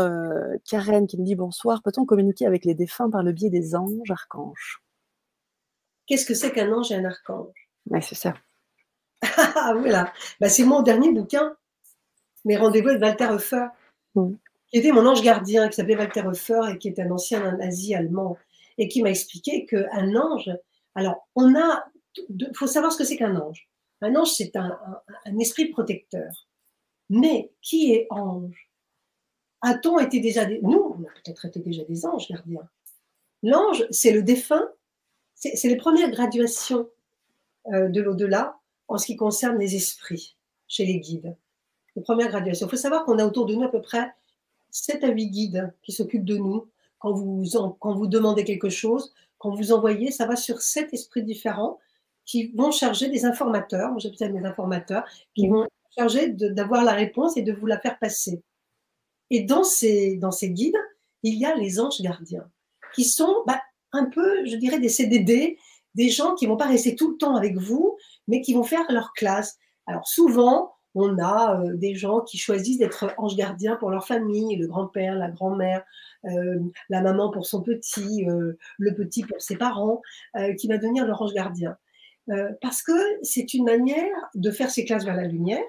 [0.69, 1.83] Karen qui me dit bonsoir.
[1.83, 4.83] Peut-on communiquer avec les défunts par le biais des anges, archanges?
[6.07, 7.60] Qu'est-ce que c'est qu'un ange et un archange?
[7.89, 8.35] Oui, c'est ça.
[9.23, 10.13] ah voilà.
[10.41, 11.57] Bah, c'est mon dernier bouquin,
[12.45, 13.67] Mes rendez-vous avec Walter Hofer,
[14.15, 14.33] mm.
[14.69, 17.95] qui était mon ange gardien, qui s'appelait Walter Hofer et qui est un ancien nazi
[17.95, 18.37] allemand,
[18.79, 20.51] et qui m'a expliqué qu'un ange,
[20.95, 21.85] alors on a,
[22.29, 23.69] il faut savoir ce que c'est qu'un ange.
[24.03, 24.79] Un ange, c'est un,
[25.39, 26.49] esprit protecteur.
[27.11, 28.71] Mais qui est ange?
[29.63, 30.61] A-t-on été déjà des...
[30.63, 32.69] Nous, on a peut-être été déjà des anges gardiens.
[33.43, 34.69] L'ange, c'est le défunt,
[35.35, 36.89] c'est les premières graduations
[37.69, 38.59] de l'au-delà
[38.89, 41.37] en ce qui concerne les esprits chez les guides.
[41.97, 42.67] Les premières graduations.
[42.67, 44.13] Il faut savoir qu'on a autour de nous à peu près
[44.71, 46.69] 7 à 8 guides qui s'occupent de nous.
[46.99, 47.45] Quand vous,
[47.79, 51.79] quand vous demandez quelque chose, quand vous envoyez, ça va sur 7 esprits différents
[52.27, 55.05] qui vont charger des informateurs, j'appelle des informateurs,
[55.35, 55.67] qui vont
[55.97, 58.43] charger d'avoir la réponse et de vous la faire passer.
[59.31, 60.77] Et dans ces, dans ces guides,
[61.23, 62.49] il y a les anges gardiens,
[62.95, 63.61] qui sont bah,
[63.93, 65.59] un peu, je dirais, des CDD,
[65.95, 67.97] des gens qui vont pas rester tout le temps avec vous,
[68.29, 69.59] mais qui vont faire leur classe.
[69.87, 74.57] Alors souvent, on a euh, des gens qui choisissent d'être ange gardien pour leur famille,
[74.57, 75.85] le grand-père, la grand-mère,
[76.25, 76.59] euh,
[76.89, 80.03] la maman pour son petit, euh, le petit pour ses parents,
[80.59, 81.77] qui va devenir leur ange gardien.
[82.61, 82.93] parce que
[83.23, 85.65] c'est une manière de faire ses classes vers la lumière,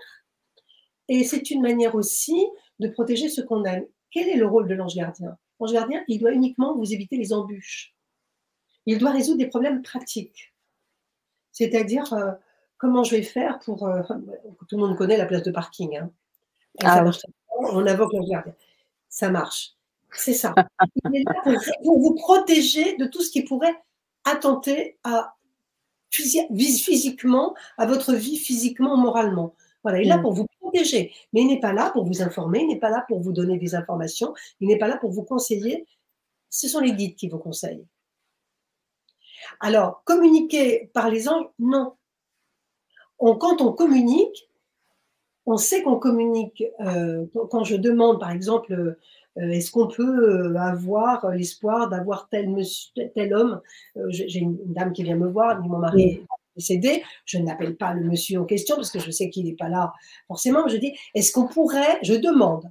[1.08, 2.46] et c'est une manière aussi
[2.80, 3.86] de protéger ce qu'on aime.
[4.12, 5.38] Quel est le rôle de l'ange gardien?
[5.60, 7.96] L'ange gardien, il doit uniquement vous éviter les embûches
[8.86, 10.54] il doit résoudre des problèmes pratiques.
[11.52, 12.32] C'est-à-dire, euh,
[12.78, 13.88] comment je vais faire pour.
[13.88, 14.02] Euh,
[14.70, 15.98] tout le monde connaît la place de parking.
[15.98, 16.12] Hein.
[16.84, 17.04] Ah
[17.60, 18.56] on invoque le gardien.
[19.10, 19.74] Ça marche.
[20.14, 20.56] C'est ça.
[21.06, 23.76] Il est là pour, vous protéger de tout ce qui pourrait
[24.26, 25.36] attenter à
[26.10, 29.56] physiquement, à votre vie physiquement, moralement.
[29.84, 30.22] Voilà, il est là mm.
[30.22, 33.06] pour vous protéger, mais il n'est pas là pour vous informer, il n'est pas là
[33.08, 35.86] pour vous donner des informations, il n'est pas là pour vous conseiller.
[36.50, 37.86] Ce sont les guides qui vous conseillent.
[39.60, 41.94] Alors, communiquer par les anges, non.
[43.20, 44.50] quand on communique,
[45.46, 46.64] on sait qu'on communique.
[46.82, 49.00] Euh, quand je demande, par exemple, euh,
[49.38, 53.62] est-ce qu'on peut euh, avoir l'espoir d'avoir tel, monsieur, tel homme
[54.10, 56.24] J'ai une dame qui vient me voir, dit mon mari est
[56.56, 59.70] décédé, je n'appelle pas le monsieur en question parce que je sais qu'il n'est pas
[59.70, 59.94] là
[60.28, 60.68] forcément.
[60.68, 62.70] Je dis, est-ce qu'on pourrait, je demande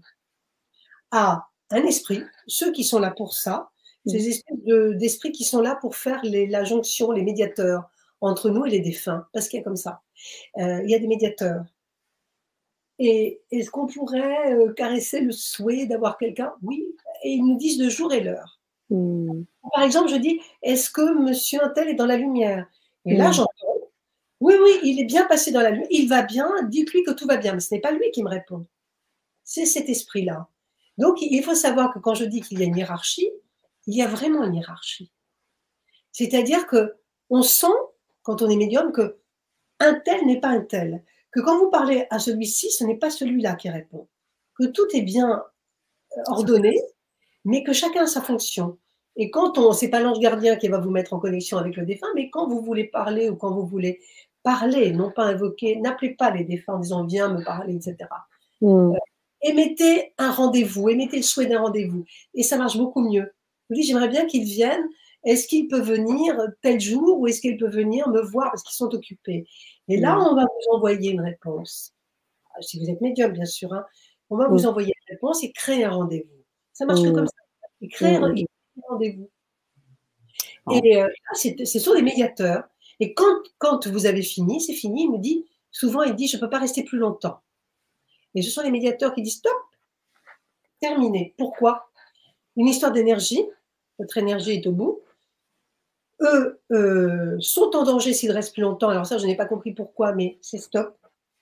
[1.10, 3.70] à un esprit, ceux qui sont là pour ça,
[4.06, 4.64] ces espèces
[4.96, 7.90] d'esprits qui sont là pour faire les, la jonction, les médiateurs
[8.20, 10.02] entre nous et les défunts, parce qu'il y a comme ça.
[10.56, 11.64] il y a des médiateurs
[13.02, 16.52] et est-ce qu'on pourrait euh, caresser le souhait d'avoir quelqu'un?
[16.62, 16.86] Oui.
[17.24, 18.60] Et ils nous disent le jour et l'heure.
[18.90, 19.44] Hmm.
[19.72, 22.66] Par exemple, je dis Est-ce que monsieur Intel est dans la lumière?
[23.06, 23.32] Et là, hmm.
[23.32, 23.74] j'entends
[24.40, 25.88] Oui, oui, il est bien passé dans la lumière.
[25.90, 26.46] Il va bien.
[26.68, 27.54] Dites-lui que tout va bien.
[27.54, 28.66] Mais ce n'est pas lui qui me répond.
[29.44, 30.48] C'est cet esprit-là.
[30.98, 33.30] Donc, il faut savoir que quand je dis qu'il y a une hiérarchie,
[33.90, 35.12] il y a vraiment une hiérarchie.
[36.12, 36.94] C'est-à-dire que
[37.28, 37.66] on sent,
[38.22, 39.18] quand on est médium, que
[39.80, 41.02] un tel n'est pas un tel
[41.32, 44.08] que quand vous parlez à celui-ci, ce n'est pas celui-là qui répond,
[44.58, 45.42] que tout est bien
[46.16, 46.76] euh, ordonné,
[47.44, 48.78] mais que chacun a sa fonction.
[49.16, 51.84] Et quand on, c'est pas l'ange gardien qui va vous mettre en connexion avec le
[51.84, 54.00] défunt, mais quand vous voulez parler ou quand vous voulez
[54.42, 57.96] parler, non pas invoquer, n'appelez pas les défunts en disant viens me parler, etc.
[58.60, 58.66] Mm.
[58.66, 58.98] Euh,
[59.42, 62.04] émettez un rendez-vous, émettez le souhait d'un rendez-vous,
[62.34, 63.32] et ça marche beaucoup mieux.
[63.70, 64.86] Vous dites j'aimerais bien qu'ils viennent.
[65.24, 68.74] Est-ce qu'il peut venir tel jour ou est-ce qu'il peut venir me voir parce qu'ils
[68.74, 69.46] sont occupés?
[69.88, 71.94] Et là, on va vous envoyer une réponse.
[72.54, 73.84] Ah, si vous êtes médium, bien sûr, hein.
[74.30, 76.44] on va vous envoyer une réponse et créer un rendez-vous.
[76.72, 77.86] Ça marche comme ça.
[77.90, 78.34] Créer un
[78.88, 79.30] rendez-vous.
[80.72, 82.64] Et euh, ce sont des médiateurs.
[82.98, 86.36] Et quand, quand vous avez fini, c'est fini, il me dit, souvent il dit, je
[86.36, 87.40] ne peux pas rester plus longtemps.
[88.34, 89.52] Et ce sont les médiateurs qui disent, stop,
[90.80, 91.34] terminé.
[91.36, 91.90] Pourquoi?
[92.56, 93.44] Une histoire d'énergie,
[94.00, 95.02] votre énergie est au bout,
[96.22, 98.88] eux euh, sont en danger s'ils restent plus longtemps.
[98.88, 100.96] Alors ça, je n'ai pas compris pourquoi, mais c'est stop.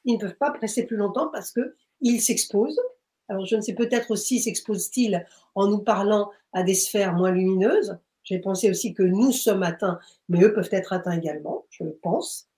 [0.04, 2.80] Ils ne peuvent pas rester plus longtemps parce qu'ils s'exposent.
[3.28, 5.24] Alors je ne sais peut-être aussi s'exposent-ils
[5.54, 7.98] en nous parlant à des sphères moins lumineuses.
[8.24, 9.98] J'ai pensé aussi que nous sommes atteints,
[10.28, 12.48] mais eux peuvent être atteints également, je le pense.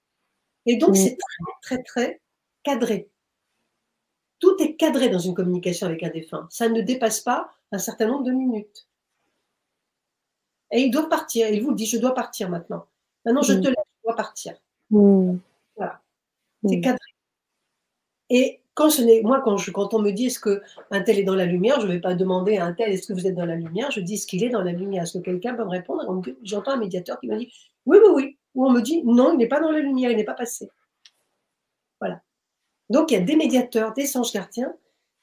[0.66, 2.20] Et donc c'est très, très, très
[2.62, 3.10] cadré.
[4.38, 6.46] Tout est cadré dans une communication avec un défunt.
[6.50, 8.89] Ça ne dépasse pas un certain nombre de minutes.
[10.72, 11.48] Et il doit partir.
[11.48, 12.86] Il vous dit, je dois partir maintenant.
[13.24, 13.60] Maintenant, je mm.
[13.60, 14.54] te laisse, je dois partir.
[14.90, 15.36] Mm.
[15.76, 16.00] Voilà.
[16.64, 16.80] C'est mm.
[16.80, 16.98] cadré.
[18.30, 21.24] Et quand ce n'est, moi, quand, je, quand on me dit est-ce qu'un tel est
[21.24, 23.34] dans la lumière, je ne vais pas demander à un tel est-ce que vous êtes
[23.34, 25.02] dans la lumière, je dis ce qu'il est dans la lumière?
[25.02, 26.22] Est-ce que quelqu'un peut me répondre?
[26.42, 27.52] J'entends un médiateur qui me dit
[27.86, 28.38] oui, oui, oui.
[28.54, 30.70] Ou on me dit non, il n'est pas dans la lumière, il n'est pas passé.
[32.00, 32.22] Voilà.
[32.88, 34.74] Donc il y a des médiateurs, des anges gardiens,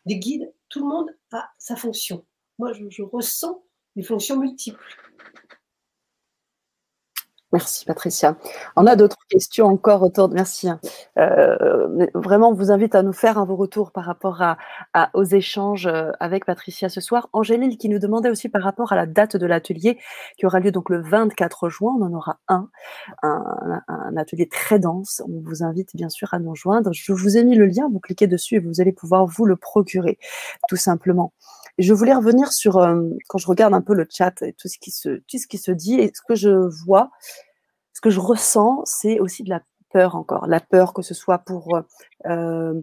[0.06, 2.26] des guides, tout le monde a sa fonction.
[2.60, 3.62] Moi, je ressens
[3.96, 4.84] des fonctions multiples.
[7.54, 8.36] Merci Patricia.
[8.76, 10.68] On a d'autres questions encore autour de merci.
[10.68, 10.82] Hein.
[11.18, 14.58] Euh, vraiment, on vous invite à nous faire un vos retours par rapport à,
[15.14, 17.30] aux échanges euh, avec Patricia ce soir.
[17.32, 19.98] Angéline qui nous demandait aussi par rapport à la date de l'atelier
[20.38, 21.96] qui aura lieu donc le 24 juin.
[21.98, 22.68] On en aura un,
[23.24, 25.22] un, un, atelier très dense.
[25.26, 26.92] On vous invite bien sûr à nous joindre.
[26.92, 29.56] Je vous ai mis le lien, vous cliquez dessus et vous allez pouvoir vous le
[29.56, 30.20] procurer
[30.68, 31.32] tout simplement.
[31.78, 34.78] Je voulais revenir sur euh, quand je regarde un peu le chat et tout ce
[34.80, 36.50] qui se tout ce qui se dit et ce que je
[36.86, 37.12] vois
[37.98, 41.40] ce que je ressens, c'est aussi de la peur encore, la peur que ce soit
[41.40, 41.80] pour
[42.28, 42.82] euh,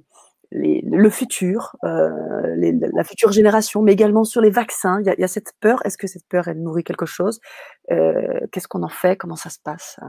[0.51, 2.57] le futur, euh,
[2.93, 5.01] la future génération, mais également sur les vaccins.
[5.01, 5.85] Il y a, cette peur.
[5.87, 7.41] Est-ce que cette peur, elle nourrit quelque chose?
[7.91, 9.17] Euh, Qu'est-ce qu'on en fait?
[9.17, 10.01] Comment ça se passe?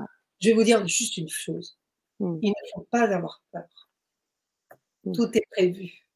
[0.42, 1.78] Je vais vous dire juste une chose.
[2.20, 2.40] Hmm.
[2.42, 3.90] Il ne faut pas avoir peur.
[5.04, 5.12] Hmm.
[5.14, 6.08] Tout est prévu.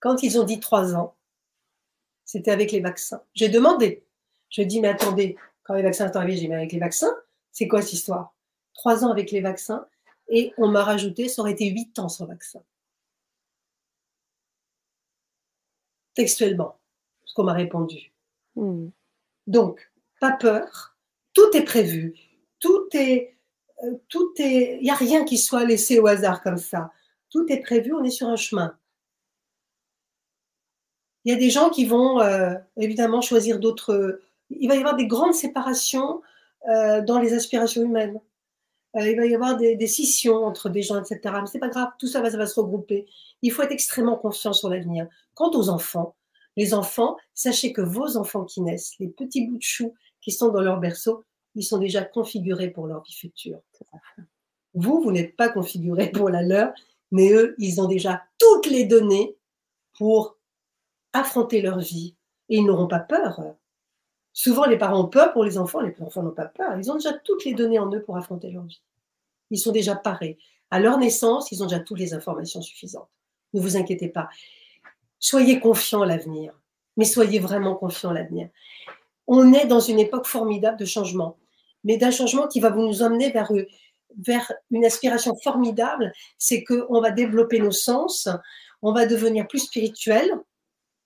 [0.00, 1.16] Quand ils ont dit trois ans,
[2.28, 3.22] c'était avec les vaccins.
[3.34, 4.04] J'ai demandé.
[4.50, 7.16] Je dis, mais attendez, quand les vaccins sont arrivés, j'ai dit, mais avec les vaccins,
[7.52, 8.34] c'est quoi cette histoire?
[8.74, 9.86] Trois ans avec les vaccins
[10.28, 12.62] et on m'a rajouté, ça aurait été huit ans sans vaccin.
[16.12, 16.78] Textuellement,
[17.24, 18.12] ce qu'on m'a répondu.
[18.56, 18.90] Hmm.
[19.46, 19.90] Donc,
[20.20, 20.96] pas peur,
[21.32, 22.14] tout est prévu,
[22.60, 23.38] tout est,
[23.84, 26.92] euh, tout est, il n'y a rien qui soit laissé au hasard comme ça.
[27.30, 28.78] Tout est prévu, on est sur un chemin.
[31.28, 34.22] Il y a des gens qui vont euh, évidemment choisir d'autres.
[34.48, 36.22] Il va y avoir des grandes séparations
[36.70, 38.18] euh, dans les aspirations humaines.
[38.96, 41.20] Euh, il va y avoir des, scissions entre des gens, etc.
[41.24, 43.04] Mais c'est pas grave, tout ça va, ça va se regrouper.
[43.42, 45.06] Il faut être extrêmement confiant sur l'avenir.
[45.34, 46.16] Quant aux enfants,
[46.56, 49.92] Les enfants, sachez que vos enfants qui naissent, les petits bouts de chou
[50.22, 53.60] qui sont dans leur berceau, ils sont déjà configurés pour leur vie future.
[54.72, 56.72] Vous, vous n'êtes pas configurés pour la leur,
[57.10, 59.36] mais eux, ils ont déjà toutes les données
[59.98, 60.37] pour
[61.18, 62.14] affronter leur vie.
[62.48, 63.40] Et ils n'auront pas peur.
[64.32, 66.78] Souvent, les parents ont peur pour les enfants, les enfants n'ont pas peur.
[66.78, 68.80] Ils ont déjà toutes les données en eux pour affronter leur vie.
[69.50, 70.38] Ils sont déjà parés.
[70.70, 73.08] À leur naissance, ils ont déjà toutes les informations suffisantes.
[73.54, 74.28] Ne vous inquiétez pas.
[75.18, 76.54] Soyez confiants à l'avenir,
[76.96, 78.48] mais soyez vraiment confiants à l'avenir.
[79.26, 81.36] On est dans une époque formidable de changement,
[81.84, 83.50] mais d'un changement qui va vous nous emmener vers,
[84.18, 88.28] vers une aspiration formidable, c'est qu'on va développer nos sens,
[88.82, 90.30] on va devenir plus spirituel,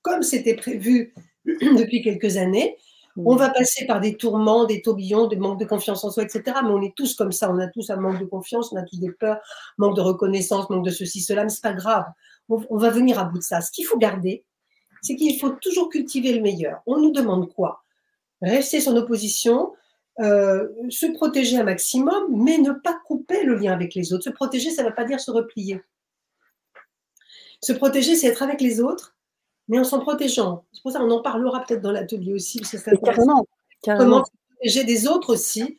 [0.02, 1.14] comme c'était prévu
[1.44, 2.76] depuis quelques années.
[3.16, 6.42] On va passer par des tourments, des tourbillons, des manques de confiance en soi, etc.
[6.64, 7.50] Mais on est tous comme ça.
[7.52, 9.38] On a tous un manque de confiance, on a tous des peurs,
[9.76, 11.44] manque de reconnaissance, manque de ceci, cela.
[11.44, 12.06] Mais c'est pas grave.
[12.48, 13.60] On, va venir à bout de ça.
[13.60, 14.44] Ce qu'il faut garder,
[15.02, 16.80] c'est qu'il faut toujours cultiver le meilleur.
[16.86, 17.84] On nous demande quoi?
[18.40, 19.72] Rester sur nos positions,
[20.20, 24.24] euh, se protéger un maximum, mais ne pas couper le lien avec les autres.
[24.24, 25.82] Se protéger, ça ne veut pas dire se replier.
[27.60, 29.16] Se protéger, c'est être avec les autres,
[29.68, 30.64] mais en s'en protégeant.
[30.72, 32.60] C'est pour ça qu'on en parlera peut-être dans l'atelier aussi.
[32.96, 33.46] carrément,
[33.84, 35.78] Comment se protéger des autres aussi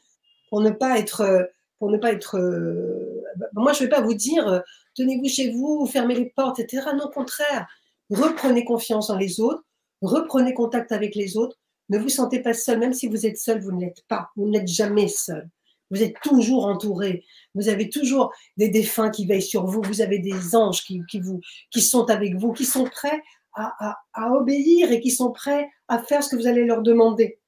[0.50, 1.50] pour ne pas être.
[1.80, 3.24] Pour ne pas être euh,
[3.54, 4.60] moi, je ne vais pas vous dire euh,
[4.96, 6.88] tenez-vous chez vous, fermez les portes, etc.
[6.96, 7.68] Non, au contraire.
[8.10, 9.64] Reprenez confiance en les autres,
[10.02, 11.58] reprenez contact avec les autres.
[11.90, 14.30] Ne vous sentez pas seul, même si vous êtes seul, vous ne l'êtes pas.
[14.36, 15.50] Vous n'êtes jamais seul.
[15.90, 17.24] Vous êtes toujours entouré.
[17.56, 19.82] Vous avez toujours des défunts qui veillent sur vous.
[19.84, 21.40] Vous avez des anges qui, vous,
[21.72, 23.22] qui sont avec vous, qui sont prêts
[23.54, 27.40] à, obéir et qui sont prêts à faire ce que vous allez leur demander.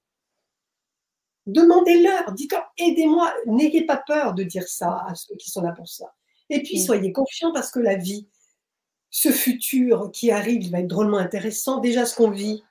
[1.45, 5.87] Demandez-leur, dites-leur, aidez-moi, n'ayez pas peur de dire ça à ceux qui sont là pour
[5.87, 6.13] ça.
[6.49, 6.85] Et puis, mm.
[6.85, 8.27] soyez confiants parce que la vie,
[9.09, 11.79] ce futur qui arrive, il va être drôlement intéressant.
[11.79, 12.63] Déjà, ce qu'on vit,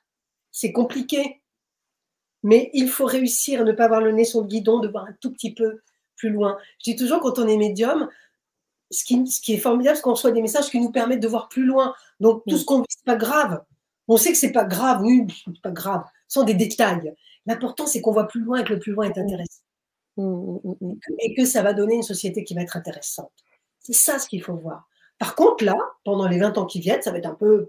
[0.51, 1.41] c'est compliqué.
[2.43, 5.05] Mais il faut réussir à ne pas avoir le nez sur le guidon, de voir
[5.05, 5.81] un tout petit peu
[6.15, 6.57] plus loin.
[6.79, 8.09] Je dis toujours, quand on est médium,
[8.91, 11.27] ce qui, ce qui est formidable, c'est qu'on reçoit des messages qui nous permettent de
[11.27, 11.93] voir plus loin.
[12.19, 12.59] Donc, tout mm.
[12.59, 13.63] ce qu'on vit, c'est pas grave.
[14.07, 16.03] On sait que c'est pas grave, oui, c'est pas grave.
[16.27, 17.13] Ce sont des détails.
[17.45, 19.61] L'important, c'est qu'on voit plus loin et que le plus loin est intéressant.
[20.17, 20.57] Mm,
[21.19, 23.31] et que ça va donner une société qui va être intéressante.
[23.79, 24.87] C'est ça ce qu'il faut voir.
[25.19, 27.67] Par contre, là, pendant les 20 ans qui viennent, ça va être un peu,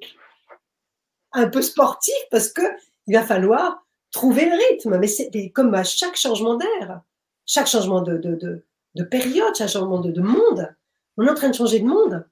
[1.33, 4.99] un peu sportif parce qu'il va falloir trouver le rythme.
[4.99, 7.03] Mais c'est comme à chaque changement d'air,
[7.45, 10.75] chaque changement de, de, période, chaque changement de, monde,
[11.17, 12.27] on est en train de changer de monde.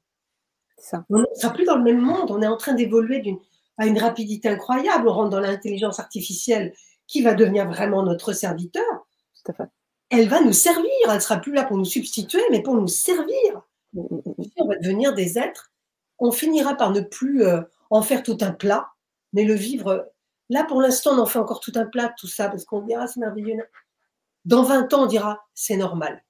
[0.79, 1.05] Ça.
[1.09, 2.31] On ne sera plus dans le même monde.
[2.31, 3.23] On est en train d'évoluer
[3.79, 5.09] à une rapidité incroyable.
[5.09, 6.75] On rentre dans l'intelligence artificielle
[7.07, 8.85] qui va devenir vraiment notre serviteur.
[10.11, 10.91] Elle va nous servir.
[11.07, 13.63] Elle ne sera plus là pour nous substituer, mais pour nous servir.
[13.95, 15.73] On va devenir des êtres.
[16.19, 18.89] On finira par ne plus euh, en faire tout un plat,
[19.33, 20.11] mais le vivre.
[20.49, 23.07] Là, pour l'instant, on en fait encore tout un plat, tout ça, parce qu'on dira
[23.07, 23.57] c'est merveilleux.
[24.45, 26.24] Dans 20 ans, on dira c'est normal.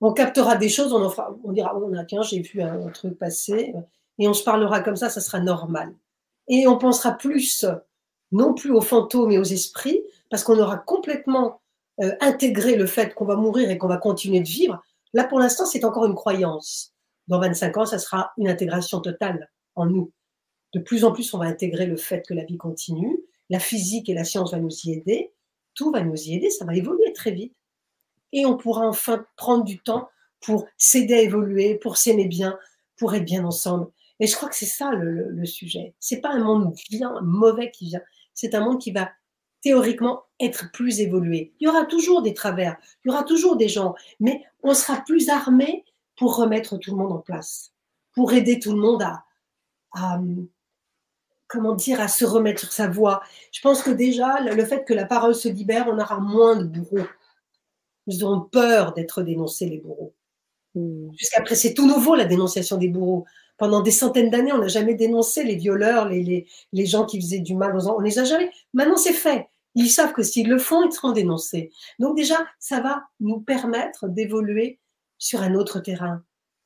[0.00, 3.18] On captera des choses, on, en fera, on dira oh, tiens, j'ai vu un, truc
[3.18, 3.74] passer,
[4.18, 5.92] et on se parlera comme ça, ça sera normal.
[6.48, 7.66] Et on pensera plus,
[8.30, 11.60] non plus aux fantômes et aux esprits, parce qu'on aura complètement
[12.00, 14.80] euh, intégré le fait qu'on va mourir et qu'on va continuer de vivre,
[15.14, 16.94] Là, pour l'instant, c'est encore une croyance.
[17.28, 20.12] Dans 25 ans, ça sera une intégration totale en nous.
[20.74, 23.18] De plus en plus, on va intégrer le fait que la vie continue.
[23.50, 25.32] La physique et la science vont nous y aider.
[25.74, 26.50] Tout va nous y aider.
[26.50, 27.54] Ça va évoluer très vite.
[28.32, 30.08] Et on pourra enfin prendre du temps
[30.40, 32.58] pour s'aider à évoluer, pour s'aimer bien,
[32.96, 33.88] pour être bien ensemble.
[34.20, 35.94] Et je crois que c'est ça le, le sujet.
[36.00, 38.02] C'est pas un monde bien mauvais qui vient.
[38.34, 39.10] C'est un monde qui va
[39.62, 41.52] théoriquement être plus évolué.
[41.60, 45.02] Il y aura toujours des travers, il y aura toujours des gens, mais on sera
[45.04, 45.84] plus armé
[46.16, 47.72] pour remettre tout le monde en place,
[48.14, 49.24] pour aider tout le monde à,
[51.46, 53.22] comment dire, à se remettre sur sa voie.
[53.52, 56.64] Je pense que déjà, le fait que la parole se libère, on aura moins de
[56.64, 57.06] bourreaux.
[58.08, 60.14] Ils auront peur d'être dénoncés, les bourreaux.
[60.74, 61.10] Hmm.
[61.16, 63.24] Jusqu'après, c'est tout nouveau, la dénonciation des bourreaux.
[63.58, 67.40] Pendant des centaines d'années, on n'a jamais dénoncé les violeurs, les, les, gens qui faisaient
[67.40, 67.98] du mal aux enfants.
[67.98, 68.50] On les a jamais.
[68.72, 69.48] Maintenant, c'est fait.
[69.74, 71.70] Ils savent que s'ils le font, ils seront dénoncés.
[71.98, 74.78] Donc déjà, ça va nous permettre d'évoluer
[75.18, 76.22] sur un autre terrain.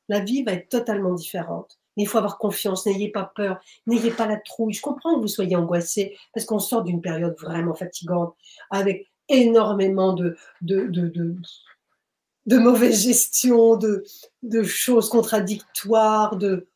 [0.08, 1.78] La vie va être totalement différente.
[1.96, 4.72] il faut avoir confiance, n'ayez pas peur, n'ayez pas la trouille.
[4.72, 8.34] Je comprends que vous soyez angoissé parce qu'on sort d'une période vraiment fatigante
[8.70, 11.36] avec énormément de, de, de,
[12.46, 14.04] de, mauvaise gestion, de,
[14.42, 16.68] de choses contradictoires, de...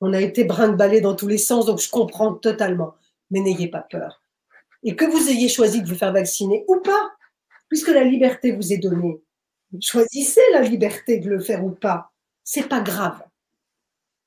[0.00, 2.94] on a été brinque-ballé dans tous les sens, donc je comprends totalement.
[3.30, 4.22] Mais n'ayez pas peur
[4.86, 7.10] et que vous ayez choisi de vous faire vacciner ou pas,
[7.68, 9.20] puisque la liberté vous est donnée,
[9.80, 12.12] choisissez la liberté de le faire ou pas.
[12.44, 13.20] C'est pas grave.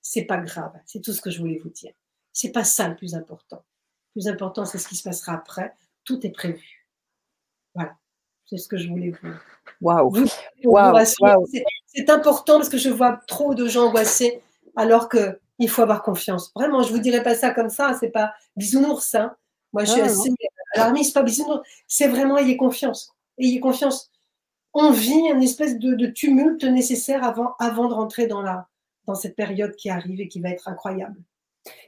[0.02, 0.74] C'est pas grave.
[0.86, 1.94] C'est tout ce que je voulais vous dire.
[2.34, 3.64] C'est pas ça le plus important.
[4.16, 5.74] Le plus important, c'est ce qui se passera après.
[6.04, 6.79] Tout est prévu.
[7.80, 7.96] Voilà.
[8.46, 9.30] C'est ce que je voulais vous.
[9.82, 10.26] Waouh!
[11.86, 14.42] C'est important parce que je vois trop de gens angoissés
[14.76, 16.52] alors qu'il faut avoir confiance.
[16.56, 19.16] Vraiment, je ne vous dirais pas ça comme ça, c'est pas bisounours.
[19.16, 19.36] Hein.
[19.72, 20.30] Moi, je suis assez
[20.74, 21.62] alarmiste, pas bisounours.
[21.88, 23.14] C'est vraiment ayez confiance.
[23.38, 24.12] Ayez confiance.
[24.74, 28.68] On vit une espèce de, tumulte nécessaire avant, avant de rentrer dans, la,
[29.06, 31.22] dans cette période qui arrive et qui va être incroyable.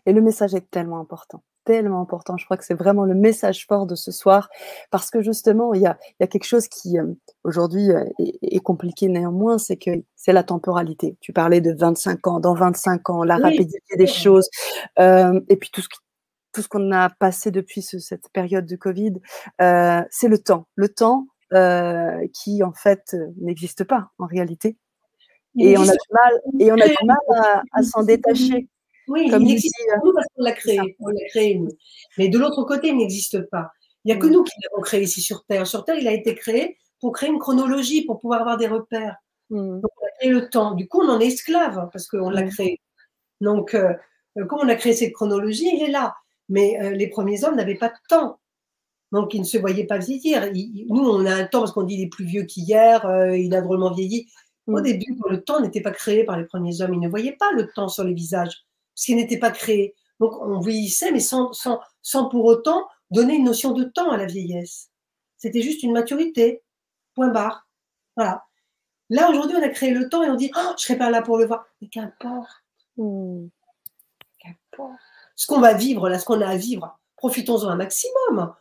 [0.06, 2.38] Et le message est tellement important tellement important.
[2.38, 4.50] Je crois que c'est vraiment le message fort de ce soir,
[4.90, 7.06] parce que justement, il y a, il y a quelque chose qui euh,
[7.44, 11.18] aujourd'hui euh, est, compliqué néanmoins, c'est que c'est la temporalité.
[11.22, 14.50] Tu parlais de 25 ans, dans 25 ans, la rapidité des choses,
[15.00, 15.88] euh, et puis tout ce
[16.54, 19.14] tout ce qu'on a passé depuis cette période de Covid,
[19.58, 20.68] c'est le temps.
[20.76, 21.28] Le temps
[22.34, 24.76] qui, en fait, n'existe pas en réalité.
[25.58, 28.68] Et on, a du mal, et on a du mal à s'en détacher.
[29.08, 30.80] Oui, il n'existe pas parce qu'on l'a créé.
[31.00, 31.62] On l'a créé,
[32.18, 33.72] Mais de l'autre côté, il n'existe pas.
[34.04, 34.32] Il n'y a que mm.
[34.32, 35.68] nous qui l'avons créé ici sur Terre.
[35.68, 39.16] Sur Terre, il a été créé pour créer une chronologie, pour pouvoir avoir des repères.
[39.50, 39.82] Mm.
[39.82, 40.74] Donc, on a créé le temps.
[40.74, 42.50] Du coup, on en est esclave hein, parce qu'on l'a mm.
[42.50, 42.82] créé.
[43.42, 43.94] Donc, euh,
[44.38, 46.16] euh, comme on a créé cette chronologie, il est là.
[46.50, 48.40] Mais euh, les premiers hommes n'avaient pas de temps.
[49.12, 50.50] Donc, ils ne se voyaient pas vieillir.
[50.90, 53.04] nous, on a un temps parce qu'on dit qu'il est plus vieux qu'hier,
[53.36, 54.30] il a drôlement vieilli.
[54.68, 57.52] Au début, le temps n'était pas créé par les premiers hommes, ils ne voyaient pas
[57.52, 58.64] le temps sur les visages
[59.02, 59.96] ce qui n'était pas créé.
[60.20, 64.28] Donc on vieillissait, mais sans, sans, pour autant donner une notion de temps à la
[64.28, 64.92] vieillesse.
[65.38, 66.62] C'était juste une maturité.
[67.16, 67.68] Point barre.
[68.16, 68.46] Voilà.
[69.10, 71.24] Là, aujourd'hui, on a créé le temps et on dit oh, Je serai pas là
[71.24, 71.66] pour le voir.
[71.82, 72.52] Mais qu'importe.
[72.96, 73.48] Hmm.
[74.38, 75.00] Qu'importe.
[75.36, 78.54] Ce qu'on va vivre, là, ce qu'on a à vivre, profitons-en un maximum.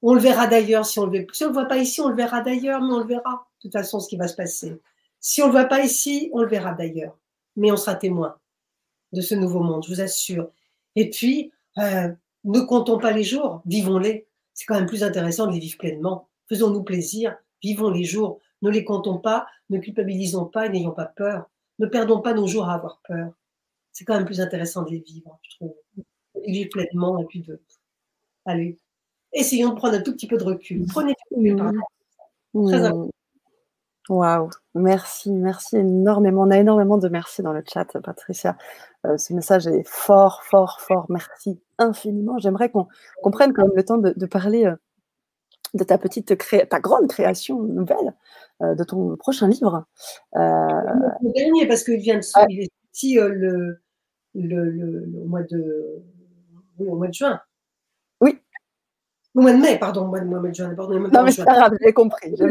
[0.00, 0.86] On le verra d'ailleurs.
[0.86, 3.00] Si on le si on le voit pas ici, on le verra d'ailleurs, mais on
[3.00, 3.48] le verra.
[3.58, 4.80] De toute façon, ce qui va se passer.
[5.18, 7.18] Si on le voit pas ici, on le verra d'ailleurs.
[7.56, 8.38] Mais on sera témoin
[9.12, 10.50] de ce nouveau monde, je vous assure.
[10.96, 12.08] Et puis, euh,
[12.44, 14.26] ne comptons pas les jours, vivons-les.
[14.54, 16.28] C'est quand même plus intéressant de les vivre pleinement.
[16.48, 21.06] Faisons-nous plaisir, vivons les jours, ne les comptons pas, ne culpabilisons pas et n'ayons pas
[21.06, 21.48] peur.
[21.78, 23.32] Ne perdons pas nos jours à avoir peur.
[23.92, 25.74] C'est quand même plus intéressant de les vivre, je trouve.
[26.44, 27.60] Les vivre pleinement et puis de.
[28.44, 28.78] Allez,
[29.32, 30.86] essayons de prendre un tout petit peu de recul.
[30.86, 31.80] Prenez du recul.
[32.54, 33.10] Très important.
[34.08, 36.42] Waouh, merci, merci énormément.
[36.42, 38.56] On a énormément de merci dans le chat, Patricia.
[39.06, 41.06] Euh, ce message est fort, fort, fort.
[41.08, 42.38] Merci infiniment.
[42.38, 42.88] J'aimerais qu'on
[43.30, 44.74] prenne quand même le temps de, parler euh,
[45.74, 46.36] de ta petite
[46.68, 48.14] ta grande création nouvelle,
[48.62, 49.84] euh, de ton prochain livre.
[50.34, 53.80] Le dernier, parce qu'il vient de sortir, il est sorti le,
[54.34, 56.02] le, mois de,
[56.78, 57.40] oui, au mois de juin.
[59.34, 60.74] Au mois de mai, pardon, au mois de, juin.
[60.74, 62.34] Pardon, non, mais c'est pas grave, j'ai compris.
[62.38, 62.44] Je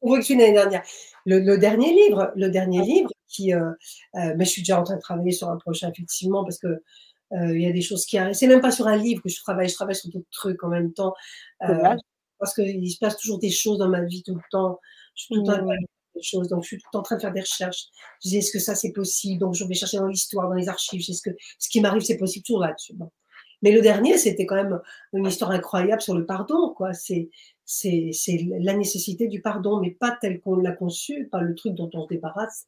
[0.00, 0.26] compris.
[0.26, 0.82] que l'année dernière.
[1.24, 3.70] Le, dernier livre, le dernier livre, qui, euh,
[4.16, 6.66] euh, mais je suis déjà en train de travailler sur un prochain, effectivement, parce que
[6.66, 8.34] euh, il y a des choses qui arrivent.
[8.34, 10.68] C'est même pas sur un livre que je travaille, je travaille sur d'autres trucs en
[10.68, 11.14] même temps.
[11.58, 14.78] parce qu'il se passe toujours des choses dans ma vie tout le temps.
[15.14, 15.76] Je suis tout le temps mmh.
[16.16, 17.86] des choses, donc je suis tout le temps en train de faire des recherches.
[18.22, 19.40] Je dis, est-ce que ça c'est possible?
[19.40, 22.18] Donc je vais chercher dans l'histoire, dans les archives, est-ce que ce qui m'arrive c'est
[22.18, 22.94] possible, toujours là-dessus.
[23.62, 24.80] Mais le dernier, c'était quand même
[25.12, 26.92] une histoire incroyable sur le pardon, quoi.
[26.92, 27.30] C'est,
[27.64, 28.10] c'est,
[28.60, 32.02] la nécessité du pardon, mais pas tel qu'on l'a conçu, pas le truc dont on
[32.04, 32.66] se débarrasse.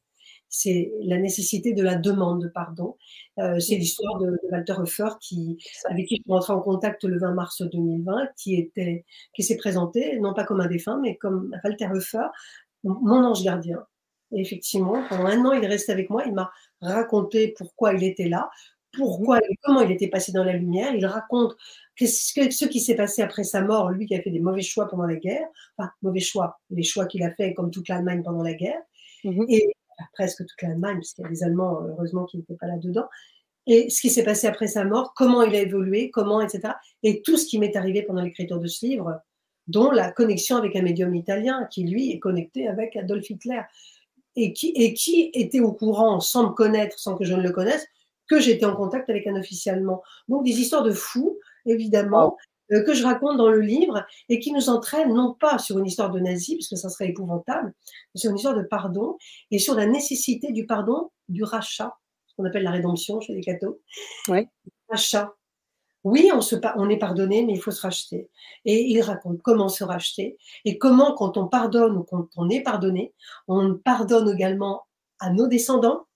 [0.49, 2.97] C'est la nécessité de la demande de pardon.
[3.39, 5.57] Euh, c'est l'histoire de, Walter Hofer qui,
[5.87, 9.05] avec qui je suis rentrée en contact le 20 mars 2020, qui était,
[9.35, 12.27] qui s'est présenté, non pas comme un défunt, mais comme Walter Hofer,
[12.85, 13.85] mon ange gardien.
[14.33, 16.25] Et effectivement, pendant un an, il est resté avec moi.
[16.27, 16.51] Il m'a
[16.81, 18.51] raconté pourquoi il était là,
[18.93, 20.95] pourquoi et comment il était passé dans la lumière.
[20.95, 21.57] Il raconte
[21.97, 24.89] que ce, qui s'est passé après sa mort, lui qui a fait des mauvais choix
[24.89, 25.47] pendant la guerre,
[25.77, 28.81] enfin mauvais choix, les choix qu'il a fait comme toute l'Allemagne pendant la guerre,
[29.25, 29.47] mhm.
[29.49, 29.75] et
[30.15, 33.07] presque toute l'Allemagne, puisqu'il y a des Allemands heureusement qui n'étaient pas là-dedans,
[33.67, 36.75] et ce qui s'est passé après sa mort, comment il a évolué, comment, etc.
[37.03, 39.21] Et tout ce qui m'est arrivé pendant l'écriture de ce livre,
[39.69, 43.61] dont la connexion avec un médium italien qui, lui, est connecté avec Adolf Hitler,
[44.35, 47.53] et qui, et qui était au courant, sans me connaître, sans que je ne le
[47.53, 47.87] connaisse,
[48.29, 50.03] que j'étais en contact avec un officier allemand.
[50.29, 52.37] Donc des histoires de fous, évidemment,
[52.73, 55.87] euh, que je raconte dans le livre et qui nous entraînent non pas sur une
[55.87, 57.75] histoire de nazi, puisque ça serait épouvantable,
[58.15, 59.17] mais sur une histoire de pardon
[59.51, 61.95] et sur la nécessité du pardon, du rachat,
[62.27, 63.81] ce qu'on appelle la rédemption chez les cathos.
[64.29, 64.47] Oui.
[64.89, 65.35] Rachat.
[66.05, 68.29] Oui, on, se, on est pardonné, mais il faut se racheter.
[68.65, 72.63] Et il raconte comment se racheter et comment, quand on pardonne ou quand on est
[72.63, 73.15] pardonné,
[73.47, 74.83] on pardonne également
[75.21, 76.07] à nos descendants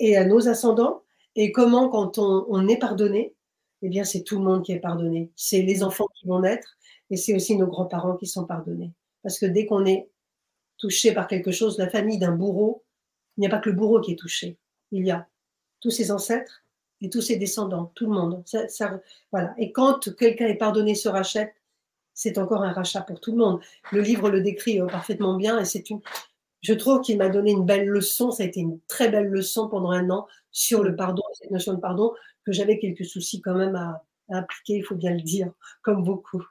[0.00, 1.02] et à nos ascendants.
[1.36, 3.34] Et comment, quand on, est pardonné,
[3.82, 5.30] eh bien, c'est tout le monde qui est pardonné.
[5.36, 6.76] C'est les enfants qui vont naître
[7.10, 8.92] et c'est aussi nos grands-parents qui sont pardonnés.
[9.22, 10.10] Parce que dès qu'on est
[10.78, 12.82] touché par quelque chose, la famille d'un bourreau,
[13.36, 14.58] il n'y a pas que le bourreau qui est touché.
[14.90, 15.28] Il y a
[15.80, 16.64] tous ses ancêtres
[17.00, 18.42] et tous ses descendants, tout le monde.
[19.30, 19.54] Voilà.
[19.56, 21.54] Et quand quelqu'un est pardonné, se rachète,
[22.12, 23.60] c'est encore un rachat pour tout le monde.
[23.92, 26.00] Le livre le décrit euh, parfaitement bien et c'est une.
[26.60, 28.30] Je trouve qu'il m'a donné une belle leçon.
[28.30, 31.74] Ça a été une très belle leçon pendant un an sur le pardon, cette notion
[31.74, 32.12] de pardon,
[32.44, 35.50] que j'avais quelques soucis quand même à, à appliquer, il faut bien le dire,
[35.82, 36.44] comme beaucoup.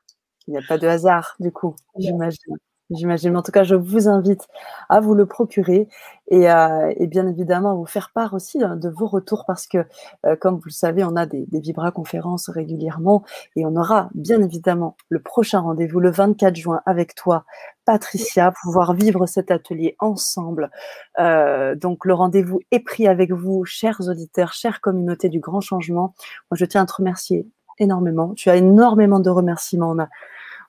[0.48, 2.56] Il n'y a pas de hasard, du coup, j'imagine.
[2.91, 3.38] J'imagine.
[3.38, 4.48] En tout cas, je vous invite
[4.90, 5.88] à vous le procurer
[6.27, 9.68] et, euh, et, bien évidemment à vous faire part aussi hein, de vos retours parce
[9.68, 9.86] que,
[10.26, 13.23] euh, comme vous le savez, on a des, des Vibra-conférences régulièrement
[13.56, 17.45] et on aura bien évidemment le prochain rendez-vous le 24 juin avec toi,
[17.90, 20.70] Patricia, pouvoir vivre cet atelier ensemble.
[21.18, 26.14] Euh, donc, le rendez-vous est pris avec vous, chers auditeurs, chère communauté du grand changement.
[26.52, 27.48] Moi, je tiens à te remercier
[27.80, 28.36] énormément.
[28.36, 29.90] Tu as énormément de remerciements.
[29.90, 30.07] On a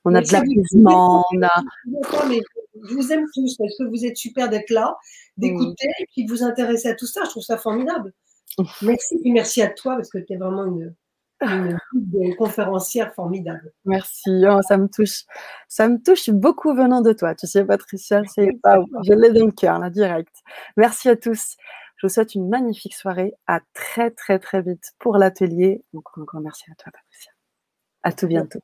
[0.06, 1.62] on a de l'apaisement, on a.
[2.88, 4.96] Je vous aime tous parce que vous êtes super d'être là,
[5.36, 7.24] d'écouter et puis de vous intéresser à tout ça.
[7.24, 8.14] Je trouve ça formidable.
[8.80, 10.94] Merci et merci à toi parce que tu es vraiment une,
[11.42, 11.78] une
[12.38, 13.72] conférencière formidable.
[13.84, 15.24] Merci, oh, ça me touche.
[15.68, 17.34] Ça me touche beaucoup venant de toi.
[17.34, 18.48] Tu sais, Patricia, c'est
[19.04, 20.34] Je l'ai dans le cœur, là, direct.
[20.76, 21.56] Merci à tous.
[21.96, 23.34] Je vous souhaite une magnifique soirée.
[23.46, 25.84] À très, très, très vite pour l'atelier.
[25.94, 27.32] Encore merci à toi, Patricia.
[28.02, 28.60] À tout bientôt.